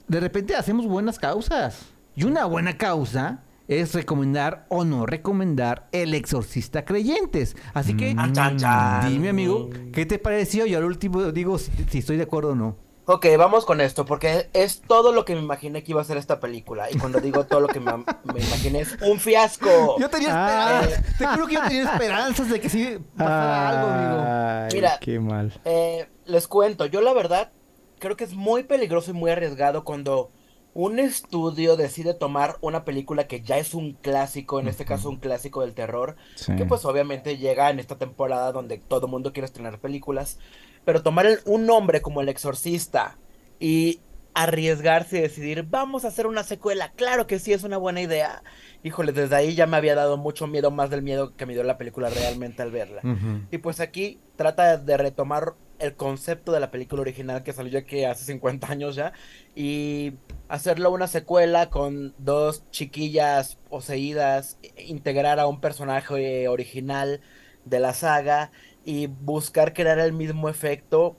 de 0.09 0.21
repente 0.21 0.55
hacemos 0.57 0.87
buenas 0.87 1.19
causas. 1.19 1.87
Y 2.15 2.25
una 2.25 2.45
buena 2.45 2.77
causa 2.77 3.43
es 3.69 3.95
recomendar 3.95 4.67
o 4.69 4.85
no 4.85 5.07
recomendar 5.07 5.89
El 5.93 6.13
Exorcista 6.13 6.85
Creyentes. 6.85 7.57
Así 7.73 7.95
que, 7.97 8.15
Ah, 8.19 8.31
chan. 8.33 9.11
dime, 9.11 9.31
amigo, 9.31 9.71
¿qué 9.93 10.05
te 10.05 10.19
pareció? 10.19 10.67
Y 10.67 10.75
al 10.75 10.85
último 10.85 11.33
digo 11.33 11.59
si, 11.59 11.71
si 11.89 11.99
estoy 11.99 12.17
de 12.19 12.25
acuerdo 12.25 12.51
o 12.51 12.55
no. 12.55 12.77
Ok, 13.05 13.27
vamos 13.37 13.65
con 13.65 13.81
esto, 13.81 14.05
porque 14.05 14.49
es 14.53 14.81
todo 14.83 15.11
lo 15.13 15.25
que 15.25 15.35
me 15.35 15.41
imaginé 15.43 15.83
que 15.83 15.91
iba 15.91 16.01
a 16.01 16.05
ser 16.05 16.19
esta 16.19 16.39
película. 16.39 16.89
Y 16.89 16.99
cuando 16.99 17.21
digo 17.21 17.45
todo 17.47 17.59
lo 17.59 17.67
que 17.67 17.81
me, 17.81 17.93
me 17.97 18.41
imaginé 18.41 18.81
es 18.81 18.97
un 19.03 19.19
fiasco. 19.19 19.97
Yo 20.01 20.09
tenía 20.09 20.29
Ah. 20.33 20.83
esperanzas. 20.85 21.19
Te 21.19 21.27
juro 21.27 21.47
que 21.49 21.55
yo 21.55 21.63
tenía 21.65 21.83
esperanzas 21.93 22.49
de 22.49 22.61
que 22.61 22.69
sí 22.69 22.99
pasara 23.17 23.69
algo, 23.69 23.89
amigo. 23.89 24.69
Mira. 24.75 24.99
qué 25.01 25.19
mal. 25.19 25.53
Eh, 25.65 26.09
les 26.27 26.47
cuento, 26.47 26.87
yo 26.87 27.01
la 27.01 27.13
verdad 27.13 27.51
creo 27.99 28.17
que 28.17 28.23
es 28.25 28.35
muy 28.35 28.63
peligroso 28.63 29.11
y 29.11 29.15
muy 29.15 29.31
arriesgado 29.33 29.83
cuando 29.85 30.31
un 30.75 30.99
estudio 31.01 31.77
decide 31.77 32.15
tomar 32.15 32.57
una 32.61 32.85
película 32.85 33.27
que 33.27 33.43
ya 33.43 33.59
es 33.59 33.75
un 33.75 33.93
clásico, 33.95 34.61
en 34.61 34.69
este 34.69 34.85
caso 34.85 35.09
un 35.11 35.17
clásico 35.19 35.61
del 35.63 35.75
terror, 35.75 36.17
Sí. 36.37 36.55
que 36.57 36.65
pues 36.67 36.85
obviamente 36.85 37.37
llega 37.37 37.69
en 37.71 37.79
esta 37.81 37.99
temporada 37.99 38.53
donde 38.53 38.79
todo 38.79 39.07
el 39.07 39.11
mundo 39.11 39.33
quiere 39.33 39.47
estrenar 39.47 39.79
películas, 39.81 40.39
pero 40.85 41.03
tomar 41.03 41.27
el- 41.27 41.41
un 41.47 41.67
nombre 41.67 42.01
como 42.03 42.21
El 42.21 42.29
Exorcista 42.29 43.19
y 43.61 44.01
arriesgarse 44.35 45.19
y 45.19 45.21
decidir, 45.21 45.65
vamos 45.69 46.05
a 46.05 46.09
hacer 46.09 46.27
una 46.27 46.43
secuela, 46.43 46.93
claro 46.97 47.27
que 47.27 47.39
sí 47.39 47.53
es 47.53 47.65
una 47.65 47.77
buena 47.77 48.01
idea. 48.01 48.43
Híjole, 48.83 49.13
desde 49.13 49.37
ahí 49.37 49.55
ya 49.55 49.67
me 49.67 49.77
había 49.77 49.95
dado 49.95 50.17
mucho 50.17 50.47
miedo, 50.47 50.71
más 50.71 50.89
del 50.89 51.03
miedo 51.03 51.37
que 51.37 51.45
me 51.45 51.53
dio 51.53 51.63
la 51.63 51.77
película 51.77 52.09
realmente 52.09 52.63
al 52.63 52.71
verla. 52.71 53.03
Y 53.51 53.59
pues 53.59 53.79
aquí 53.81 54.21
trata 54.37 54.79
de 54.79 54.97
retomar 54.97 55.53
el 55.79 55.95
concepto 55.97 56.53
de 56.53 56.61
la 56.61 56.71
película 56.71 57.03
original 57.03 57.43
que 57.43 57.53
salió 57.53 57.79
aquí 57.79 58.05
hace 58.05 58.25
50 58.25 58.71
años 58.71 58.95
ya 58.95 59.13
y 59.55 60.13
hacerlo 60.49 60.93
una 60.93 61.09
secuela 61.09 61.69
con 61.71 62.15
dos 62.19 62.65
chiquillas 62.71 63.59
poseídas, 63.69 64.59
integrar 64.79 65.41
a 65.41 65.47
un 65.47 65.61
personaje 65.61 66.49
original 66.49 67.21
de 67.65 67.81
la 67.81 67.95
saga 67.95 68.51
y 68.85 69.07
buscar 69.07 69.73
crear 69.73 69.99
el 69.99 70.13
mismo 70.13 70.49
efecto. 70.49 71.17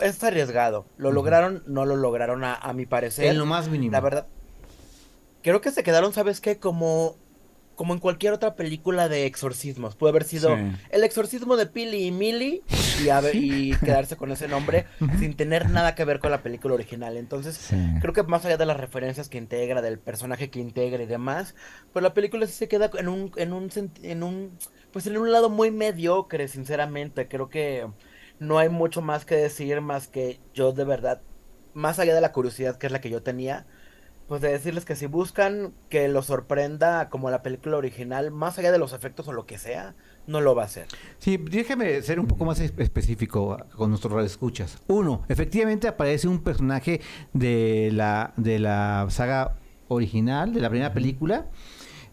Es 0.00 0.22
arriesgado. 0.22 0.86
¿Lo 0.98 1.10
lograron? 1.12 1.62
No 1.66 1.84
lo 1.86 1.96
lograron 1.96 2.44
a, 2.44 2.54
a 2.54 2.72
mi 2.72 2.84
parecer. 2.86 3.26
En 3.26 3.38
lo 3.38 3.46
más 3.46 3.68
mínimo. 3.68 3.92
La 3.92 4.00
verdad. 4.00 4.26
Creo 5.42 5.60
que 5.60 5.70
se 5.70 5.82
quedaron, 5.82 6.12
¿sabes 6.12 6.40
qué? 6.40 6.58
Como, 6.58 7.16
como 7.76 7.94
en 7.94 8.00
cualquier 8.00 8.32
otra 8.32 8.56
película 8.56 9.08
de 9.08 9.26
exorcismos. 9.26 9.94
Puede 9.94 10.10
haber 10.10 10.24
sido 10.24 10.56
Sí. 10.56 10.62
el 10.90 11.04
exorcismo 11.04 11.56
de 11.56 11.66
Pili 11.66 12.04
y 12.06 12.10
Millie 12.10 12.62
y, 13.02 13.08
a 13.10 13.22
y 13.32 13.70
quedarse 13.78 14.16
con 14.16 14.32
ese 14.32 14.48
nombre 14.48 14.86
sin 15.20 15.34
tener 15.36 15.70
nada 15.70 15.94
que 15.94 16.04
ver 16.04 16.18
con 16.18 16.30
la 16.32 16.42
película 16.42 16.74
original. 16.74 17.16
Entonces, 17.16 17.56
Sí. 17.56 17.76
creo 18.00 18.12
que 18.12 18.24
más 18.24 18.44
allá 18.44 18.56
de 18.56 18.66
las 18.66 18.76
referencias 18.76 19.28
que 19.28 19.38
integra, 19.38 19.80
del 19.82 19.98
personaje 20.00 20.50
que 20.50 20.58
integra 20.58 21.02
y 21.02 21.06
demás, 21.06 21.54
pues 21.92 22.02
la 22.02 22.12
película 22.12 22.46
sí 22.46 22.52
se 22.52 22.66
queda 22.68 22.90
en 22.98 23.08
un, 23.08 23.30
en 23.36 23.52
un, 23.52 23.70
en 24.02 24.22
un, 24.24 24.58
pues 24.96 25.06
en 25.08 25.18
un 25.18 25.30
lado 25.30 25.50
muy 25.50 25.70
mediocre, 25.70 26.48
sinceramente. 26.48 27.28
Creo 27.28 27.50
que 27.50 27.86
no 28.38 28.58
hay 28.58 28.70
mucho 28.70 29.02
más 29.02 29.26
que 29.26 29.34
decir, 29.34 29.82
más 29.82 30.08
que 30.08 30.40
yo 30.54 30.72
de 30.72 30.84
verdad, 30.84 31.20
más 31.74 31.98
allá 31.98 32.14
de 32.14 32.22
la 32.22 32.32
curiosidad 32.32 32.78
que 32.78 32.86
es 32.86 32.92
la 32.92 33.02
que 33.02 33.10
yo 33.10 33.22
tenía, 33.22 33.66
pues 34.26 34.40
de 34.40 34.50
decirles 34.50 34.86
que 34.86 34.96
si 34.96 35.04
buscan 35.04 35.74
que 35.90 36.08
lo 36.08 36.22
sorprenda 36.22 37.10
como 37.10 37.28
la 37.30 37.42
película 37.42 37.76
original, 37.76 38.30
más 38.30 38.58
allá 38.58 38.72
de 38.72 38.78
los 38.78 38.94
efectos 38.94 39.28
o 39.28 39.34
lo 39.34 39.44
que 39.44 39.58
sea, 39.58 39.94
no 40.26 40.40
lo 40.40 40.54
va 40.54 40.62
a 40.62 40.64
hacer. 40.64 40.86
Sí, 41.18 41.36
déjeme 41.36 42.00
ser 42.00 42.18
un 42.18 42.26
poco 42.26 42.46
más 42.46 42.58
es- 42.60 42.72
específico 42.78 43.58
con 43.76 43.90
nuestros 43.90 44.24
escuchas. 44.24 44.78
Uno, 44.86 45.26
efectivamente 45.28 45.88
aparece 45.88 46.26
un 46.26 46.42
personaje 46.42 47.02
de 47.34 47.90
la, 47.92 48.32
de 48.38 48.60
la 48.60 49.04
saga 49.10 49.56
original, 49.88 50.54
de 50.54 50.60
la 50.62 50.70
primera 50.70 50.94
película, 50.94 51.48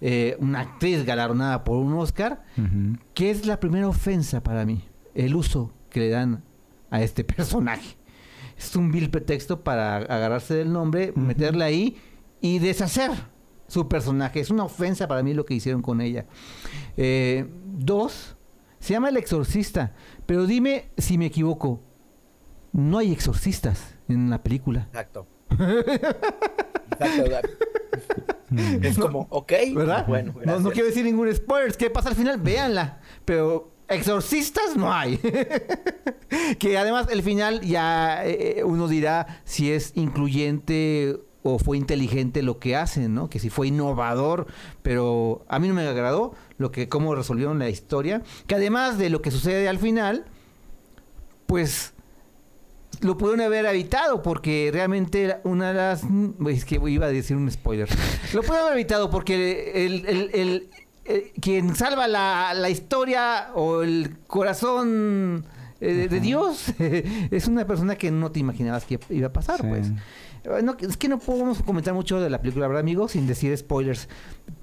eh, 0.06 0.36
una 0.42 0.60
actriz 0.60 1.06
galardonada 1.06 1.64
por 1.64 1.78
un 1.78 1.94
Oscar, 1.94 2.44
que 3.14 3.32
es 3.32 3.46
la 3.46 3.62
primera 3.62 3.88
ofensa 3.88 4.44
para 4.44 4.66
mí, 4.66 4.84
el 5.16 5.34
uso 5.34 5.72
que 5.90 6.02
le 6.02 6.10
dan 6.10 6.44
a 6.90 7.02
este 7.02 7.24
personaje. 7.24 7.96
Es 8.58 8.76
un 8.76 8.92
vil 8.92 9.10
pretexto 9.10 9.64
para 9.64 9.96
agarrarse 9.96 10.56
del 10.56 10.74
nombre, 10.74 11.14
meterle 11.16 11.64
ahí 11.64 11.98
y 12.42 12.60
deshacer 12.60 13.12
su 13.68 13.88
personaje. 13.88 14.42
Es 14.42 14.50
una 14.50 14.66
ofensa 14.66 15.08
para 15.08 15.24
mí 15.24 15.34
lo 15.34 15.46
que 15.46 15.54
hicieron 15.54 15.82
con 15.82 16.02
ella. 16.02 16.26
Eh, 16.98 17.50
dos, 17.66 18.36
se 18.80 18.92
llama 18.92 19.08
El 19.08 19.16
Exorcista, 19.16 19.94
pero 20.26 20.46
dime 20.46 20.90
si 20.98 21.18
me 21.18 21.28
equivoco. 21.28 21.82
No 22.74 22.98
hay 22.98 23.14
exorcistas 23.14 23.96
en 24.10 24.30
la 24.30 24.44
película. 24.44 24.82
Exacto. 24.90 25.28
Exacto. 25.60 27.30
da- 27.30 27.42
Es 28.88 28.98
como, 28.98 29.28
ok, 29.30 29.52
¿Verdad? 29.76 30.06
bueno, 30.08 30.34
no, 30.46 30.60
no 30.60 30.72
quiero 30.72 30.88
decir 30.88 31.04
ningún 31.06 31.34
spoiler. 31.34 31.76
¿Qué 31.76 31.90
pasa 31.90 32.10
al 32.10 32.16
final? 32.16 32.40
Véanla. 32.40 33.00
Pero 33.26 33.72
exorcistas 33.88 34.76
no 34.76 34.94
hay. 34.94 35.18
que 36.60 36.78
además 36.78 37.08
el 37.12 37.24
final 37.24 37.62
ya 37.62 38.26
eh, 38.26 38.62
uno 38.64 38.88
dirá 38.88 39.42
si 39.44 39.72
es 39.72 39.92
incluyente 39.96 41.18
o 41.46 41.60
fue 41.60 41.78
inteligente 41.78 42.42
lo 42.42 42.58
que 42.60 42.76
hacen, 42.76 43.14
¿no? 43.14 43.30
Que 43.30 43.40
si 43.40 43.50
fue 43.50 43.68
innovador, 43.68 44.48
pero 44.82 45.44
a 45.50 45.60
mí 45.60 45.68
no 45.68 45.74
me 45.74 45.86
agradó 45.86 46.34
lo 46.58 46.72
que 46.72 46.88
cómo 46.88 47.16
resolvieron 47.16 47.60
la 47.60 47.70
historia, 47.70 48.22
que 48.48 48.56
además 48.56 48.98
de 48.98 49.10
lo 49.10 49.22
que 49.22 49.30
sucede 49.32 49.68
al 49.68 49.78
final, 49.78 50.26
pues 51.46 51.94
lo 53.02 53.18
pudieron 53.18 53.42
haber 53.46 53.66
evitado 53.66 54.22
porque 54.22 54.70
realmente 54.72 55.24
era 55.24 55.42
una 55.44 55.70
de 55.70 55.74
las 55.74 56.04
es 56.50 56.66
que 56.66 56.80
iba 56.88 57.06
a 57.08 57.10
decir 57.10 57.36
un 57.36 57.50
spoiler 57.52 57.90
lo 58.34 58.42
pudieron 58.42 58.68
haber 58.68 58.74
evitado 58.80 59.10
porque 59.10 59.86
el, 59.86 60.06
el- 60.06 60.30
el- 60.34 60.70
el- 61.06 61.32
quien 61.42 61.76
salva 61.76 62.08
la, 62.08 62.54
la 62.54 62.70
historia 62.70 63.50
o 63.56 63.82
el 63.84 64.16
corazón 64.28 65.46
eh, 65.82 66.08
de, 66.10 66.20
Dios 66.20 66.68
es 66.80 67.48
una 67.48 67.66
persona 67.68 67.96
que 67.96 68.10
no 68.12 68.32
te 68.32 68.40
imaginabas 68.40 68.86
que 68.86 69.00
iba 69.10 69.28
a 69.28 69.34
pasar 69.34 69.60
Sí. 69.62 69.68
pues 69.68 69.92
Eh, 70.46 70.62
no, 70.62 70.76
es 70.80 70.98
que 70.98 71.08
no 71.08 71.20
podemos 71.20 71.62
comentar 71.64 71.94
mucho 71.94 72.20
de 72.20 72.30
la 72.30 72.42
película, 72.42 72.68
¿verdad, 72.68 72.82
amigos? 72.82 73.12
Sin 73.14 73.28
decir 73.28 73.56
spoilers. 73.58 74.10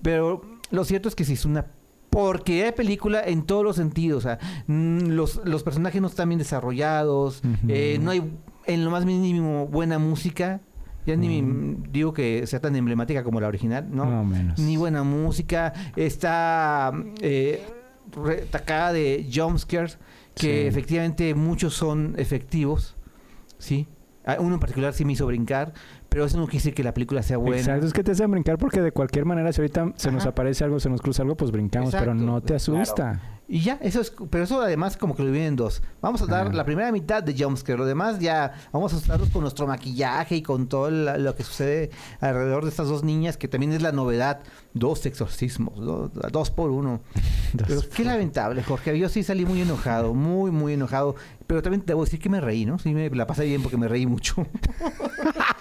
Pero 0.02 0.42
lo 0.70 0.84
cierto 0.84 1.08
es 1.08 1.14
que 1.14 1.24
sí 1.24 1.32
es 1.32 1.46
una 1.46 1.66
porquería 2.11 2.64
de 2.66 2.73
película 2.73 3.23
en 3.25 3.42
todos 3.44 3.64
los 3.64 3.77
sentidos. 3.77 4.25
O 4.25 4.29
sea, 4.29 4.38
mm, 4.66 5.09
los, 5.11 5.40
los 5.44 5.62
personajes 5.62 6.01
no 6.03 6.09
están 6.09 6.29
bien 6.29 6.38
desarrollados. 6.38 7.42
eh, 7.68 7.99
no 8.03 8.11
hay 8.11 8.23
en 8.66 8.85
lo 8.85 8.90
más 8.90 9.05
mínimo 9.07 9.66
buena 9.66 9.99
música. 9.99 10.61
Ya 11.07 11.16
ni 11.16 11.40
mm, 11.40 11.85
digo 11.90 12.12
que 12.12 12.46
sea 12.46 12.61
tan 12.61 12.77
emblemática 12.77 13.25
como 13.25 13.40
la 13.40 13.49
original, 13.49 13.87
¿no? 13.90 14.25
Menos. 14.25 14.59
Ni 14.59 14.77
buena 14.77 15.03
música. 15.03 15.73
Está 15.96 16.92
eh, 17.23 17.64
retacada 18.12 18.92
de 18.92 19.27
jumpscares 19.33 19.99
que 20.35 20.62
Sí. 20.62 20.66
efectivamente 20.68 21.35
muchos 21.35 21.75
son 21.75 22.14
efectivos. 22.18 22.96
Sí. 23.59 23.87
Uno 24.38 24.55
en 24.55 24.61
particular 24.61 24.92
sí 24.92 25.05
me 25.05 25.14
hizo 25.14 25.27
brincar, 25.27 25.73
pero 26.11 26.27
eso 26.27 26.37
no 26.37 26.44
quiere 26.44 26.59
decir 26.59 26.75
que 26.75 26.85
la 26.85 26.92
película 26.92 27.23
sea 27.23 27.38
buena. 27.38 27.57
Exacto, 27.59 27.87
es 27.87 27.92
que 27.94 28.05
te 28.05 28.11
hacen 28.12 28.31
brincar 28.31 28.59
porque 28.59 28.83
de 28.83 28.92
cualquier 28.92 29.25
manera, 29.25 29.51
si 29.53 29.62
ahorita 29.62 29.92
se 29.96 30.12
nos 30.12 30.27
aparece 30.27 30.64
algo, 30.64 30.79
se 30.81 30.90
nos 30.90 31.01
cruza 31.01 31.23
algo, 31.23 31.37
pues 31.37 31.51
brincamos, 31.51 31.94
pero 31.94 32.14
no 32.14 32.42
te 32.42 32.55
asusta. 32.57 33.20
Y 33.53 33.62
ya, 33.62 33.79
eso 33.83 34.01
es, 34.01 34.12
pero 34.31 34.44
eso 34.44 34.61
además 34.62 34.96
como 34.96 35.16
que 35.16 35.23
lo 35.23 35.29
dividen 35.29 35.49
en 35.49 35.57
dos. 35.57 35.83
Vamos 36.01 36.23
a 36.23 36.27
dar 36.27 36.46
Ajá. 36.46 36.55
la 36.57 36.64
primera 36.64 36.92
mitad 36.92 37.20
de 37.20 37.35
jumpscare, 37.37 37.77
lo 37.77 37.85
demás 37.85 38.20
ya 38.20 38.53
vamos 38.70 38.92
a 38.92 38.96
asustarnos 38.96 39.29
con 39.31 39.40
nuestro 39.42 39.66
maquillaje 39.66 40.37
y 40.37 40.42
con 40.42 40.68
todo 40.68 40.88
la- 40.88 41.18
lo 41.18 41.35
que 41.35 41.42
sucede 41.42 41.90
alrededor 42.20 42.62
de 42.62 42.70
estas 42.70 42.87
dos 42.87 43.03
niñas, 43.03 43.37
que 43.37 43.49
también 43.49 43.73
es 43.73 43.83
la 43.83 43.90
novedad. 43.90 44.40
Dos 44.73 45.05
exorcismos, 45.05 45.81
do- 45.85 46.12
dos 46.31 46.53
por 46.53 46.70
uno. 46.70 47.01
Dos 47.55 47.66
Pero 47.66 47.81
qué 47.92 48.05
lamentable, 48.05 48.62
Jorge. 48.62 48.96
Yo 48.96 49.09
sí 49.09 49.25
salí 49.25 49.44
muy 49.44 49.61
enojado, 49.62 50.14
muy, 50.14 50.53
muy 50.53 50.75
enojado. 50.75 51.16
Pero 51.49 51.61
también 51.61 51.83
debo 51.85 52.05
decir 52.05 52.20
que 52.20 52.29
me 52.29 52.40
reí, 52.40 52.64
¿no? 52.64 52.79
Sí, 52.79 52.94
me 52.94 53.11
la 53.11 53.27
pasé 53.27 53.44
bien 53.46 53.61
porque 53.62 53.77
me 53.77 53.88
reí 53.88 54.07
mucho. 54.07 54.37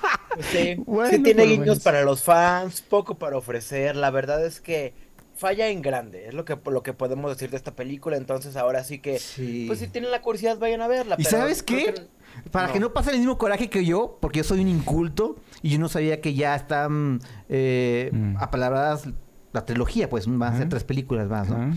Sí, 0.51 0.75
Bueno, 0.85 1.09
sí 1.11 1.23
tiene 1.23 1.43
guiños 1.43 1.59
menos. 1.59 1.79
para 1.79 2.03
los 2.03 2.23
fans, 2.23 2.81
poco 2.81 3.17
para 3.17 3.37
ofrecer. 3.37 3.95
La 3.95 4.09
verdad 4.11 4.45
es 4.45 4.61
que 4.61 4.93
falla 5.35 5.67
en 5.69 5.81
grande, 5.81 6.27
es 6.27 6.33
lo 6.33 6.43
que 6.45 6.57
lo 6.69 6.83
que 6.83 6.93
podemos 6.93 7.31
decir 7.31 7.49
de 7.49 7.57
esta 7.57 7.75
película. 7.75 8.17
Entonces 8.17 8.55
ahora 8.55 8.83
sí 8.83 8.99
que, 8.99 9.19
Sí. 9.19 9.65
pues 9.67 9.79
si 9.79 9.87
tienen 9.87 10.11
la 10.11 10.21
curiosidad 10.21 10.57
vayan 10.59 10.81
a 10.81 10.87
verla. 10.87 11.15
¿Y 11.17 11.23
pero 11.23 11.37
sabes 11.37 11.63
qué? 11.63 11.93
que- 11.93 12.49
Para 12.51 12.67
no. 12.67 12.73
que 12.73 12.79
no 12.79 12.93
pase 12.93 13.11
el 13.11 13.17
mismo 13.19 13.37
coraje 13.37 13.69
que 13.69 13.83
yo, 13.85 14.17
porque 14.21 14.37
yo 14.39 14.43
soy 14.43 14.59
un 14.61 14.67
inculto 14.67 15.37
y 15.61 15.69
yo 15.71 15.79
no 15.79 15.89
sabía 15.89 16.21
que 16.21 16.33
ya 16.35 16.55
están 16.55 17.19
eh, 17.49 18.09
Mm. 18.13 18.37
apalabradas 18.39 19.07
la 19.51 19.65
trilogía, 19.65 20.09
pues 20.09 20.27
van 20.27 20.53
a 20.53 20.57
ser 20.57 20.69
tres 20.69 20.83
películas 20.83 21.27
más, 21.27 21.49
¿no? 21.49 21.73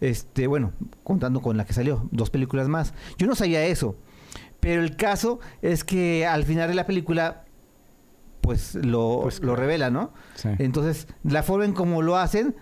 Este, 0.00 0.48
bueno, 0.48 0.72
contando 1.04 1.40
con 1.40 1.56
la 1.56 1.64
que 1.64 1.72
salió, 1.72 2.08
dos 2.10 2.30
películas 2.30 2.66
más. 2.68 2.92
Yo 3.16 3.26
no 3.28 3.36
sabía 3.36 3.64
eso. 3.64 3.96
Pero 4.58 4.82
el 4.82 4.96
caso 4.96 5.38
es 5.60 5.84
que 5.84 6.26
al 6.26 6.44
final 6.44 6.68
de 6.68 6.74
la 6.74 6.86
película 6.86 7.44
pues 8.42 8.74
lo, 8.74 9.20
Pues, 9.22 9.40
lo 9.40 9.56
revela, 9.56 9.90
¿no? 9.90 10.12
Sí. 10.34 10.50
Entonces, 10.58 11.08
la 11.24 11.42
forma 11.42 11.64
en 11.64 11.72
cómo 11.72 12.02
lo 12.02 12.18
hacen 12.18 12.54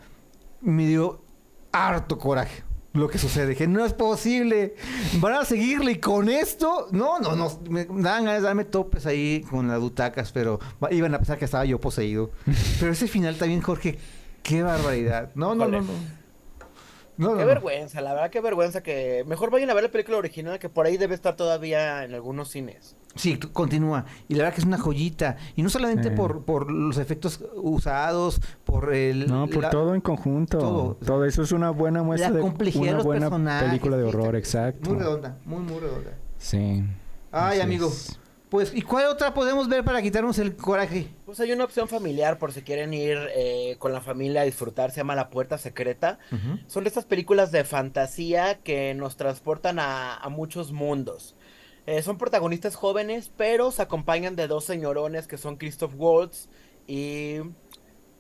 me 0.61 0.87
dio 0.87 1.25
harto 1.73 2.19
coraje 2.19 2.63
lo 2.93 3.09
que 3.09 3.19
sucede. 3.19 3.49
Dije, 3.49 3.67
no 3.69 3.85
es 3.85 3.93
posible. 3.93 4.75
Van 5.21 5.35
a 5.35 5.45
seguirle 5.45 5.93
y 5.93 5.99
con 5.99 6.29
esto, 6.29 6.89
no, 6.91 7.21
no, 7.21 7.37
no. 7.37 7.61
Me 7.69 7.85
dan 7.85 8.25
ganas 8.25 8.37
de 8.37 8.41
darme 8.41 8.65
topes 8.65 9.07
ahí 9.07 9.45
con 9.49 9.69
las 9.69 9.81
butacas, 9.81 10.33
pero 10.33 10.59
iban 10.91 11.15
a 11.15 11.19
pensar 11.19 11.39
que 11.39 11.45
estaba 11.45 11.65
yo 11.65 11.81
poseído. 11.81 12.31
Pero 12.81 12.93
ese 12.93 13.07
final 13.07 13.37
también, 13.37 13.61
Jorge, 13.61 13.99
qué 14.43 14.63
barbaridad. 14.63 15.31
No, 15.35 15.55
no, 15.55 15.69
no, 15.69 15.81
no. 15.83 16.20
No, 17.21 17.29
Qué 17.29 17.35
no, 17.35 17.41
no. 17.43 17.47
vergüenza, 17.47 18.01
la 18.01 18.15
verdad, 18.15 18.31
qué 18.31 18.41
vergüenza 18.41 18.83
que 18.83 19.25
mejor 19.27 19.51
vayan 19.51 19.69
a 19.71 19.75
ver 19.75 19.85
la 19.85 19.91
película 19.91 20.17
original 20.17 20.59
que 20.59 20.69
por 20.69 20.87
ahí 20.87 20.97
debe 20.97 21.15
estar 21.15 21.37
todavía 21.37 22.05
en 22.05 22.15
algunos 22.15 22.49
cines. 22.49 22.97
Sí, 23.15 23.37
continúa. 23.37 24.07
Y 24.29 24.35
la 24.35 24.45
verdad 24.45 24.55
que 24.55 24.61
es 24.61 24.67
una 24.67 24.79
joyita. 24.79 25.37
Y 25.57 25.63
no 25.63 25.69
solamente 25.69 26.11
Sí. 26.11 26.15
por, 26.17 26.45
por 26.45 26.71
los 26.71 26.97
efectos 26.97 27.45
usados, 27.57 28.41
por 28.65 28.95
el... 28.95 29.27
No, 29.27 29.49
por 29.49 29.63
la- 29.65 29.71
todo 29.71 29.95
en 29.95 30.01
conjunto. 30.01 30.59
todo. 30.59 30.95
Todo. 31.05 31.25
eso 31.25 31.43
es 31.43 31.53
una 31.53 31.71
buena 31.71 32.03
muestra 32.03 32.31
La 32.31 32.37
de 32.37 32.41
complejidad 32.43 32.83
de 32.85 32.89
una 32.89 32.97
los 32.99 33.05
buena 33.05 33.29
personajes, 33.29 33.69
película 33.69 33.97
de 33.97 34.03
horror, 34.05 34.37
exacto. 34.37 34.91
Muy 34.91 34.99
redonda, 35.01 35.37
muy, 35.45 35.61
muy 35.61 35.79
redonda. 35.81 36.13
Sí. 36.39 36.85
Ay, 37.33 37.59
así 37.59 37.61
amigo. 37.61 37.91
Es. 38.59 38.71
Pues, 38.71 38.75
¿y 38.75 38.83
cuál 38.83 39.07
otra 39.07 39.33
podemos 39.35 39.69
ver 39.69 39.85
para 39.85 40.03
quitarnos 40.03 40.39
el 40.39 40.57
coraje? 40.57 41.09
Pues 41.25 41.39
hay 41.41 41.53
una 41.53 41.65
opción 41.65 41.89
familiar 41.89 42.39
por 42.39 42.53
si 42.53 42.63
quieren 42.63 42.93
ir 42.93 43.19
eh, 43.35 43.77
con 43.79 43.93
la 43.93 44.01
familia 44.01 44.41
a 44.43 44.45
disfrutar, 44.45 44.91
se 44.91 44.99
llama 44.99 45.15
La 45.15 45.31
Puerta 45.31 45.57
Secreta. 45.59 46.19
Son 46.67 46.85
de 46.85 46.89
estas 46.89 47.05
películas 47.05 47.53
de 47.53 47.65
fantasía 47.65 48.59
que 48.59 48.95
nos 48.95 49.17
transportan 49.17 49.79
a, 49.79 50.17
a 50.17 50.29
muchos 50.29 50.73
mundos. 50.73 51.37
Eh, 51.87 52.03
son 52.03 52.19
protagonistas 52.19 52.77
jóvenes, 52.77 53.31
pero 53.37 53.71
se 53.71 53.83
acompañan 53.83 54.37
de 54.37 54.47
dos 54.47 54.65
señorones 54.65 55.27
que 55.27 55.39
son 55.39 55.57
Christoph 55.57 55.95
Waltz 55.97 56.49
y... 56.87 57.37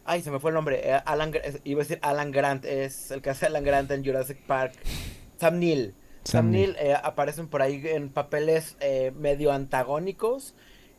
Ay, 0.04 0.22
se 0.22 0.30
me 0.30 0.40
fue 0.40 0.50
el 0.50 0.54
nombre. 0.54 0.80
eh, 0.82 1.00
Alan, 1.04 1.32
iba 1.62 1.80
a 1.80 1.84
decir 1.84 1.98
Alan 2.02 2.32
Grant, 2.32 2.64
es 2.64 3.10
el 3.10 3.20
que 3.20 3.30
hace 3.30 3.46
Alan 3.46 3.62
Grant 3.62 3.90
en 3.90 4.04
Jurassic 4.04 4.38
Park. 4.46 4.72
Sam 5.38 5.58
Neill. 5.58 5.94
Sam, 6.30 6.50
Neill 6.50 6.76
eh, 6.78 6.94
aparecen 6.94 7.48
por 7.48 7.62
ahí 7.62 7.82
en 7.84 8.10
papeles 8.10 8.76
eh, 8.80 9.12
medio 9.16 9.52
antagónicos. 9.52 10.54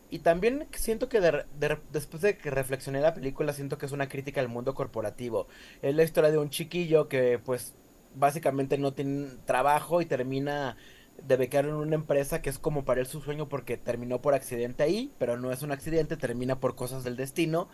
Y 0.10 0.20
también 0.20 0.68
siento 0.74 1.08
que 1.10 1.22
de- 1.22 1.46
de- 1.60 1.80
después 1.92 2.22
de 2.22 2.38
que 2.38 2.50
reflexioné 2.52 3.00
la 3.02 3.14
película, 3.14 3.54
siento 3.54 3.78
que 3.78 3.86
es 3.86 3.94
una 3.94 4.10
crítica 4.10 4.42
al 4.42 4.50
mundo 4.50 4.74
corporativo. 4.76 5.48
Es 5.82 5.96
la 5.96 6.04
historia 6.04 6.32
de 6.32 6.38
un 6.38 6.50
chiquillo 6.50 7.08
que 7.08 7.40
pues 7.40 7.76
básicamente 8.16 8.78
no 8.78 8.94
tiene 8.94 9.28
trabajo 9.46 10.02
y 10.02 10.06
termina 10.06 10.76
de 11.26 11.38
becar 11.38 11.66
en 11.66 11.74
una 11.76 11.96
empresa 11.96 12.42
que 12.42 12.50
es 12.50 12.60
como 12.60 12.84
para 12.84 13.00
él 13.02 13.08
su 13.08 13.22
sueño 13.22 13.48
porque 13.48 13.78
terminó 13.78 14.22
por 14.22 14.34
accidente 14.34 14.84
ahí, 14.84 15.14
pero 15.18 15.38
no 15.38 15.52
es 15.52 15.62
un 15.62 15.72
accidente, 15.72 16.18
termina 16.18 16.60
por 16.60 16.76
cosas 16.76 17.04
del 17.04 17.16
destino 17.16 17.70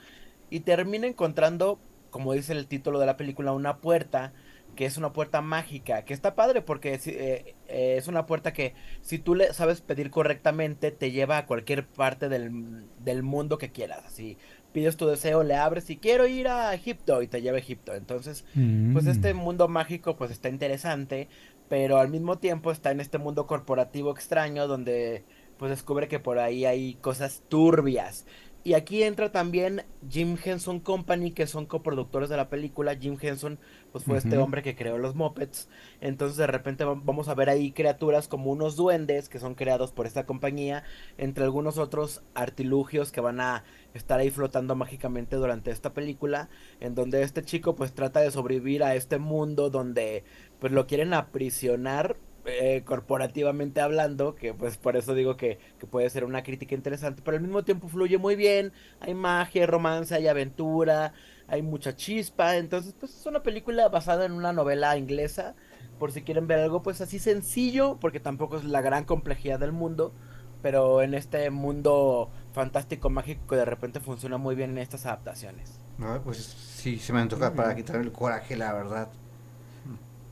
y 0.50 0.62
termina 0.62 1.08
encontrando, 1.08 1.80
como 2.12 2.34
dice 2.34 2.54
el 2.54 2.68
título 2.68 3.00
de 3.00 3.06
la 3.08 3.18
película, 3.18 3.52
una 3.54 3.78
puerta 3.78 4.34
que 4.78 4.86
es 4.86 4.98
una 4.98 5.12
puerta 5.12 5.42
mágica, 5.42 6.06
que 6.06 6.14
está 6.14 6.36
padre 6.36 6.62
porque 6.62 6.94
eh, 6.94 7.56
eh, 7.68 7.96
es 7.98 8.08
una 8.08 8.26
puerta 8.26 8.54
que 8.54 8.74
si 9.02 9.20
tú 9.20 9.36
le 9.36 9.54
sabes 9.54 9.82
pedir 9.82 10.10
correctamente 10.12 10.92
te 10.92 11.12
lleva 11.12 11.38
a 11.40 11.46
cualquier 11.46 11.86
parte 11.86 12.30
del, 12.30 12.86
del 13.04 13.24
mundo 13.24 13.58
que 13.58 13.72
quieras. 13.74 14.06
Así 14.06 14.38
pides 14.72 14.96
tu 14.98 15.08
deseo, 15.08 15.44
le 15.44 15.56
abres 15.56 15.90
y 15.90 15.98
quiero 15.98 16.28
ir 16.28 16.48
a 16.48 16.74
Egipto 16.74 17.22
y 17.22 17.28
te 17.28 17.42
lleva 17.42 17.58
a 17.58 17.60
Egipto. 17.60 17.94
Entonces, 17.96 18.46
pues 18.94 19.06
Mm. 19.06 19.10
este 19.10 19.34
mundo 19.34 19.68
mágico 19.68 20.16
pues 20.16 20.32
está 20.32 20.50
interesante, 20.50 21.28
pero 21.68 21.98
al 21.98 22.10
mismo 22.10 22.38
tiempo 22.38 22.72
está 22.72 22.92
en 22.92 23.02
este 23.02 23.18
mundo 23.18 23.48
corporativo 23.48 24.12
extraño 24.12 24.68
donde 24.68 25.26
pues 25.58 25.72
descubre 25.72 26.08
que 26.08 26.20
por 26.20 26.40
ahí 26.40 26.66
hay 26.66 26.94
cosas 26.96 27.44
turbias. 27.50 28.26
Y 28.64 28.74
aquí 28.74 29.04
entra 29.04 29.32
también 29.32 29.84
Jim 30.10 30.38
Henson 30.44 30.82
Company, 30.82 31.32
que 31.32 31.48
son 31.48 31.66
coproductores 31.66 32.28
de 32.30 32.36
la 32.38 32.50
película. 32.50 32.96
Jim 32.98 33.18
Henson, 33.22 33.60
pues 33.92 34.04
fue 34.06 34.18
este 34.18 34.38
hombre 34.38 34.62
que 34.64 34.76
creó 34.76 34.98
los 34.98 35.16
Muppets. 35.16 35.70
Entonces 36.02 36.38
de 36.38 36.48
repente 36.48 36.84
va- 36.86 37.00
vamos 37.02 37.28
a 37.30 37.36
ver 37.36 37.50
ahí 37.50 37.72
criaturas 37.72 38.28
como 38.28 38.52
unos 38.52 38.76
duendes 38.76 39.30
que 39.30 39.40
son 39.40 39.56
creados 39.56 39.92
por 39.92 40.06
esta 40.06 40.26
compañía, 40.26 40.84
entre 41.18 41.44
algunos 41.44 41.78
otros 41.78 42.22
artilugios 42.36 43.12
que 43.12 43.22
van 43.22 43.40
a 43.42 43.64
estar 43.94 44.20
ahí 44.20 44.30
flotando 44.30 44.76
mágicamente 44.76 45.36
durante 45.36 45.72
esta 45.72 45.94
película, 45.94 46.50
en 46.80 46.96
donde 46.96 47.24
este 47.24 47.44
chico 47.44 47.76
pues 47.76 47.94
trata 47.94 48.20
de 48.20 48.32
sobrevivir 48.32 48.84
a 48.84 48.96
este 48.96 49.18
mundo 49.18 49.70
donde 49.70 50.24
pues 50.60 50.72
lo 50.74 50.88
quieren 50.88 51.14
aprisionar 51.14 52.18
eh, 52.46 52.84
corporativamente 52.86 53.82
hablando, 53.82 54.36
que 54.36 54.54
pues 54.54 54.78
por 54.78 54.96
eso 54.96 55.14
digo 55.14 55.36
que, 55.36 55.60
que 55.80 55.86
puede 55.88 56.10
ser 56.10 56.24
una 56.24 56.44
crítica 56.44 56.76
interesante, 56.76 57.22
pero 57.24 57.36
al 57.36 57.44
mismo 57.44 57.64
tiempo 57.66 57.90
fluye 57.90 58.18
muy 58.18 58.36
bien, 58.38 58.72
hay 59.02 59.14
magia, 59.14 59.64
hay 59.64 59.68
romance, 59.68 60.16
hay 60.16 60.28
aventura, 60.28 61.14
hay 61.48 61.62
mucha 61.62 61.96
chispa, 61.96 62.58
entonces 62.58 62.94
pues 63.00 63.16
es 63.16 63.26
una 63.26 63.44
película 63.44 63.88
basada 63.90 64.26
en 64.26 64.34
una 64.34 64.54
novela 64.54 64.98
inglesa, 64.98 65.56
por 66.00 66.12
si 66.12 66.22
quieren 66.22 66.48
ver 66.48 66.60
algo 66.60 66.84
pues 66.84 67.02
así 67.02 67.20
sencillo, 67.20 67.98
porque 68.00 68.20
tampoco 68.20 68.58
es 68.58 68.66
la 68.66 68.82
gran 68.82 69.06
complejidad 69.06 69.60
del 69.60 69.72
mundo, 69.72 70.14
pero 70.62 71.02
en 71.02 71.14
este 71.14 71.50
mundo 71.50 72.30
fantástico, 72.54 73.10
mágico, 73.10 73.48
que 73.48 73.56
de 73.56 73.66
repente 73.66 74.00
funciona 74.00 74.38
muy 74.38 74.56
bien 74.56 74.72
en 74.72 74.80
estas 74.80 75.06
adaptaciones. 75.06 75.80
No, 75.98 76.22
pues 76.22 76.38
sí, 76.38 77.00
se 77.00 77.14
me 77.14 77.22
antoja 77.22 77.54
para 77.54 77.76
quitarme 77.76 78.04
el 78.04 78.12
coraje, 78.12 78.56
la 78.56 78.74
verdad. 78.74 79.10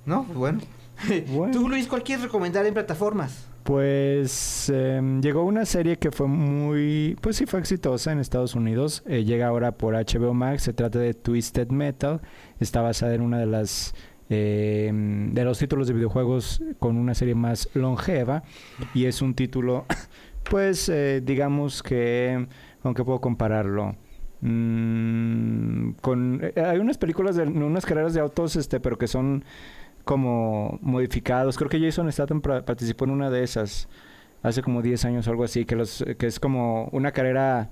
No, 0.06 0.24
pues 0.24 0.38
bueno. 0.38 0.62
Bueno. 1.28 1.52
Tú, 1.52 1.68
Luis, 1.68 1.88
¿cuál 1.88 2.04
quieres 2.04 2.24
recomendar 2.24 2.66
en 2.66 2.74
plataformas? 2.74 3.48
Pues 3.66 4.70
em, 4.70 5.24
llegó 5.24 5.44
una 5.44 5.66
serie 5.66 5.98
que 5.98 6.12
fue 6.12 6.28
muy, 6.28 7.18
pues 7.20 7.38
sí 7.38 7.48
fue 7.48 7.60
exitosa 7.60 8.12
en 8.12 8.20
Estados 8.20 8.54
Unidos. 8.54 9.02
Eh, 9.08 9.24
llega 9.24 9.48
ahora 9.48 9.72
por 9.72 9.96
HBO 9.96 10.36
Max. 10.36 10.62
Se 10.62 10.74
trata 10.74 11.00
de 11.00 11.16
Twisted 11.16 11.70
Metal. 11.70 12.22
Está 12.60 12.84
basada 12.84 13.16
en 13.16 13.22
una 13.22 13.40
de 13.40 13.48
las 13.48 13.96
em, 14.30 15.34
de 15.34 15.44
los 15.44 15.58
títulos 15.58 15.88
de 15.88 15.96
videojuegos 15.96 16.62
con 16.78 16.96
una 16.96 17.16
serie 17.16 17.34
más 17.34 17.68
longeva 17.74 18.44
y 18.94 19.06
es 19.06 19.24
un 19.24 19.34
título, 19.34 19.88
pues 20.48 20.88
eh, 20.88 21.22
digamos 21.26 21.82
que, 21.82 22.48
¿con 22.84 22.94
qué 22.94 23.04
puedo 23.04 23.20
compararlo? 23.20 23.96
Mm, 24.42 25.94
con 26.02 26.40
eh, 26.44 26.54
hay 26.62 26.78
unas 26.78 27.00
películas 27.00 27.36
de 27.36 27.44
unas 27.44 27.84
carreras 27.84 28.14
de 28.14 28.20
autos, 28.20 28.58
este, 28.58 28.80
pero 28.80 29.00
que 29.00 29.08
son 29.08 29.44
como 30.06 30.80
modificados. 30.82 31.58
Creo 31.58 31.70
que 31.70 31.80
Jason 31.80 32.12
Statham 32.12 32.42
participó 32.42 33.06
en 33.06 33.12
una 33.12 33.30
de 33.30 33.44
esas 33.44 33.90
hace 34.44 34.62
como 34.62 34.82
10 34.82 35.04
años 35.06 35.28
o 35.28 35.32
algo 35.32 35.44
así, 35.44 35.66
que, 35.66 35.76
los, 35.76 36.06
que 36.18 36.28
es 36.28 36.40
como 36.40 36.86
una 36.92 37.12
carrera 37.12 37.72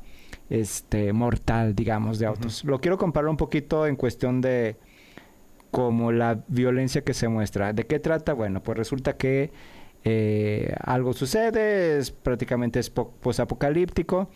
este, 0.50 1.14
mortal, 1.14 1.76
digamos, 1.76 2.18
de 2.20 2.26
autos. 2.26 2.64
Lo 2.66 2.80
quiero 2.82 2.98
comparar 2.98 3.30
un 3.30 3.38
poquito 3.38 3.86
en 3.88 3.96
cuestión 3.96 4.42
de 4.42 4.76
como 5.72 6.12
la 6.12 6.44
violencia 6.48 7.04
que 7.04 7.14
se 7.14 7.28
muestra. 7.28 7.74
¿De 7.74 7.86
qué 7.86 8.00
trata? 8.00 8.34
Bueno, 8.34 8.62
pues 8.62 8.78
resulta 8.78 9.18
que 9.18 9.52
eh, 10.04 10.76
algo 10.84 11.14
sucede, 11.14 11.98
es 11.98 12.12
prácticamente 12.12 12.80
es 12.80 12.90
po- 12.90 13.12
posapocalíptico 13.22 14.30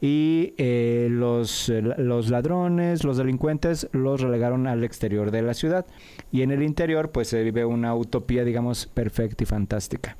y 0.00 0.52
eh, 0.58 1.08
los, 1.10 1.68
eh, 1.68 1.80
los 1.80 2.28
ladrones, 2.28 3.02
los 3.04 3.16
delincuentes 3.16 3.88
los 3.92 4.20
relegaron 4.20 4.66
al 4.66 4.84
exterior 4.84 5.30
de 5.30 5.42
la 5.42 5.54
ciudad 5.54 5.86
y 6.30 6.42
en 6.42 6.50
el 6.50 6.62
interior 6.62 7.12
pues 7.12 7.28
se 7.28 7.42
vive 7.42 7.64
una 7.64 7.94
utopía 7.94 8.44
digamos 8.44 8.86
perfecta 8.86 9.44
y 9.44 9.46
fantástica. 9.46 10.16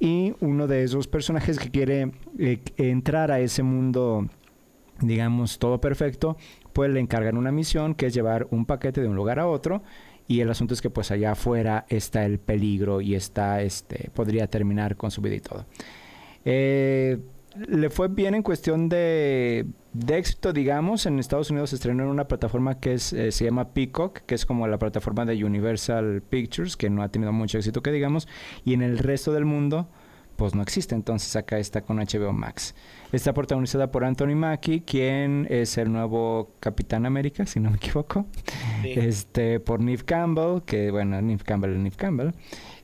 Y 0.00 0.34
uno 0.40 0.66
de 0.66 0.82
esos 0.82 1.06
personajes 1.06 1.58
que 1.58 1.70
quiere 1.70 2.12
eh, 2.38 2.60
entrar 2.76 3.30
a 3.30 3.40
ese 3.40 3.62
mundo 3.62 4.28
digamos 5.00 5.58
todo 5.58 5.80
perfecto, 5.80 6.36
pues 6.72 6.90
le 6.90 7.00
encargan 7.00 7.36
una 7.36 7.52
misión 7.52 7.94
que 7.94 8.06
es 8.06 8.14
llevar 8.14 8.46
un 8.50 8.64
paquete 8.64 9.00
de 9.00 9.08
un 9.08 9.16
lugar 9.16 9.38
a 9.38 9.46
otro 9.46 9.82
y 10.26 10.40
el 10.40 10.50
asunto 10.50 10.72
es 10.72 10.80
que 10.80 10.90
pues 10.90 11.10
allá 11.10 11.32
afuera 11.32 11.84
está 11.88 12.24
el 12.24 12.38
peligro 12.38 13.00
y 13.00 13.14
está 13.14 13.60
este 13.60 14.10
podría 14.14 14.46
terminar 14.46 14.96
con 14.96 15.10
su 15.10 15.20
vida 15.20 15.34
y 15.34 15.40
todo. 15.40 15.66
Eh, 16.44 17.18
le 17.56 17.90
fue 17.90 18.08
bien 18.08 18.34
en 18.34 18.42
cuestión 18.42 18.88
de, 18.88 19.66
de 19.92 20.18
éxito, 20.18 20.52
digamos. 20.52 21.06
En 21.06 21.18
Estados 21.18 21.50
Unidos 21.50 21.70
se 21.70 21.76
estrenó 21.76 22.04
en 22.04 22.08
una 22.08 22.28
plataforma 22.28 22.78
que 22.78 22.94
es, 22.94 23.12
eh, 23.12 23.32
se 23.32 23.44
llama 23.44 23.72
Peacock, 23.72 24.20
que 24.20 24.34
es 24.34 24.46
como 24.46 24.66
la 24.66 24.78
plataforma 24.78 25.24
de 25.24 25.44
Universal 25.44 26.22
Pictures, 26.28 26.76
que 26.76 26.90
no 26.90 27.02
ha 27.02 27.08
tenido 27.08 27.32
mucho 27.32 27.58
éxito, 27.58 27.82
que 27.82 27.92
digamos. 27.92 28.28
Y 28.64 28.74
en 28.74 28.82
el 28.82 28.98
resto 28.98 29.32
del 29.32 29.44
mundo, 29.44 29.88
pues 30.36 30.54
no 30.54 30.62
existe. 30.62 30.94
Entonces 30.94 31.36
acá 31.36 31.58
está 31.58 31.82
con 31.82 31.98
HBO 31.98 32.32
Max. 32.32 32.74
Está 33.12 33.34
protagonizada 33.34 33.90
por 33.90 34.04
Anthony 34.04 34.34
Mackie, 34.34 34.80
quien 34.80 35.46
es 35.50 35.76
el 35.78 35.92
nuevo 35.92 36.52
Capitán 36.60 37.06
América, 37.06 37.46
si 37.46 37.60
no 37.60 37.70
me 37.70 37.76
equivoco. 37.76 38.26
Sí. 38.82 38.92
Este, 38.96 39.60
por 39.60 39.80
Neve 39.80 40.04
Campbell, 40.04 40.62
que 40.64 40.90
bueno, 40.90 41.20
Neve 41.20 41.42
Campbell 41.44 41.72
es 41.72 41.78
Neve 41.78 41.96
Campbell. 41.96 42.30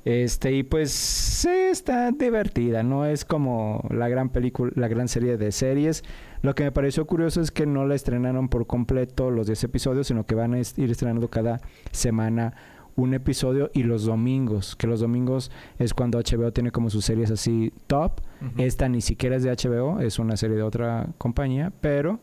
Este, 0.04 0.52
y 0.52 0.62
pues 0.62 0.90
sí, 0.90 1.48
está 1.48 2.10
divertida, 2.12 2.82
no 2.82 3.04
es 3.04 3.24
como 3.24 3.86
la 3.90 4.08
gran 4.08 4.30
película, 4.30 4.72
la 4.74 4.88
gran 4.88 5.08
serie 5.08 5.36
de 5.36 5.52
series. 5.52 6.02
Lo 6.42 6.54
que 6.54 6.64
me 6.64 6.72
pareció 6.72 7.06
curioso 7.06 7.40
es 7.40 7.50
que 7.50 7.66
no 7.66 7.86
la 7.86 7.94
estrenaron 7.94 8.48
por 8.48 8.66
completo 8.66 9.30
los 9.30 9.46
10 9.48 9.64
episodios, 9.64 10.06
sino 10.06 10.24
que 10.24 10.34
van 10.34 10.54
a 10.54 10.58
ir 10.58 10.90
estrenando 10.90 11.28
cada 11.28 11.60
semana 11.90 12.54
un 12.98 13.14
episodio 13.14 13.70
y 13.74 13.84
los 13.84 14.04
domingos, 14.04 14.74
que 14.74 14.86
los 14.86 15.00
domingos 15.00 15.50
es 15.78 15.94
cuando 15.94 16.18
HBO 16.18 16.52
tiene 16.52 16.72
como 16.72 16.90
sus 16.90 17.04
series 17.04 17.30
así 17.30 17.72
top. 17.86 18.20
Esta 18.56 18.88
ni 18.88 19.00
siquiera 19.00 19.36
es 19.36 19.42
de 19.42 19.50
HBO, 19.50 20.00
es 20.00 20.18
una 20.18 20.36
serie 20.36 20.56
de 20.56 20.62
otra 20.62 21.08
compañía, 21.18 21.72
pero 21.80 22.20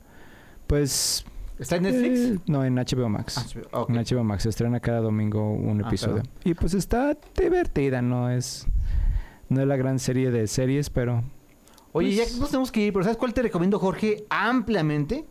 pues... 0.68 1.26
¿Está 1.60 1.78
en 1.78 1.84
Netflix? 1.84 2.20
eh, 2.20 2.40
no, 2.48 2.64
en 2.66 2.76
HBO 2.76 3.08
Max. 3.10 3.54
HBO, 3.56 3.82
ok. 3.82 3.90
En 3.90 3.96
HBO 3.96 4.24
Max 4.24 4.44
se 4.44 4.50
estrena 4.50 4.80
cada 4.80 5.00
domingo 5.00 5.52
un 5.52 5.84
Ah, 5.84 5.88
episodio. 5.88 6.16
perdón. 6.18 6.32
Y 6.44 6.54
pues 6.54 6.74
está 6.74 7.18
divertida, 7.40 8.02
no 8.02 8.30
es... 8.30 8.66
No 9.48 9.62
es 9.62 9.68
la 9.68 9.76
gran 9.78 10.00
serie 10.00 10.32
de 10.32 10.48
series, 10.48 10.90
pero... 10.90 11.24
Oye, 11.92 12.16
pues, 12.16 12.16
ya 12.18 12.26
que 12.34 12.40
nos 12.40 12.50
tenemos 12.50 12.72
que 12.72 12.82
ir, 12.82 12.92
pero 12.94 13.04
¿sabes 13.04 13.18
cuál 13.18 13.34
te 13.34 13.42
recomiendo, 13.44 13.78
Jorge? 13.80 14.26
Ampliamente. 14.30 15.26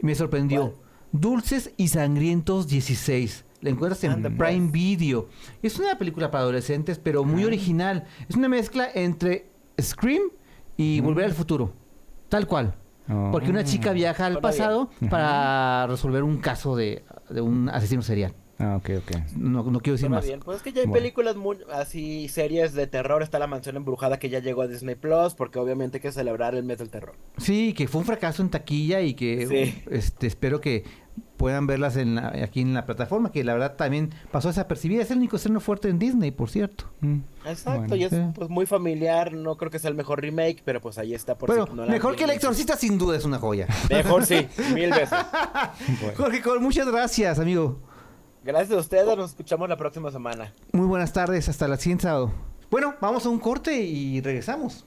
Me 0.00 0.14
sorprendió. 0.14 0.74
Dulces 1.12 1.72
y 1.76 1.88
Sangrientos 1.88 2.68
16. 2.68 3.44
La 3.62 3.70
encuentras 3.70 4.02
en 4.04 4.22
pues. 4.22 4.34
Prime 4.34 4.70
Video. 4.70 5.28
Es 5.62 5.78
una 5.78 5.98
película 5.98 6.30
para 6.30 6.42
adolescentes, 6.42 6.98
pero 6.98 7.24
muy 7.24 7.42
Ah. 7.42 7.46
original. 7.46 8.04
Es 8.28 8.36
una 8.36 8.48
mezcla 8.48 8.88
entre 8.94 9.50
Scream 9.80 10.22
y 10.76 11.00
Volver 11.00 11.24
al 11.26 11.32
Futuro. 11.32 11.72
Tal 12.28 12.46
cual. 12.46 12.74
Oh. 13.08 13.30
Porque 13.32 13.50
una 13.50 13.64
chica 13.64 13.92
viaja 13.92 14.26
al 14.26 14.38
pasado 14.40 14.90
para 15.10 15.86
resolver 15.86 16.22
un 16.22 16.38
caso 16.38 16.76
de, 16.76 17.04
de 17.30 17.40
un 17.40 17.68
asesino 17.68 18.02
serial. 18.02 18.34
Ah, 18.58 18.76
ok, 18.76 18.88
ok. 18.98 19.16
No, 19.36 19.62
no 19.64 19.80
quiero 19.80 19.96
decir 19.96 20.06
Suena 20.06 20.16
más. 20.16 20.24
bien. 20.26 20.40
Pues 20.40 20.56
es 20.56 20.62
que 20.62 20.72
ya 20.72 20.80
hay 20.80 20.86
Bueno. 20.86 21.02
películas 21.02 21.36
muy 21.36 21.58
así, 21.74 22.26
series 22.28 22.72
de 22.72 22.86
terror. 22.86 23.22
Está 23.22 23.38
La 23.38 23.46
Mansión 23.46 23.76
Embrujada 23.76 24.18
que 24.18 24.30
ya 24.30 24.38
llegó 24.38 24.62
a 24.62 24.66
Disney 24.66 24.94
Plus, 24.94 25.34
porque 25.34 25.58
obviamente 25.58 25.98
hay 25.98 26.00
que 26.00 26.10
celebrar 26.10 26.54
el 26.54 26.64
mes 26.64 26.78
del 26.78 26.88
terror. 26.88 27.16
Sí, 27.36 27.74
que 27.74 27.86
fue 27.86 28.00
un 28.00 28.06
fracaso 28.06 28.40
en 28.42 28.48
taquilla 28.48 29.02
y 29.02 29.12
que 29.12 29.46
Sí. 29.46 29.82
este, 29.90 30.26
espero 30.26 30.62
que 30.62 30.84
puedan 31.36 31.66
verlas 31.66 31.96
en 31.96 32.14
la- 32.14 32.28
aquí 32.42 32.60
en 32.62 32.72
la 32.74 32.86
plataforma, 32.86 33.30
que 33.30 33.44
la 33.44 33.52
verdad 33.52 33.76
también 33.76 34.10
pasó 34.30 34.48
desapercibida. 34.48 35.02
Es 35.02 35.10
el 35.10 35.18
único 35.18 35.36
estreno 35.36 35.60
fuerte 35.60 35.88
en 35.88 35.98
Disney, 35.98 36.30
por 36.30 36.48
cierto. 36.50 36.86
Mm. 37.00 37.18
Exacto, 37.46 37.80
Bueno. 37.80 37.96
y 37.96 38.04
es 38.04 38.14
pues 38.34 38.48
muy 38.48 38.66
familiar. 38.66 39.32
No 39.32 39.56
creo 39.56 39.70
que 39.70 39.78
sea 39.78 39.90
el 39.90 39.96
mejor 39.96 40.20
remake, 40.22 40.62
pero 40.64 40.80
pues 40.80 40.96
ahí 40.98 41.14
está 41.14 41.36
por 41.36 41.48
Bueno, 41.50 41.66
si 41.66 41.70
no 41.72 41.76
la 41.78 41.82
han 41.84 41.90
mejor 41.92 42.16
que 42.16 42.24
El. 42.24 42.30
Exorcista 42.30 42.76
sin 42.76 42.96
duda 42.98 43.16
es 43.16 43.24
una 43.24 43.38
joya. 43.38 43.66
Mejor 43.90 44.24
sí, 44.24 44.46
mil 44.74 44.90
veces. 44.90 45.10
Jorge 46.16 46.40
Col, 46.42 46.60
muchas 46.60 46.86
gracias, 46.90 47.38
amigo. 47.38 47.80
Gracias 48.44 48.76
a 48.76 48.80
ustedes, 48.80 49.16
nos 49.16 49.30
escuchamos 49.30 49.68
la 49.68 49.76
próxima 49.76 50.10
semana. 50.10 50.52
Muy 50.72 50.86
buenas 50.86 51.12
tardes, 51.12 51.48
hasta 51.48 51.66
la 51.68 51.76
siguiente 51.76 52.02
sábado. 52.04 52.32
Bueno, 52.70 52.94
vamos 53.00 53.26
a 53.26 53.28
un 53.28 53.38
corte 53.38 53.76
y 53.76 54.20
regresamos. 54.20 54.86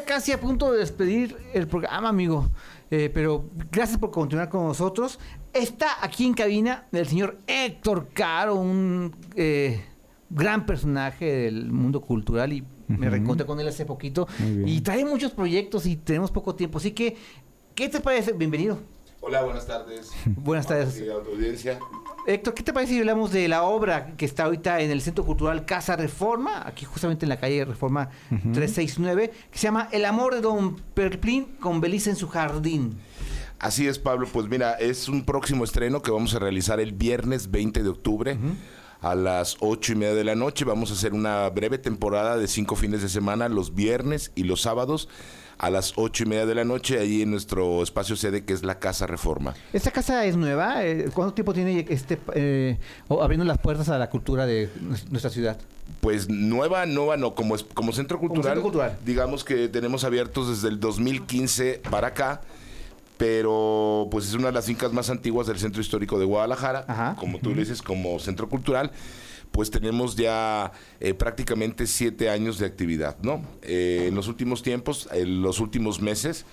Ya 0.00 0.04
casi 0.04 0.32
a 0.32 0.40
punto 0.40 0.72
de 0.72 0.78
despedir 0.78 1.36
el 1.54 1.66
programa, 1.66 2.08
amigo. 2.08 2.48
Eh, 2.90 3.10
pero 3.12 3.44
gracias 3.70 3.98
por 3.98 4.10
continuar 4.10 4.48
con 4.48 4.66
nosotros. 4.66 5.18
Está 5.52 6.04
aquí 6.04 6.26
en 6.26 6.34
cabina 6.34 6.86
el 6.92 7.06
señor 7.06 7.38
Héctor 7.46 8.08
Caro, 8.12 8.56
un 8.56 9.14
eh, 9.36 9.84
gran 10.28 10.66
personaje 10.66 11.24
del 11.24 11.70
mundo 11.70 12.00
cultural 12.00 12.52
y 12.52 12.64
me 12.88 13.06
Ujú. 13.06 13.10
reencontré 13.10 13.46
con 13.46 13.60
él 13.60 13.68
hace 13.68 13.84
poquito. 13.86 14.26
Y 14.66 14.80
trae 14.80 15.04
muchos 15.04 15.32
proyectos 15.32 15.86
y 15.86 15.96
tenemos 15.96 16.30
poco 16.30 16.54
tiempo. 16.54 16.78
Así 16.78 16.90
que, 16.92 17.16
¿qué 17.74 17.88
te 17.88 18.00
parece? 18.00 18.32
Bienvenido. 18.32 18.78
Hola, 19.20 19.42
buenas 19.42 19.66
tardes. 19.66 20.10
Buenas 20.24 20.66
tardes. 20.66 21.00
Audiencia. 21.30 21.78
Héctor, 22.30 22.54
¿qué 22.54 22.62
te 22.62 22.72
parece 22.72 22.92
si 22.92 23.00
hablamos 23.00 23.32
de 23.32 23.48
la 23.48 23.64
obra 23.64 24.14
que 24.16 24.24
está 24.24 24.44
ahorita 24.44 24.80
en 24.80 24.92
el 24.92 25.00
Centro 25.00 25.24
Cultural 25.24 25.64
Casa 25.64 25.96
Reforma, 25.96 26.62
aquí 26.64 26.84
justamente 26.84 27.24
en 27.24 27.28
la 27.28 27.40
calle 27.40 27.64
Reforma 27.64 28.10
369, 28.28 29.32
que 29.50 29.58
se 29.58 29.64
llama 29.64 29.88
El 29.90 30.04
amor 30.04 30.34
de 30.34 30.40
Don 30.40 30.76
Perplín 30.94 31.56
con 31.58 31.80
Belisa 31.80 32.10
en 32.10 32.16
su 32.16 32.28
jardín? 32.28 32.98
Así 33.58 33.88
es, 33.88 33.98
Pablo. 33.98 34.28
Pues 34.32 34.48
mira, 34.48 34.74
es 34.74 35.08
un 35.08 35.24
próximo 35.24 35.64
estreno 35.64 36.02
que 36.02 36.12
vamos 36.12 36.32
a 36.34 36.38
realizar 36.38 36.78
el 36.78 36.92
viernes 36.92 37.50
20 37.50 37.82
de 37.82 37.88
octubre. 37.88 38.38
A 39.00 39.14
las 39.14 39.56
ocho 39.60 39.92
y 39.92 39.96
media 39.96 40.14
de 40.14 40.24
la 40.24 40.34
noche 40.34 40.64
vamos 40.64 40.90
a 40.90 40.94
hacer 40.94 41.14
una 41.14 41.48
breve 41.50 41.78
temporada 41.78 42.36
de 42.36 42.46
cinco 42.46 42.76
fines 42.76 43.02
de 43.02 43.08
semana, 43.08 43.48
los 43.48 43.74
viernes 43.74 44.30
y 44.34 44.44
los 44.44 44.60
sábados, 44.60 45.08
a 45.62 45.68
las 45.68 45.92
ocho 45.96 46.22
y 46.22 46.26
media 46.26 46.46
de 46.46 46.54
la 46.54 46.64
noche, 46.64 46.98
ahí 46.98 47.20
en 47.20 47.30
nuestro 47.30 47.82
espacio 47.82 48.16
sede 48.16 48.44
que 48.46 48.54
es 48.54 48.62
la 48.64 48.78
Casa 48.78 49.06
Reforma. 49.06 49.54
¿Esta 49.74 49.90
casa 49.90 50.24
es 50.24 50.34
nueva? 50.36 50.82
Eh, 50.86 51.10
¿Cuánto 51.12 51.34
tiempo 51.34 51.52
tiene 51.52 51.84
este 51.90 52.18
eh, 52.34 52.78
abriendo 53.10 53.44
las 53.44 53.58
puertas 53.58 53.90
a 53.90 53.98
la 53.98 54.08
cultura 54.08 54.46
de 54.46 54.70
nues- 54.80 55.06
nuestra 55.10 55.30
ciudad? 55.30 55.58
Pues 56.00 56.30
nueva, 56.30 56.86
nueva 56.86 57.18
no, 57.18 57.34
como, 57.34 57.54
es- 57.56 57.64
como 57.74 57.92
centro 57.92 58.18
cultural, 58.18 58.44
centro 58.44 58.62
cultural. 58.62 58.96
digamos 59.04 59.44
que 59.44 59.68
tenemos 59.68 60.04
abiertos 60.04 60.48
desde 60.48 60.68
el 60.68 60.80
2015 60.80 61.82
para 61.90 62.06
acá, 62.08 62.40
pero 63.18 64.08
pues 64.10 64.26
es 64.28 64.32
una 64.34 64.46
de 64.46 64.52
las 64.52 64.64
fincas 64.64 64.92
más 64.94 65.10
antiguas 65.10 65.46
del 65.46 65.58
centro 65.58 65.82
histórico 65.82 66.18
de 66.18 66.24
Guadalajara, 66.24 66.86
Ajá. 66.88 67.16
como 67.18 67.38
tú 67.38 67.50
le 67.50 67.56
dices, 67.60 67.82
como 67.82 68.18
centro 68.18 68.48
cultural, 68.48 68.92
pues 69.50 69.70
tenemos 69.70 70.16
ya 70.16 70.72
eh, 71.00 71.14
prácticamente 71.14 71.86
siete 71.86 72.30
años 72.30 72.58
de 72.58 72.66
actividad, 72.66 73.18
¿no? 73.22 73.42
Eh, 73.62 74.06
en 74.08 74.14
los 74.14 74.28
últimos 74.28 74.62
tiempos, 74.62 75.08
en 75.12 75.42
los 75.42 75.60
últimos 75.60 76.00
meses, 76.00 76.46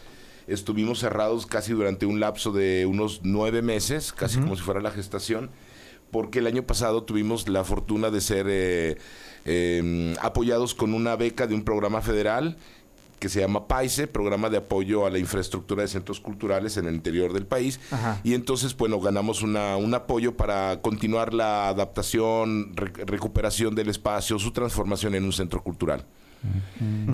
estuvimos 0.47 0.99
cerrados 0.99 1.45
casi 1.45 1.73
durante 1.73 2.05
un 2.05 2.19
lapso 2.19 2.51
de 2.51 2.85
unos 2.85 3.21
nueve 3.23 3.61
meses, 3.61 4.13
casi 4.13 4.39
como 4.39 4.55
si 4.55 4.61
fuera 4.61 4.81
la 4.81 4.91
gestación, 4.91 5.51
porque 6.11 6.39
el 6.39 6.47
año 6.47 6.63
pasado 6.63 7.03
tuvimos 7.03 7.47
la 7.49 7.63
fortuna 7.63 8.09
de 8.09 8.21
ser 8.21 8.47
eh, 8.49 8.97
eh, 9.45 10.15
apoyados 10.21 10.73
con 10.73 10.93
una 10.93 11.15
beca 11.15 11.47
de 11.47 11.55
un 11.55 11.63
programa 11.63 12.01
federal 12.01 12.57
que 13.19 13.29
se 13.29 13.39
llama 13.39 13.67
PAISE, 13.67 14.07
Programa 14.07 14.49
de 14.49 14.57
Apoyo 14.57 15.05
a 15.05 15.09
la 15.09 15.17
Infraestructura 15.19 15.81
de 15.81 15.87
Centros 15.87 16.19
Culturales 16.19 16.77
en 16.77 16.85
el 16.87 16.95
interior 16.95 17.33
del 17.33 17.45
país. 17.45 17.79
Ajá. 17.91 18.19
Y 18.23 18.33
entonces, 18.33 18.75
bueno, 18.77 18.99
ganamos 18.99 19.41
una, 19.41 19.75
un 19.77 19.93
apoyo 19.93 20.37
para 20.37 20.81
continuar 20.81 21.33
la 21.33 21.69
adaptación, 21.69 22.75
re- 22.75 23.05
recuperación 23.05 23.73
del 23.75 23.89
espacio, 23.89 24.37
su 24.39 24.51
transformación 24.51 25.15
en 25.15 25.23
un 25.23 25.33
centro 25.33 25.63
cultural. 25.63 26.05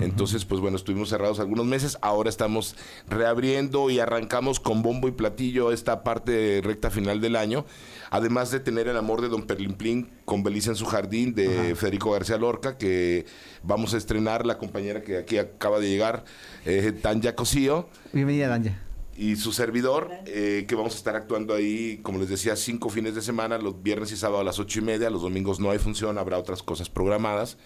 Entonces, 0.00 0.44
pues 0.44 0.60
bueno, 0.60 0.76
estuvimos 0.76 1.08
cerrados 1.08 1.40
algunos 1.40 1.66
meses, 1.66 1.98
ahora 2.02 2.28
estamos 2.28 2.76
reabriendo 3.08 3.90
y 3.90 3.98
arrancamos 3.98 4.60
con 4.60 4.82
bombo 4.82 5.08
y 5.08 5.12
platillo 5.12 5.72
esta 5.72 6.04
parte 6.04 6.60
recta 6.62 6.90
final 6.90 7.20
del 7.20 7.36
año, 7.36 7.64
además 8.10 8.50
de 8.50 8.60
tener 8.60 8.88
el 8.88 8.96
amor 8.96 9.22
de 9.22 9.28
Don 9.28 9.42
Perlimplín 9.42 10.10
con 10.24 10.42
Belice 10.42 10.70
en 10.70 10.76
su 10.76 10.86
jardín 10.86 11.34
de 11.34 11.74
Federico 11.74 12.12
García 12.12 12.36
Lorca, 12.36 12.76
que 12.76 13.26
vamos 13.62 13.94
a 13.94 13.96
estrenar 13.96 14.46
la 14.46 14.58
compañera 14.58 15.02
que 15.02 15.18
aquí 15.18 15.38
acaba 15.38 15.80
de 15.80 15.88
llegar, 15.88 16.24
eh, 16.64 16.92
Tanya 16.92 17.34
Cosío. 17.34 17.88
Bienvenida, 18.12 18.48
Danja. 18.48 18.83
Y 19.16 19.36
su 19.36 19.52
servidor, 19.52 20.10
eh, 20.26 20.64
que 20.66 20.74
vamos 20.74 20.94
a 20.94 20.96
estar 20.96 21.16
actuando 21.16 21.54
ahí, 21.54 22.00
como 22.02 22.18
les 22.18 22.28
decía, 22.28 22.56
cinco 22.56 22.90
fines 22.90 23.14
de 23.14 23.22
semana, 23.22 23.58
los 23.58 23.82
viernes 23.82 24.10
y 24.12 24.16
sábado 24.16 24.40
a 24.40 24.44
las 24.44 24.58
ocho 24.58 24.80
y 24.80 24.82
media, 24.82 25.10
los 25.10 25.22
domingos 25.22 25.60
no 25.60 25.70
hay 25.70 25.78
función, 25.78 26.18
habrá 26.18 26.38
otras 26.38 26.62
cosas 26.62 26.88
programadas. 26.88 27.56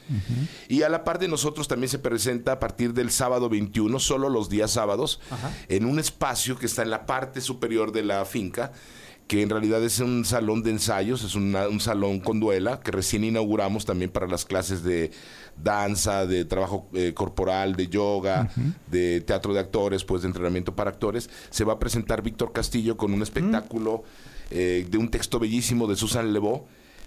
Y 0.68 0.82
a 0.82 0.88
la 0.88 1.04
par 1.04 1.18
de 1.18 1.28
nosotros 1.28 1.68
también 1.68 1.88
se 1.88 1.98
presenta 1.98 2.52
a 2.52 2.58
partir 2.60 2.92
del 2.92 3.10
sábado 3.10 3.48
21, 3.48 3.98
solo 3.98 4.28
los 4.28 4.48
días 4.48 4.72
sábados, 4.72 5.20
en 5.68 5.86
un 5.86 5.98
espacio 5.98 6.58
que 6.58 6.66
está 6.66 6.82
en 6.82 6.90
la 6.90 7.06
parte 7.06 7.40
superior 7.40 7.92
de 7.92 8.02
la 8.02 8.24
finca, 8.24 8.72
que 9.28 9.42
en 9.42 9.50
realidad 9.50 9.84
es 9.84 10.00
un 10.00 10.24
salón 10.24 10.62
de 10.62 10.70
ensayos, 10.70 11.22
es 11.22 11.34
una- 11.34 11.68
un 11.68 11.80
salón 11.80 12.18
con 12.18 12.40
duela, 12.40 12.80
que 12.80 12.90
recién 12.90 13.24
inauguramos 13.24 13.84
también 13.84 14.10
para 14.10 14.26
las 14.26 14.44
clases 14.46 14.82
de 14.82 15.10
danza, 15.62 16.24
de 16.26 16.44
trabajo 16.46 16.88
eh, 16.94 17.12
corporal, 17.14 17.76
de 17.76 17.88
yoga, 17.88 18.50
de 18.90 19.20
teatro 19.20 19.52
de 19.52 19.60
actores, 19.60 20.02
pues 20.04 20.22
de 20.22 20.28
entrenamiento 20.28 20.74
para 20.74 20.90
actores. 20.90 21.28
Se 21.50 21.64
va 21.64 21.74
a 21.74 21.78
presentar 21.78 22.22
Víctor 22.22 22.52
Castillo 22.52 22.96
con 22.96 23.12
un 23.12 23.22
espectáculo 23.22 24.02
eh, 24.50 24.86
de 24.90 24.96
un 24.98 25.10
texto 25.10 25.38
bellísimo 25.38 25.86
de 25.86 25.94
Susan 25.96 26.32
Lebeau, 26.32 26.64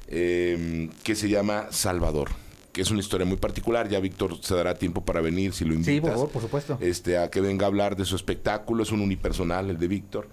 eh, 0.07 0.89
que 1.03 1.15
se 1.15 1.27
llama 1.27 1.67
Salvador, 1.71 2.29
que 2.71 2.81
es 2.81 2.91
una 2.91 2.99
historia 2.99 3.25
muy 3.25 3.37
particular. 3.37 3.89
Ya 3.89 3.99
Víctor 3.99 4.37
se 4.41 4.55
dará 4.55 4.75
tiempo 4.75 5.03
para 5.03 5.21
venir 5.21 5.53
si 5.53 5.65
lo 5.65 5.73
invitas. 5.73 5.93
Sí, 5.93 6.01
por 6.01 6.11
favor, 6.11 6.29
por 6.29 6.41
supuesto. 6.41 6.77
Este, 6.81 7.17
a 7.17 7.29
que 7.29 7.41
venga 7.41 7.65
a 7.65 7.67
hablar 7.67 7.95
de 7.95 8.05
su 8.05 8.15
espectáculo, 8.15 8.83
es 8.83 8.91
un 8.91 9.01
unipersonal, 9.01 9.69
el 9.69 9.77
de 9.77 9.87
Víctor. 9.87 10.29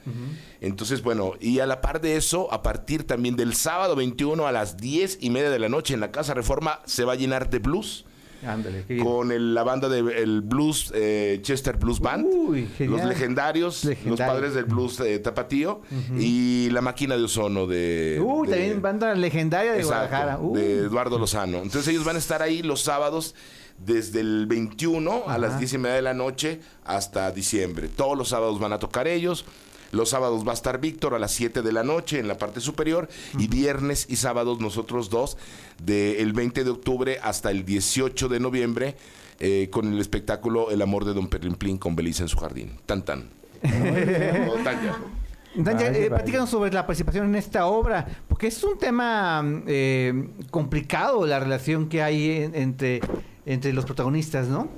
Entonces, 0.61 1.03
bueno, 1.03 1.34
y 1.41 1.61
a 1.61 1.66
la 1.66 1.80
par 1.80 2.01
de 2.01 2.16
eso, 2.16 2.53
a 2.53 2.62
partir 2.62 3.05
también 3.05 3.36
del 3.36 3.55
sábado 3.55 3.97
21 3.97 4.47
a 4.47 4.53
las 4.53 4.76
10 4.76 5.18
y 5.20 5.30
media 5.30 5.51
de 5.51 5.59
la 5.59 5.68
noche 5.68 5.95
en 5.95 6.01
la 6.01 6.11
Casa 6.11 6.34
Reforma, 6.34 6.80
se 6.84 7.05
va 7.05 7.12
a 7.14 7.16
llenar 7.16 7.51
de 7.51 7.59
blues. 7.59 8.05
Ándale, 8.47 8.84
qué- 8.86 8.99
con 8.99 9.32
el- 9.32 9.55
la 9.55 9.62
banda 9.64 9.89
de 9.89 9.99
el 10.22 10.43
blues 10.43 10.93
eh, 10.95 11.41
Chester 11.43 11.76
Blues 11.76 11.99
Band, 12.01 12.26
Uy, 12.26 12.68
los 12.80 13.05
legendarios, 13.05 13.84
los 14.05 14.18
padres 14.18 14.55
del 14.55 14.64
blues 14.64 15.01
eh, 15.01 15.18
tapatío 15.18 15.80
y 16.16 16.68
la 16.70 16.80
máquina 16.80 17.16
de 17.16 17.24
ozono 17.24 17.66
de, 17.66 18.22
Uy, 18.24 18.47
de- 18.47 18.55
también 18.55 18.82
banda 18.82 19.14
legendaria 19.14 19.72
de 19.72 19.80
Exacto, 19.80 20.09
Guadalajara. 20.16 20.39
De 20.55 20.78
Eduardo 20.86 21.18
Lozano. 21.18 21.59
Entonces 21.59 21.89
ellos 21.89 22.05
van 22.05 22.16
a 22.16 22.20
estar 22.20 22.41
ahí 22.43 22.62
los 22.62 22.80
sábados 22.82 23.34
desde 23.78 24.20
el 24.20 24.47
21 24.47 25.24
a 25.28 25.39
las 25.39 25.59
10 25.59 25.72
y 25.74 25.78
media 25.78 25.97
de 25.97 26.03
la 26.03 26.14
noche 26.14 26.61
hasta 26.84 27.30
diciembre. 27.30 27.89
Todos 27.89 28.16
los 28.18 28.28
sábados 28.28 28.59
van 28.59 28.72
a 28.72 28.78
tocar 28.78 29.07
ellos. 29.07 29.45
Los 29.91 30.11
sábados 30.11 30.47
va 30.47 30.51
a 30.51 30.55
estar 30.55 30.80
Víctor 30.80 31.14
a 31.14 31.18
las 31.18 31.32
7 31.32 31.62
de 31.62 31.72
la 31.72 31.82
noche 31.82 32.18
en 32.18 32.28
la 32.28 32.36
parte 32.39 32.61
superior 32.61 33.09
y 33.39 33.47
viernes 33.49 34.07
y 34.09 34.16
sábados 34.16 34.61
nosotros 34.61 35.09
dos 35.11 35.36
del 35.82 36.32
20 36.32 36.64
de 36.64 36.70
octubre 36.70 37.18
hasta 37.22 37.51
el 37.51 37.64
18 37.64 38.28
de 38.28 38.41
noviembre 38.41 38.97
eh, 39.41 39.68
con 39.70 39.93
el 39.93 40.01
espectáculo 40.01 40.70
El 40.70 40.82
amor 40.82 41.05
de 41.05 41.14
Don 41.14 41.28
Perlimplín 41.28 41.78
con 41.78 41.95
Belisa 41.97 42.22
en 42.24 42.28
su 42.28 42.36
jardín. 42.39 42.72
Tan 42.86 43.03
tan. 43.05 43.28
O 43.62 44.59
eh, 45.70 46.09
platícanos 46.09 46.51
sobre 46.51 46.70
la 46.72 46.86
participación 46.86 47.26
en 47.26 47.34
esta 47.34 47.66
obra, 47.66 48.07
porque 48.28 48.47
es 48.49 48.62
un 48.62 48.78
tema 48.78 49.43
eh, 49.66 50.28
complicado 50.51 51.26
la 51.26 51.41
relación 51.41 51.89
que 51.89 52.03
hay 52.03 52.30
en- 52.43 52.55
entre, 52.55 53.01
entre 53.47 53.72
los 53.72 53.84
protagonistas, 53.84 54.47
¿no? 54.49 54.68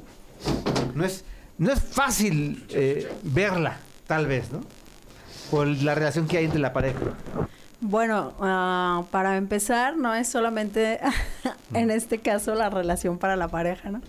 No 0.95 1.05
es, 1.05 1.25
no 1.59 1.73
es 1.73 1.81
fácil 1.81 2.65
eh, 2.71 3.11
verla, 3.25 3.81
tal 4.07 4.27
vez, 4.27 4.51
¿no? 4.53 4.61
Por 5.51 5.67
la 5.67 5.95
relación 5.95 6.27
que 6.27 6.39
hay 6.39 6.45
entre 6.45 6.61
la 6.61 6.73
pareja. 6.73 7.01
Bueno, 7.81 8.35
ah, 8.41 9.05
para 9.11 9.37
empezar, 9.37 9.97
no 9.97 10.15
es 10.15 10.29
solamente 10.29 11.01
en 11.75 11.91
este 11.91 12.19
caso 12.19 12.55
la 12.55 12.69
relación 12.69 13.19
para 13.19 13.37
la 13.37 13.49
pareja, 13.49 13.91
¿no? 13.91 14.03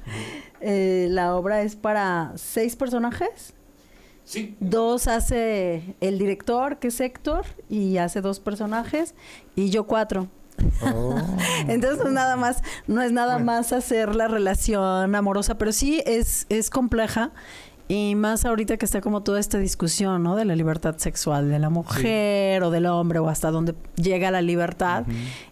Eh, 0.60 1.08
la 1.10 1.36
obra 1.36 1.62
es 1.62 1.76
para 1.76 2.34
seis 2.36 2.76
personajes. 2.76 3.54
Sí. 4.26 4.56
Dos 4.60 5.08
hace 5.08 5.96
el 6.02 6.20
director, 6.20 6.78
que 6.80 6.90
es 6.90 7.00
Héctor, 7.00 7.46
y 7.70 7.98
hace 7.98 8.22
dos 8.22 8.40
personajes, 8.40 9.16
y 9.56 9.70
yo 9.70 9.86
cuatro. 9.86 10.28
Entonces 11.68 12.00
no 12.00 12.08
es 12.08 12.14
nada 12.14 12.36
más, 12.36 12.62
no 12.88 13.02
es 13.02 13.12
nada 13.12 13.40
más 13.40 13.74
hacer 13.74 14.16
la 14.16 14.28
relación 14.28 15.16
amorosa, 15.16 15.58
pero 15.58 15.72
sí 15.72 16.04
es, 16.06 16.46
es 16.50 16.70
compleja. 16.70 17.32
Y 17.94 18.16
más 18.16 18.46
ahorita 18.46 18.78
que 18.78 18.86
está 18.86 19.02
como 19.02 19.22
toda 19.22 19.40
esta 19.40 19.58
discusión, 19.58 20.24
¿no? 20.24 20.38
De 20.38 20.46
la 20.46 20.56
libertad 20.56 20.96
sexual 20.98 21.50
de 21.50 21.60
la 21.60 21.70
mujer 21.70 22.64
o 22.64 22.72
del 22.72 22.86
hombre 22.86 23.20
o 23.20 23.28
hasta 23.28 23.52
dónde 23.52 23.76
llega 23.96 24.32
la 24.32 24.42
libertad 24.42 25.04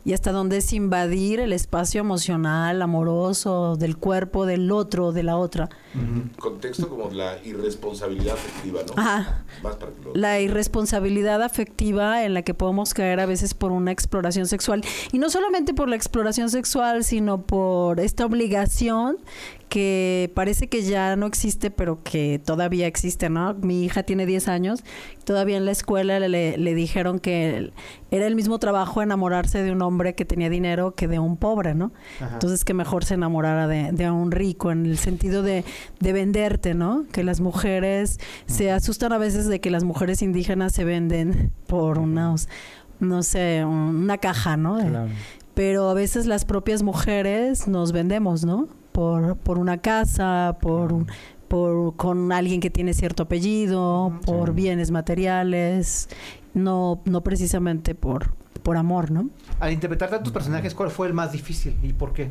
y 0.05 0.13
hasta 0.13 0.31
dónde 0.31 0.57
es 0.57 0.71
invadir 0.71 1.41
el 1.41 1.51
espacio 1.51 1.99
emocional, 1.99 2.81
amoroso, 2.81 3.75
del 3.75 3.97
cuerpo 3.97 4.45
del 4.45 4.71
otro, 4.71 5.11
de 5.11 5.23
la 5.23 5.35
otra. 5.35 5.67
Contexto 6.39 6.87
como 6.87 7.09
la 7.09 7.43
irresponsabilidad 7.43 8.35
afectiva, 8.35 8.81
¿no? 8.87 8.93
Ajá. 9.01 9.43
Más 9.61 9.75
para 9.75 9.91
que 9.91 10.01
lo- 10.05 10.13
la 10.15 10.39
irresponsabilidad 10.39 11.41
afectiva 11.41 12.23
en 12.23 12.33
la 12.33 12.43
que 12.43 12.53
podemos 12.53 12.93
caer 12.93 13.19
a 13.19 13.25
veces 13.25 13.53
por 13.53 13.71
una 13.73 13.91
exploración 13.91 14.45
sexual. 14.45 14.81
Y 15.11 15.17
no 15.19 15.29
solamente 15.29 15.73
por 15.73 15.89
la 15.89 15.97
exploración 15.97 16.49
sexual, 16.49 17.03
sino 17.03 17.41
por 17.41 17.99
esta 17.99 18.25
obligación 18.25 19.17
que 19.69 20.31
parece 20.33 20.67
que 20.67 20.81
ya 20.81 21.15
no 21.15 21.27
existe, 21.27 21.69
pero 21.71 22.03
que 22.03 22.41
todavía 22.43 22.87
existe, 22.87 23.29
¿no? 23.29 23.53
Mi 23.53 23.85
hija 23.85 24.03
tiene 24.03 24.25
10 24.25 24.47
años, 24.47 24.83
todavía 25.23 25.57
en 25.57 25.65
la 25.65 25.71
escuela 25.71 26.19
le, 26.19 26.57
le 26.57 26.75
dijeron 26.75 27.19
que 27.19 27.71
era 28.11 28.25
el 28.25 28.35
mismo 28.35 28.57
trabajo 28.57 29.01
enamorarse 29.01 29.61
de 29.61 29.71
un 29.71 29.81
hombre 29.83 30.15
que 30.15 30.25
tenía 30.25 30.49
dinero 30.49 30.95
que 30.95 31.07
de 31.07 31.19
un 31.19 31.37
pobre, 31.37 31.75
¿no? 31.75 31.93
Ajá. 32.19 32.33
Entonces 32.33 32.65
que 32.65 32.73
mejor 32.73 33.05
se 33.05 33.13
enamorara 33.13 33.67
de, 33.67 33.91
de 33.91 34.09
un 34.09 34.31
rico, 34.31 34.71
en 34.71 34.87
el 34.87 34.97
sentido 34.97 35.43
de, 35.43 35.63
de 35.99 36.13
venderte, 36.13 36.73
¿no? 36.73 37.05
Que 37.11 37.23
las 37.23 37.39
mujeres 37.39 38.19
se 38.47 38.71
asustan 38.71 39.13
a 39.13 39.19
veces 39.19 39.47
de 39.47 39.61
que 39.61 39.69
las 39.69 39.83
mujeres 39.83 40.21
indígenas 40.23 40.73
se 40.73 40.83
venden 40.83 41.51
por 41.67 41.99
unos, 41.99 42.49
no 42.99 43.21
sé, 43.21 43.63
una 43.63 44.17
caja, 44.17 44.57
¿no? 44.57 44.79
Claro. 44.79 45.09
Pero 45.53 45.89
a 45.89 45.93
veces 45.93 46.25
las 46.25 46.45
propias 46.45 46.81
mujeres 46.81 47.67
nos 47.67 47.91
vendemos, 47.91 48.45
¿no? 48.45 48.78
Por, 48.91 49.37
por 49.37 49.57
una 49.57 49.77
casa, 49.79 50.57
por 50.61 50.91
un- 50.93 51.07
por 51.47 51.95
con 51.95 52.31
alguien 52.31 52.59
que 52.61 52.69
tiene 52.69 52.93
cierto 52.93 53.23
apellido, 53.23 54.13
por 54.25 54.53
bienes 54.53 54.91
materiales, 54.91 56.07
no, 56.53 57.01
no 57.05 57.21
precisamente 57.21 57.95
por, 57.95 58.33
por 58.61 58.77
amor, 58.77 59.09
¿no? 59.09 59.29
Al 59.59 59.73
interpretar 59.73 60.09
tantos 60.11 60.31
personajes, 60.31 60.75
¿cuál 60.75 60.91
fue 60.91 61.07
el 61.07 61.13
más 61.13 61.31
difícil 61.31 61.75
y 61.81 61.93
por 61.93 62.13
qué? 62.13 62.29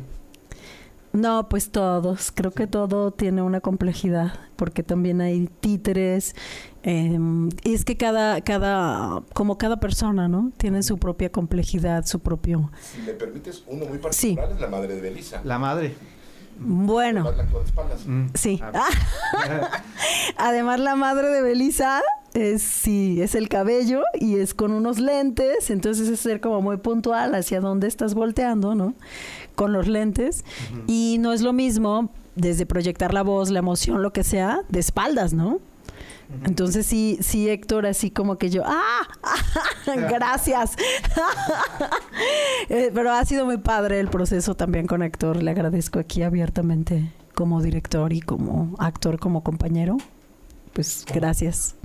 No, 1.11 1.49
pues 1.49 1.71
todos. 1.71 2.31
Creo 2.31 2.51
que 2.51 2.67
todo 2.67 3.11
tiene 3.11 3.41
una 3.41 3.61
complejidad, 3.61 4.31
porque 4.55 4.83
también 4.83 5.21
hay 5.21 5.49
títeres. 5.59 6.35
eh, 6.83 7.17
y 7.63 7.73
es 7.73 7.83
que 7.83 7.97
cada, 7.97 8.41
cada, 8.41 9.23
como 9.33 9.57
cada 9.57 9.79
persona, 9.79 10.27
¿no? 10.27 10.51
Tiene 10.57 10.83
su 10.83 10.97
propia 10.99 11.31
complejidad, 11.31 12.05
su 12.05 12.19
propio. 12.19 12.71
Si 12.79 13.01
me 13.01 13.13
permites, 13.13 13.63
uno 13.67 13.85
muy 13.85 13.97
particular 13.97 14.51
es 14.51 14.61
la 14.61 14.67
madre 14.67 14.95
de 14.95 15.01
Belisa. 15.01 15.41
La 15.43 15.57
madre. 15.57 15.95
Bueno. 16.59 17.21
Además, 17.21 17.37
la 17.37 17.43
actúa 17.43 17.59
de 17.59 17.65
espaldas. 17.65 18.05
Sí. 18.35 18.61
Además, 20.37 20.79
la 20.79 20.95
madre 20.95 21.29
de 21.29 21.41
Belisa 21.41 22.01
es 22.33 22.61
sí, 22.61 23.21
es 23.21 23.35
el 23.35 23.49
cabello 23.49 24.03
y 24.13 24.37
es 24.37 24.53
con 24.53 24.71
unos 24.71 24.99
lentes, 24.99 25.69
entonces 25.69 26.07
es 26.09 26.19
ser 26.19 26.41
como 26.41 26.61
muy 26.61 26.77
puntual 26.77 27.33
hacia 27.35 27.59
dónde 27.59 27.87
estás 27.87 28.13
volteando, 28.13 28.75
¿no? 28.75 28.93
Con 29.55 29.73
los 29.73 29.87
lentes. 29.87 30.45
Y 30.87 31.17
no 31.19 31.33
es 31.33 31.41
lo 31.41 31.53
mismo 31.53 32.11
desde 32.35 32.65
proyectar 32.65 33.13
la 33.13 33.23
voz, 33.23 33.49
la 33.49 33.59
emoción, 33.59 34.01
lo 34.01 34.13
que 34.13 34.23
sea, 34.23 34.61
de 34.69 34.79
espaldas, 34.79 35.33
¿no? 35.33 35.59
Entonces 36.45 36.85
sí, 36.85 37.17
sí, 37.21 37.49
Héctor, 37.49 37.85
así 37.85 38.11
como 38.11 38.37
que 38.37 38.49
yo, 38.49 38.63
¡ah! 38.65 39.01
Gracias. 40.09 40.75
Eh, 42.69 42.91
pero 42.93 43.11
ha 43.11 43.25
sido 43.25 43.45
muy 43.45 43.57
padre 43.57 43.99
el 43.99 44.09
proceso 44.09 44.55
también 44.55 44.87
con 44.87 45.01
Héctor. 45.03 45.41
Le 45.41 45.51
agradezco 45.51 45.99
aquí 45.99 46.21
abiertamente 46.23 47.11
como 47.33 47.61
director 47.61 48.13
y 48.13 48.21
como 48.21 48.75
actor, 48.79 49.19
como 49.19 49.43
compañero. 49.43 49.97
Pues 50.73 51.05
gracias. 51.13 51.75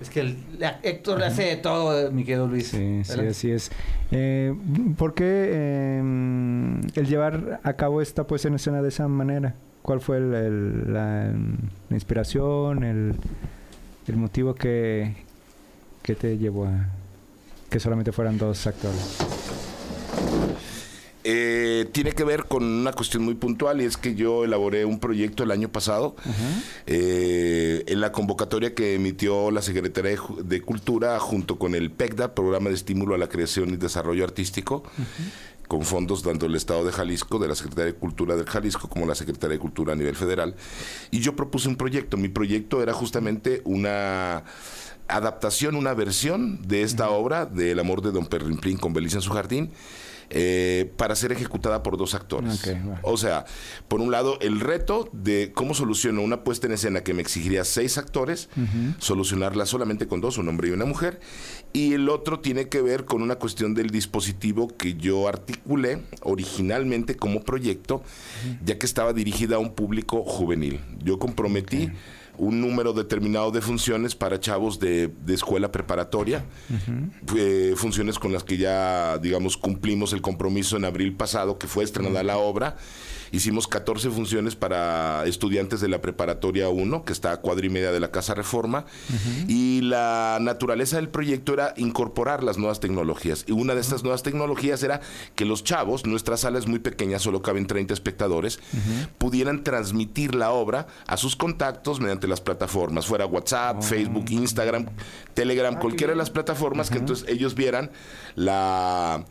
Es 0.00 0.10
que 0.10 0.20
el, 0.20 0.36
la- 0.58 0.80
Héctor 0.82 1.18
le 1.20 1.26
hace 1.26 1.42
de 1.44 1.56
todo, 1.56 2.10
mi 2.12 2.24
querido 2.24 2.46
Luis. 2.46 2.68
Sí, 2.68 3.02
sí, 3.04 3.20
así 3.20 3.50
es. 3.52 3.70
Eh, 4.10 4.52
¿Por 4.98 5.14
qué 5.14 5.24
eh, 5.50 5.98
el 6.94 7.06
llevar 7.06 7.60
a 7.62 7.72
cabo 7.74 8.02
esta 8.02 8.26
puesta 8.26 8.48
en 8.48 8.54
escena 8.54 8.82
de 8.82 8.88
esa 8.88 9.08
manera? 9.08 9.54
¿Cuál 9.82 10.00
fue 10.00 10.18
el- 10.18 10.34
el- 10.34 10.92
la, 10.92 11.24
la 11.88 11.96
inspiración, 11.96 12.82
el, 12.84 13.14
el 14.06 14.16
motivo 14.16 14.54
que, 14.54 15.14
que 16.02 16.14
te 16.14 16.38
llevó 16.38 16.66
a 16.66 16.88
que 17.70 17.80
solamente 17.80 18.12
fueran 18.12 18.38
dos 18.38 18.66
actores? 18.66 19.18
Eh, 21.26 21.88
tiene 21.92 22.12
que 22.12 22.22
ver 22.22 22.44
con 22.44 22.62
una 22.62 22.92
cuestión 22.92 23.24
muy 23.24 23.34
puntual 23.34 23.80
y 23.80 23.86
es 23.86 23.96
que 23.96 24.14
yo 24.14 24.44
elaboré 24.44 24.84
un 24.84 25.00
proyecto 25.00 25.42
el 25.42 25.50
año 25.52 25.70
pasado 25.70 26.16
eh, 26.86 27.82
en 27.86 28.00
la 28.02 28.12
convocatoria 28.12 28.74
que 28.74 28.94
emitió 28.94 29.50
la 29.50 29.62
Secretaría 29.62 30.18
de 30.44 30.60
Cultura 30.60 31.18
junto 31.18 31.58
con 31.58 31.74
el 31.74 31.90
PECDA, 31.90 32.34
Programa 32.34 32.68
de 32.68 32.74
Estímulo 32.74 33.14
a 33.14 33.18
la 33.18 33.30
Creación 33.30 33.70
y 33.70 33.76
Desarrollo 33.76 34.22
Artístico, 34.22 34.84
con 35.68 35.82
fondos 35.82 36.22
tanto 36.22 36.46
del 36.46 36.54
Estado 36.56 36.84
de 36.84 36.92
Jalisco, 36.92 37.38
de 37.38 37.48
la 37.48 37.54
Secretaría 37.54 37.92
de 37.92 37.98
Cultura 37.98 38.36
del 38.36 38.46
Jalisco, 38.46 38.88
como 38.88 39.06
la 39.06 39.14
Secretaría 39.14 39.54
de 39.54 39.58
Cultura 39.60 39.92
a 39.92 39.96
nivel 39.96 40.16
federal. 40.16 40.54
Y 41.10 41.20
yo 41.20 41.34
propuse 41.36 41.68
un 41.68 41.76
proyecto. 41.76 42.16
Mi 42.16 42.28
proyecto 42.28 42.82
era 42.82 42.92
justamente 42.92 43.62
una 43.64 44.44
adaptación, 45.08 45.74
una 45.76 45.94
versión 45.94 46.60
de 46.66 46.82
esta 46.82 47.10
obra 47.10 47.46
de 47.46 47.72
El 47.72 47.78
amor 47.78 48.02
de 48.02 48.10
Don 48.12 48.26
Perrimplín 48.26 48.78
con 48.78 48.92
Belisa 48.92 49.16
en 49.16 49.22
su 49.22 49.30
jardín. 49.30 49.70
eh, 50.30 50.90
para 50.96 51.14
ser 51.14 51.32
ejecutada 51.32 51.82
por 51.82 51.96
dos 51.96 52.14
actores. 52.14 52.62
O 53.02 53.16
sea, 53.16 53.44
por 53.88 54.00
un 54.00 54.10
lado, 54.10 54.38
el 54.40 54.60
reto 54.60 55.08
de 55.12 55.52
cómo 55.54 55.74
soluciono 55.74 56.22
una 56.22 56.44
puesta 56.44 56.66
en 56.66 56.72
escena 56.72 57.02
que 57.02 57.14
me 57.14 57.22
exigiría 57.22 57.64
seis 57.64 57.98
actores, 57.98 58.48
solucionarla 58.98 59.66
solamente 59.66 60.06
con 60.06 60.20
dos, 60.20 60.38
un 60.38 60.48
hombre 60.48 60.68
y 60.68 60.70
una 60.72 60.84
mujer. 60.86 61.20
Y 61.76 61.92
el 61.94 62.08
otro 62.08 62.38
tiene 62.38 62.68
que 62.68 62.80
ver 62.80 63.04
con 63.04 63.20
una 63.20 63.34
cuestión 63.34 63.74
del 63.74 63.90
dispositivo 63.90 64.68
que 64.68 64.94
yo 64.94 65.26
articulé 65.26 66.02
originalmente 66.22 67.16
como 67.16 67.42
proyecto, 67.42 68.00
ya 68.64 68.78
que 68.78 68.86
estaba 68.86 69.12
dirigida 69.12 69.56
a 69.56 69.58
un 69.58 69.74
público 69.74 70.22
juvenil. 70.22 70.78
Yo 71.02 71.18
comprometí 71.18 71.90
un 72.38 72.60
número 72.60 72.92
determinado 72.92 73.50
de 73.50 73.60
funciones 73.60 74.14
para 74.14 74.38
chavos 74.38 74.78
de, 74.78 75.08
de 75.08 75.34
escuela 75.34 75.72
preparatoria, 75.72 76.44
eh, 77.36 77.74
funciones 77.76 78.20
con 78.20 78.32
las 78.32 78.44
que 78.44 78.56
ya, 78.56 79.18
digamos, 79.18 79.56
cumplimos 79.56 80.12
el 80.12 80.22
compromiso 80.22 80.76
en 80.76 80.84
abril 80.84 81.14
pasado, 81.14 81.58
que 81.58 81.66
fue 81.66 81.82
estrenada 81.82 82.22
la 82.22 82.38
obra. 82.38 82.76
Hicimos 83.34 83.66
14 83.66 84.10
funciones 84.10 84.54
para 84.54 85.24
estudiantes 85.26 85.80
de 85.80 85.88
la 85.88 86.00
preparatoria 86.00 86.68
1, 86.68 87.04
que 87.04 87.12
está 87.12 87.32
a 87.32 87.36
cuadra 87.38 87.66
y 87.66 87.68
media 87.68 87.90
de 87.90 87.98
la 87.98 88.12
Casa 88.12 88.32
Reforma. 88.32 88.84
Y 89.48 89.80
la 89.80 90.38
naturaleza 90.40 90.98
del 90.98 91.08
proyecto 91.08 91.52
era 91.52 91.74
incorporar 91.76 92.44
las 92.44 92.58
nuevas 92.58 92.78
tecnologías. 92.78 93.44
Y 93.48 93.52
una 93.52 93.74
de 93.74 93.80
estas 93.80 94.04
nuevas 94.04 94.22
tecnologías 94.22 94.84
era 94.84 95.00
que 95.34 95.44
los 95.46 95.64
chavos, 95.64 96.06
nuestra 96.06 96.36
sala 96.36 96.60
es 96.60 96.68
muy 96.68 96.78
pequeña, 96.78 97.18
solo 97.18 97.42
caben 97.42 97.66
30 97.66 97.92
espectadores, 97.92 98.60
pudieran 99.18 99.64
transmitir 99.64 100.36
la 100.36 100.52
obra 100.52 100.86
a 101.08 101.16
sus 101.16 101.34
contactos 101.34 101.98
mediante 101.98 102.28
las 102.28 102.40
plataformas, 102.40 103.06
fuera 103.06 103.26
WhatsApp, 103.26 103.82
Facebook, 103.82 104.26
Instagram, 104.30 104.86
Telegram, 105.34 105.74
cualquiera 105.76 106.12
de 106.12 106.18
las 106.18 106.30
plataformas, 106.30 106.88
que 106.88 106.98
entonces 106.98 107.28
ellos 107.28 107.56
vieran 107.56 107.90
la 108.36 109.24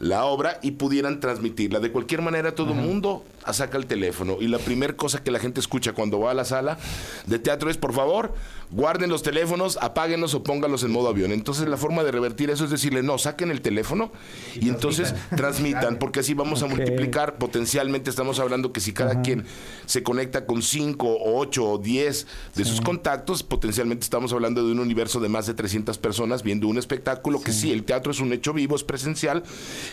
la 0.00 0.24
obra 0.24 0.58
y 0.62 0.72
pudieran 0.72 1.20
transmitirla. 1.20 1.78
De 1.78 1.92
cualquier 1.92 2.22
manera, 2.22 2.54
todo 2.54 2.72
el 2.72 2.78
mundo 2.78 3.22
saca 3.52 3.76
el 3.76 3.86
teléfono 3.86 4.36
y 4.40 4.48
la 4.48 4.58
primera 4.58 4.94
cosa 4.96 5.22
que 5.22 5.30
la 5.30 5.38
gente 5.38 5.60
escucha 5.60 5.92
cuando 5.92 6.20
va 6.20 6.30
a 6.30 6.34
la 6.34 6.44
sala 6.44 6.78
de 7.26 7.38
teatro 7.38 7.70
es, 7.70 7.76
por 7.76 7.92
favor, 7.92 8.34
guarden 8.70 9.10
los 9.10 9.22
teléfonos, 9.22 9.78
apáguenlos 9.80 10.34
o 10.34 10.42
pónganlos 10.42 10.84
en 10.84 10.92
modo 10.92 11.08
avión. 11.08 11.32
Entonces 11.32 11.68
la 11.68 11.76
forma 11.76 12.02
de 12.02 12.12
revertir 12.12 12.50
eso 12.50 12.64
es 12.64 12.70
decirle, 12.70 13.02
no, 13.02 13.18
saquen 13.18 13.50
el 13.50 13.60
teléfono 13.60 14.10
y, 14.54 14.68
entonces 14.68 15.14
transmitan, 15.36 15.96
porque 15.96 16.20
así 16.20 16.34
vamos 16.34 16.62
a 16.62 16.66
multiplicar. 16.66 17.36
Potencialmente 17.36 18.08
estamos 18.08 18.38
hablando 18.38 18.72
que 18.72 18.80
si 18.80 18.92
cada 18.92 19.20
quien 19.20 19.44
se 19.86 20.02
conecta 20.02 20.46
con 20.46 20.62
5 20.62 21.06
o 21.06 21.38
8 21.40 21.64
o 21.64 21.78
10 21.78 22.26
de 22.54 22.64
sus 22.64 22.80
contactos, 22.80 23.42
potencialmente 23.42 24.04
estamos 24.04 24.32
hablando 24.32 24.64
de 24.64 24.72
un 24.72 24.80
universo 24.80 25.20
de 25.20 25.28
más 25.28 25.46
de 25.46 25.54
300 25.54 25.98
personas 25.98 26.42
viendo 26.42 26.68
un 26.68 26.78
espectáculo 26.78 27.42
que 27.42 27.52
sí, 27.52 27.72
el 27.72 27.84
teatro 27.84 28.12
es 28.12 28.20
un 28.20 28.32
hecho 28.32 28.52
vivo, 28.52 28.76
es 28.76 28.84
presencial, 28.84 29.42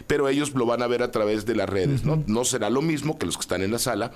pero 0.06 0.30
ellos 0.30 0.54
lo 0.54 0.66
van 0.66 0.82
a 0.82 0.88
ver 0.88 1.04
a 1.04 1.12
través 1.12 1.46
de 1.46 1.56
las 1.56 1.70
redes, 1.70 2.04
¿no? 2.04 2.24
No 2.28 2.46
será 2.46 2.70
lo 2.70 2.82
mismo 2.82 3.18
que 3.18 3.26
los 3.26 3.38
que 3.38 3.42
están 3.42 3.62
en 3.62 3.72
la 3.72 3.80
sala, 3.80 4.12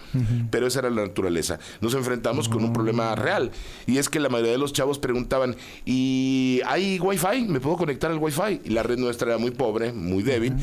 pero 0.49 0.67
esa 0.67 0.79
era 0.79 0.89
la 0.89 1.03
naturaleza. 1.03 1.59
Nos 1.81 1.93
enfrentamos 1.93 2.49
con 2.49 2.63
un 2.63 2.73
problema 2.73 3.15
real 3.15 3.51
y 3.87 3.97
es 3.97 4.09
que 4.09 4.19
la 4.19 4.29
mayoría 4.29 4.53
de 4.53 4.57
los 4.57 4.73
chavos 4.73 4.99
preguntaban, 4.99 5.55
¿y 5.85 6.61
hay 6.65 6.99
wifi? 6.99 7.45
¿Me 7.47 7.59
puedo 7.59 7.77
conectar 7.77 8.11
al 8.11 8.17
wifi? 8.17 8.61
Y 8.63 8.69
la 8.69 8.83
red 8.83 8.97
nuestra 8.97 9.29
era 9.29 9.37
muy 9.37 9.51
pobre, 9.51 9.93
muy 9.93 10.23
débil. 10.23 10.55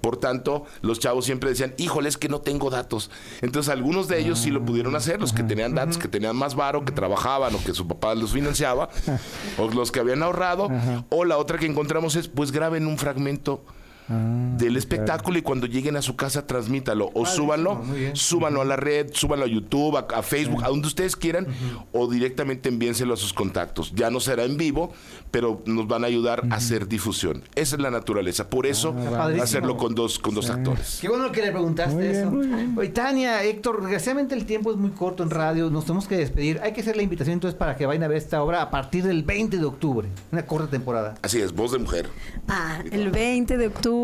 Por 0.00 0.16
tanto, 0.18 0.64
los 0.82 0.98
chavos 1.00 1.24
siempre 1.24 1.50
decían, 1.50 1.74
híjole, 1.78 2.08
es 2.08 2.16
que 2.16 2.28
no 2.28 2.40
tengo 2.40 2.70
datos. 2.70 3.10
Entonces, 3.40 3.72
algunos 3.72 4.08
de 4.08 4.18
ellos 4.20 4.38
sí 4.38 4.50
lo 4.50 4.64
pudieron 4.64 4.94
hacer, 4.96 5.20
los 5.20 5.32
que 5.32 5.42
tenían 5.42 5.74
datos, 5.74 5.98
que 5.98 6.08
tenían 6.08 6.36
más 6.36 6.54
varo, 6.54 6.84
que 6.84 6.92
trabajaban 6.92 7.54
o 7.54 7.62
que 7.62 7.74
su 7.74 7.86
papá 7.86 8.14
los 8.14 8.32
financiaba, 8.32 8.88
o 9.58 9.68
los 9.68 9.90
que 9.92 10.00
habían 10.00 10.22
ahorrado. 10.22 10.68
O 11.08 11.24
la 11.24 11.38
otra 11.38 11.58
que 11.58 11.66
encontramos 11.66 12.16
es, 12.16 12.28
pues 12.28 12.52
graben 12.52 12.86
un 12.86 12.98
fragmento 12.98 13.64
del 14.08 14.76
espectáculo 14.76 15.38
y 15.38 15.42
cuando 15.42 15.66
lleguen 15.66 15.96
a 15.96 16.02
su 16.02 16.14
casa 16.14 16.46
transmítalo 16.46 17.10
o 17.14 17.26
súbanlo, 17.26 17.82
súbanlo 18.12 18.60
a 18.60 18.64
la 18.64 18.76
red, 18.76 19.08
súbanlo 19.12 19.44
a 19.44 19.48
YouTube, 19.48 19.96
a, 19.96 20.06
a 20.16 20.22
Facebook, 20.22 20.62
a 20.64 20.68
donde 20.68 20.86
ustedes 20.86 21.16
quieran 21.16 21.46
o 21.92 22.08
directamente 22.08 22.68
envíenselo 22.68 23.14
a 23.14 23.16
sus 23.16 23.32
contactos. 23.32 23.92
Ya 23.94 24.10
no 24.10 24.20
será 24.20 24.44
en 24.44 24.56
vivo, 24.56 24.92
pero 25.30 25.62
nos 25.66 25.88
van 25.88 26.04
a 26.04 26.06
ayudar 26.06 26.42
a 26.50 26.56
hacer 26.56 26.86
difusión. 26.86 27.42
Esa 27.54 27.76
es 27.76 27.82
la 27.82 27.90
naturaleza, 27.90 28.48
por 28.48 28.66
eso 28.66 28.94
padrísimo. 28.94 29.42
hacerlo 29.42 29.76
con 29.76 29.94
dos 29.94 30.18
con 30.18 30.34
dos 30.34 30.50
actores. 30.50 30.98
Qué 31.00 31.08
bueno 31.08 31.32
que 31.32 31.42
le 31.42 31.50
preguntaste 31.50 32.10
eso. 32.10 32.32
Oye, 32.76 32.88
Tania, 32.90 33.42
Héctor, 33.42 33.80
desgraciadamente 33.80 34.34
el 34.34 34.46
tiempo 34.46 34.70
es 34.70 34.76
muy 34.76 34.90
corto 34.90 35.22
en 35.22 35.30
radio, 35.30 35.68
nos 35.70 35.84
tenemos 35.84 36.06
que 36.06 36.16
despedir. 36.16 36.60
Hay 36.62 36.72
que 36.72 36.80
hacer 36.80 36.96
la 36.96 37.02
invitación 37.02 37.34
entonces 37.34 37.58
para 37.58 37.76
que 37.76 37.86
vayan 37.86 38.04
a 38.04 38.08
ver 38.08 38.18
esta 38.18 38.42
obra 38.42 38.62
a 38.62 38.70
partir 38.70 39.02
del 39.04 39.24
20 39.24 39.58
de 39.58 39.64
octubre, 39.64 40.08
una 40.30 40.46
corta 40.46 40.70
temporada. 40.70 41.14
Así 41.22 41.40
es, 41.40 41.52
voz 41.52 41.72
de 41.72 41.78
mujer. 41.78 42.08
Ah, 42.46 42.78
el 42.92 43.10
20 43.10 43.56
de 43.56 43.66
octubre 43.66 43.95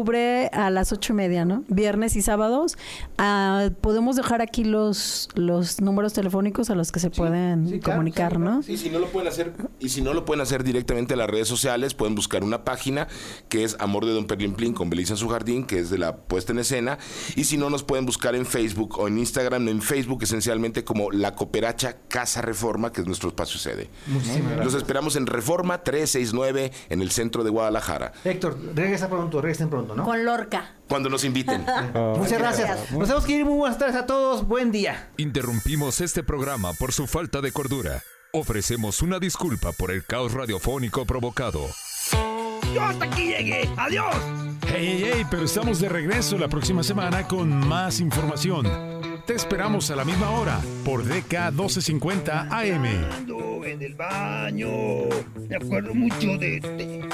a 0.52 0.70
las 0.70 0.92
ocho 0.92 1.12
y 1.12 1.16
media, 1.16 1.44
¿no? 1.44 1.64
Viernes 1.68 2.16
y 2.16 2.22
sábados. 2.22 2.76
Ah, 3.18 3.70
podemos 3.80 4.16
dejar 4.16 4.40
aquí 4.40 4.64
los, 4.64 5.28
los 5.34 5.80
números 5.80 6.12
telefónicos 6.12 6.70
a 6.70 6.74
los 6.74 6.92
que 6.92 7.00
se 7.00 7.10
pueden 7.10 7.80
comunicar, 7.80 8.38
¿no? 8.38 8.62
Sí, 8.62 8.76
si 8.76 8.90
no 8.90 8.98
lo 8.98 9.06
pueden 9.08 9.28
hacer, 9.28 9.52
y 9.78 9.88
si 9.90 10.02
no 10.02 10.14
lo 10.14 10.24
pueden 10.24 10.40
hacer 10.40 10.64
directamente 10.64 11.14
en 11.14 11.18
las 11.18 11.28
redes 11.28 11.48
sociales, 11.48 11.94
pueden 11.94 12.14
buscar 12.14 12.42
una 12.42 12.64
página 12.64 13.08
que 13.48 13.64
es 13.64 13.76
Amor 13.80 14.06
de 14.06 14.12
Don 14.12 14.26
Perlimplín 14.26 14.74
con 14.74 14.90
Belisa 14.90 15.14
en 15.14 15.18
su 15.18 15.28
jardín, 15.28 15.64
que 15.64 15.78
es 15.78 15.90
de 15.90 15.98
la 15.98 16.16
puesta 16.16 16.52
en 16.52 16.58
escena. 16.58 16.98
Y 17.36 17.44
si 17.44 17.56
no, 17.56 17.70
nos 17.70 17.82
pueden 17.82 18.06
buscar 18.06 18.34
en 18.34 18.46
Facebook 18.46 18.98
o 18.98 19.08
en 19.08 19.18
Instagram, 19.18 19.68
en 19.68 19.82
Facebook 19.82 20.22
esencialmente 20.22 20.84
como 20.84 21.10
La 21.10 21.34
Cooperacha 21.34 21.96
Casa 22.08 22.42
Reforma, 22.42 22.92
que 22.92 23.00
es 23.00 23.06
nuestro 23.06 23.28
espacio 23.28 23.58
sede. 23.58 23.88
Muchísimas 24.06 24.64
Los 24.64 24.74
esperamos 24.74 25.16
en 25.16 25.26
Reforma 25.26 25.82
369 25.82 26.72
en 26.88 27.02
el 27.02 27.10
centro 27.10 27.44
de 27.44 27.50
Guadalajara. 27.50 28.12
Héctor, 28.24 28.58
regresa 28.74 29.08
pronto, 29.08 29.40
regresen 29.40 29.68
pronto, 29.68 29.81
¿no? 29.86 30.04
Con 30.04 30.24
Lorca. 30.24 30.76
Cuando 30.88 31.08
nos 31.08 31.24
inviten. 31.24 31.64
Muchas 32.16 32.38
gracias. 32.38 32.90
Nos 32.92 33.08
tenemos 33.08 33.24
que 33.26 33.32
ir. 33.32 33.44
Muy 33.44 33.58
buenas 33.58 33.78
tardes 33.78 33.96
a 33.96 34.06
todos. 34.06 34.46
Buen 34.46 34.72
día. 34.72 35.10
Interrumpimos 35.16 36.00
este 36.00 36.22
programa 36.22 36.72
por 36.74 36.92
su 36.92 37.06
falta 37.06 37.40
de 37.40 37.52
cordura. 37.52 38.02
Ofrecemos 38.32 39.02
una 39.02 39.18
disculpa 39.18 39.72
por 39.72 39.90
el 39.90 40.04
caos 40.04 40.32
radiofónico 40.32 41.04
provocado. 41.04 41.68
Yo 42.74 42.82
hasta 42.82 43.04
aquí 43.04 43.26
llegué. 43.26 43.68
Adiós. 43.76 44.14
Hey, 44.66 45.00
hey, 45.02 45.10
hey, 45.14 45.26
pero 45.30 45.44
estamos 45.44 45.80
de 45.80 45.88
regreso 45.90 46.38
la 46.38 46.48
próxima 46.48 46.82
semana 46.82 47.28
con 47.28 47.50
más 47.68 48.00
información. 48.00 48.66
Te 49.26 49.34
esperamos 49.34 49.90
a 49.90 49.96
la 49.96 50.04
misma 50.04 50.30
hora 50.30 50.60
por 50.84 51.04
DK 51.04 51.52
1250 51.52 52.48
AM. 52.50 52.84
Ando 53.12 53.64
en 53.64 53.82
el 53.82 53.94
baño. 53.94 54.68
Me 55.48 55.56
acuerdo 55.56 55.94
mucho 55.94 56.38
de 56.38 56.56
este. 56.56 57.08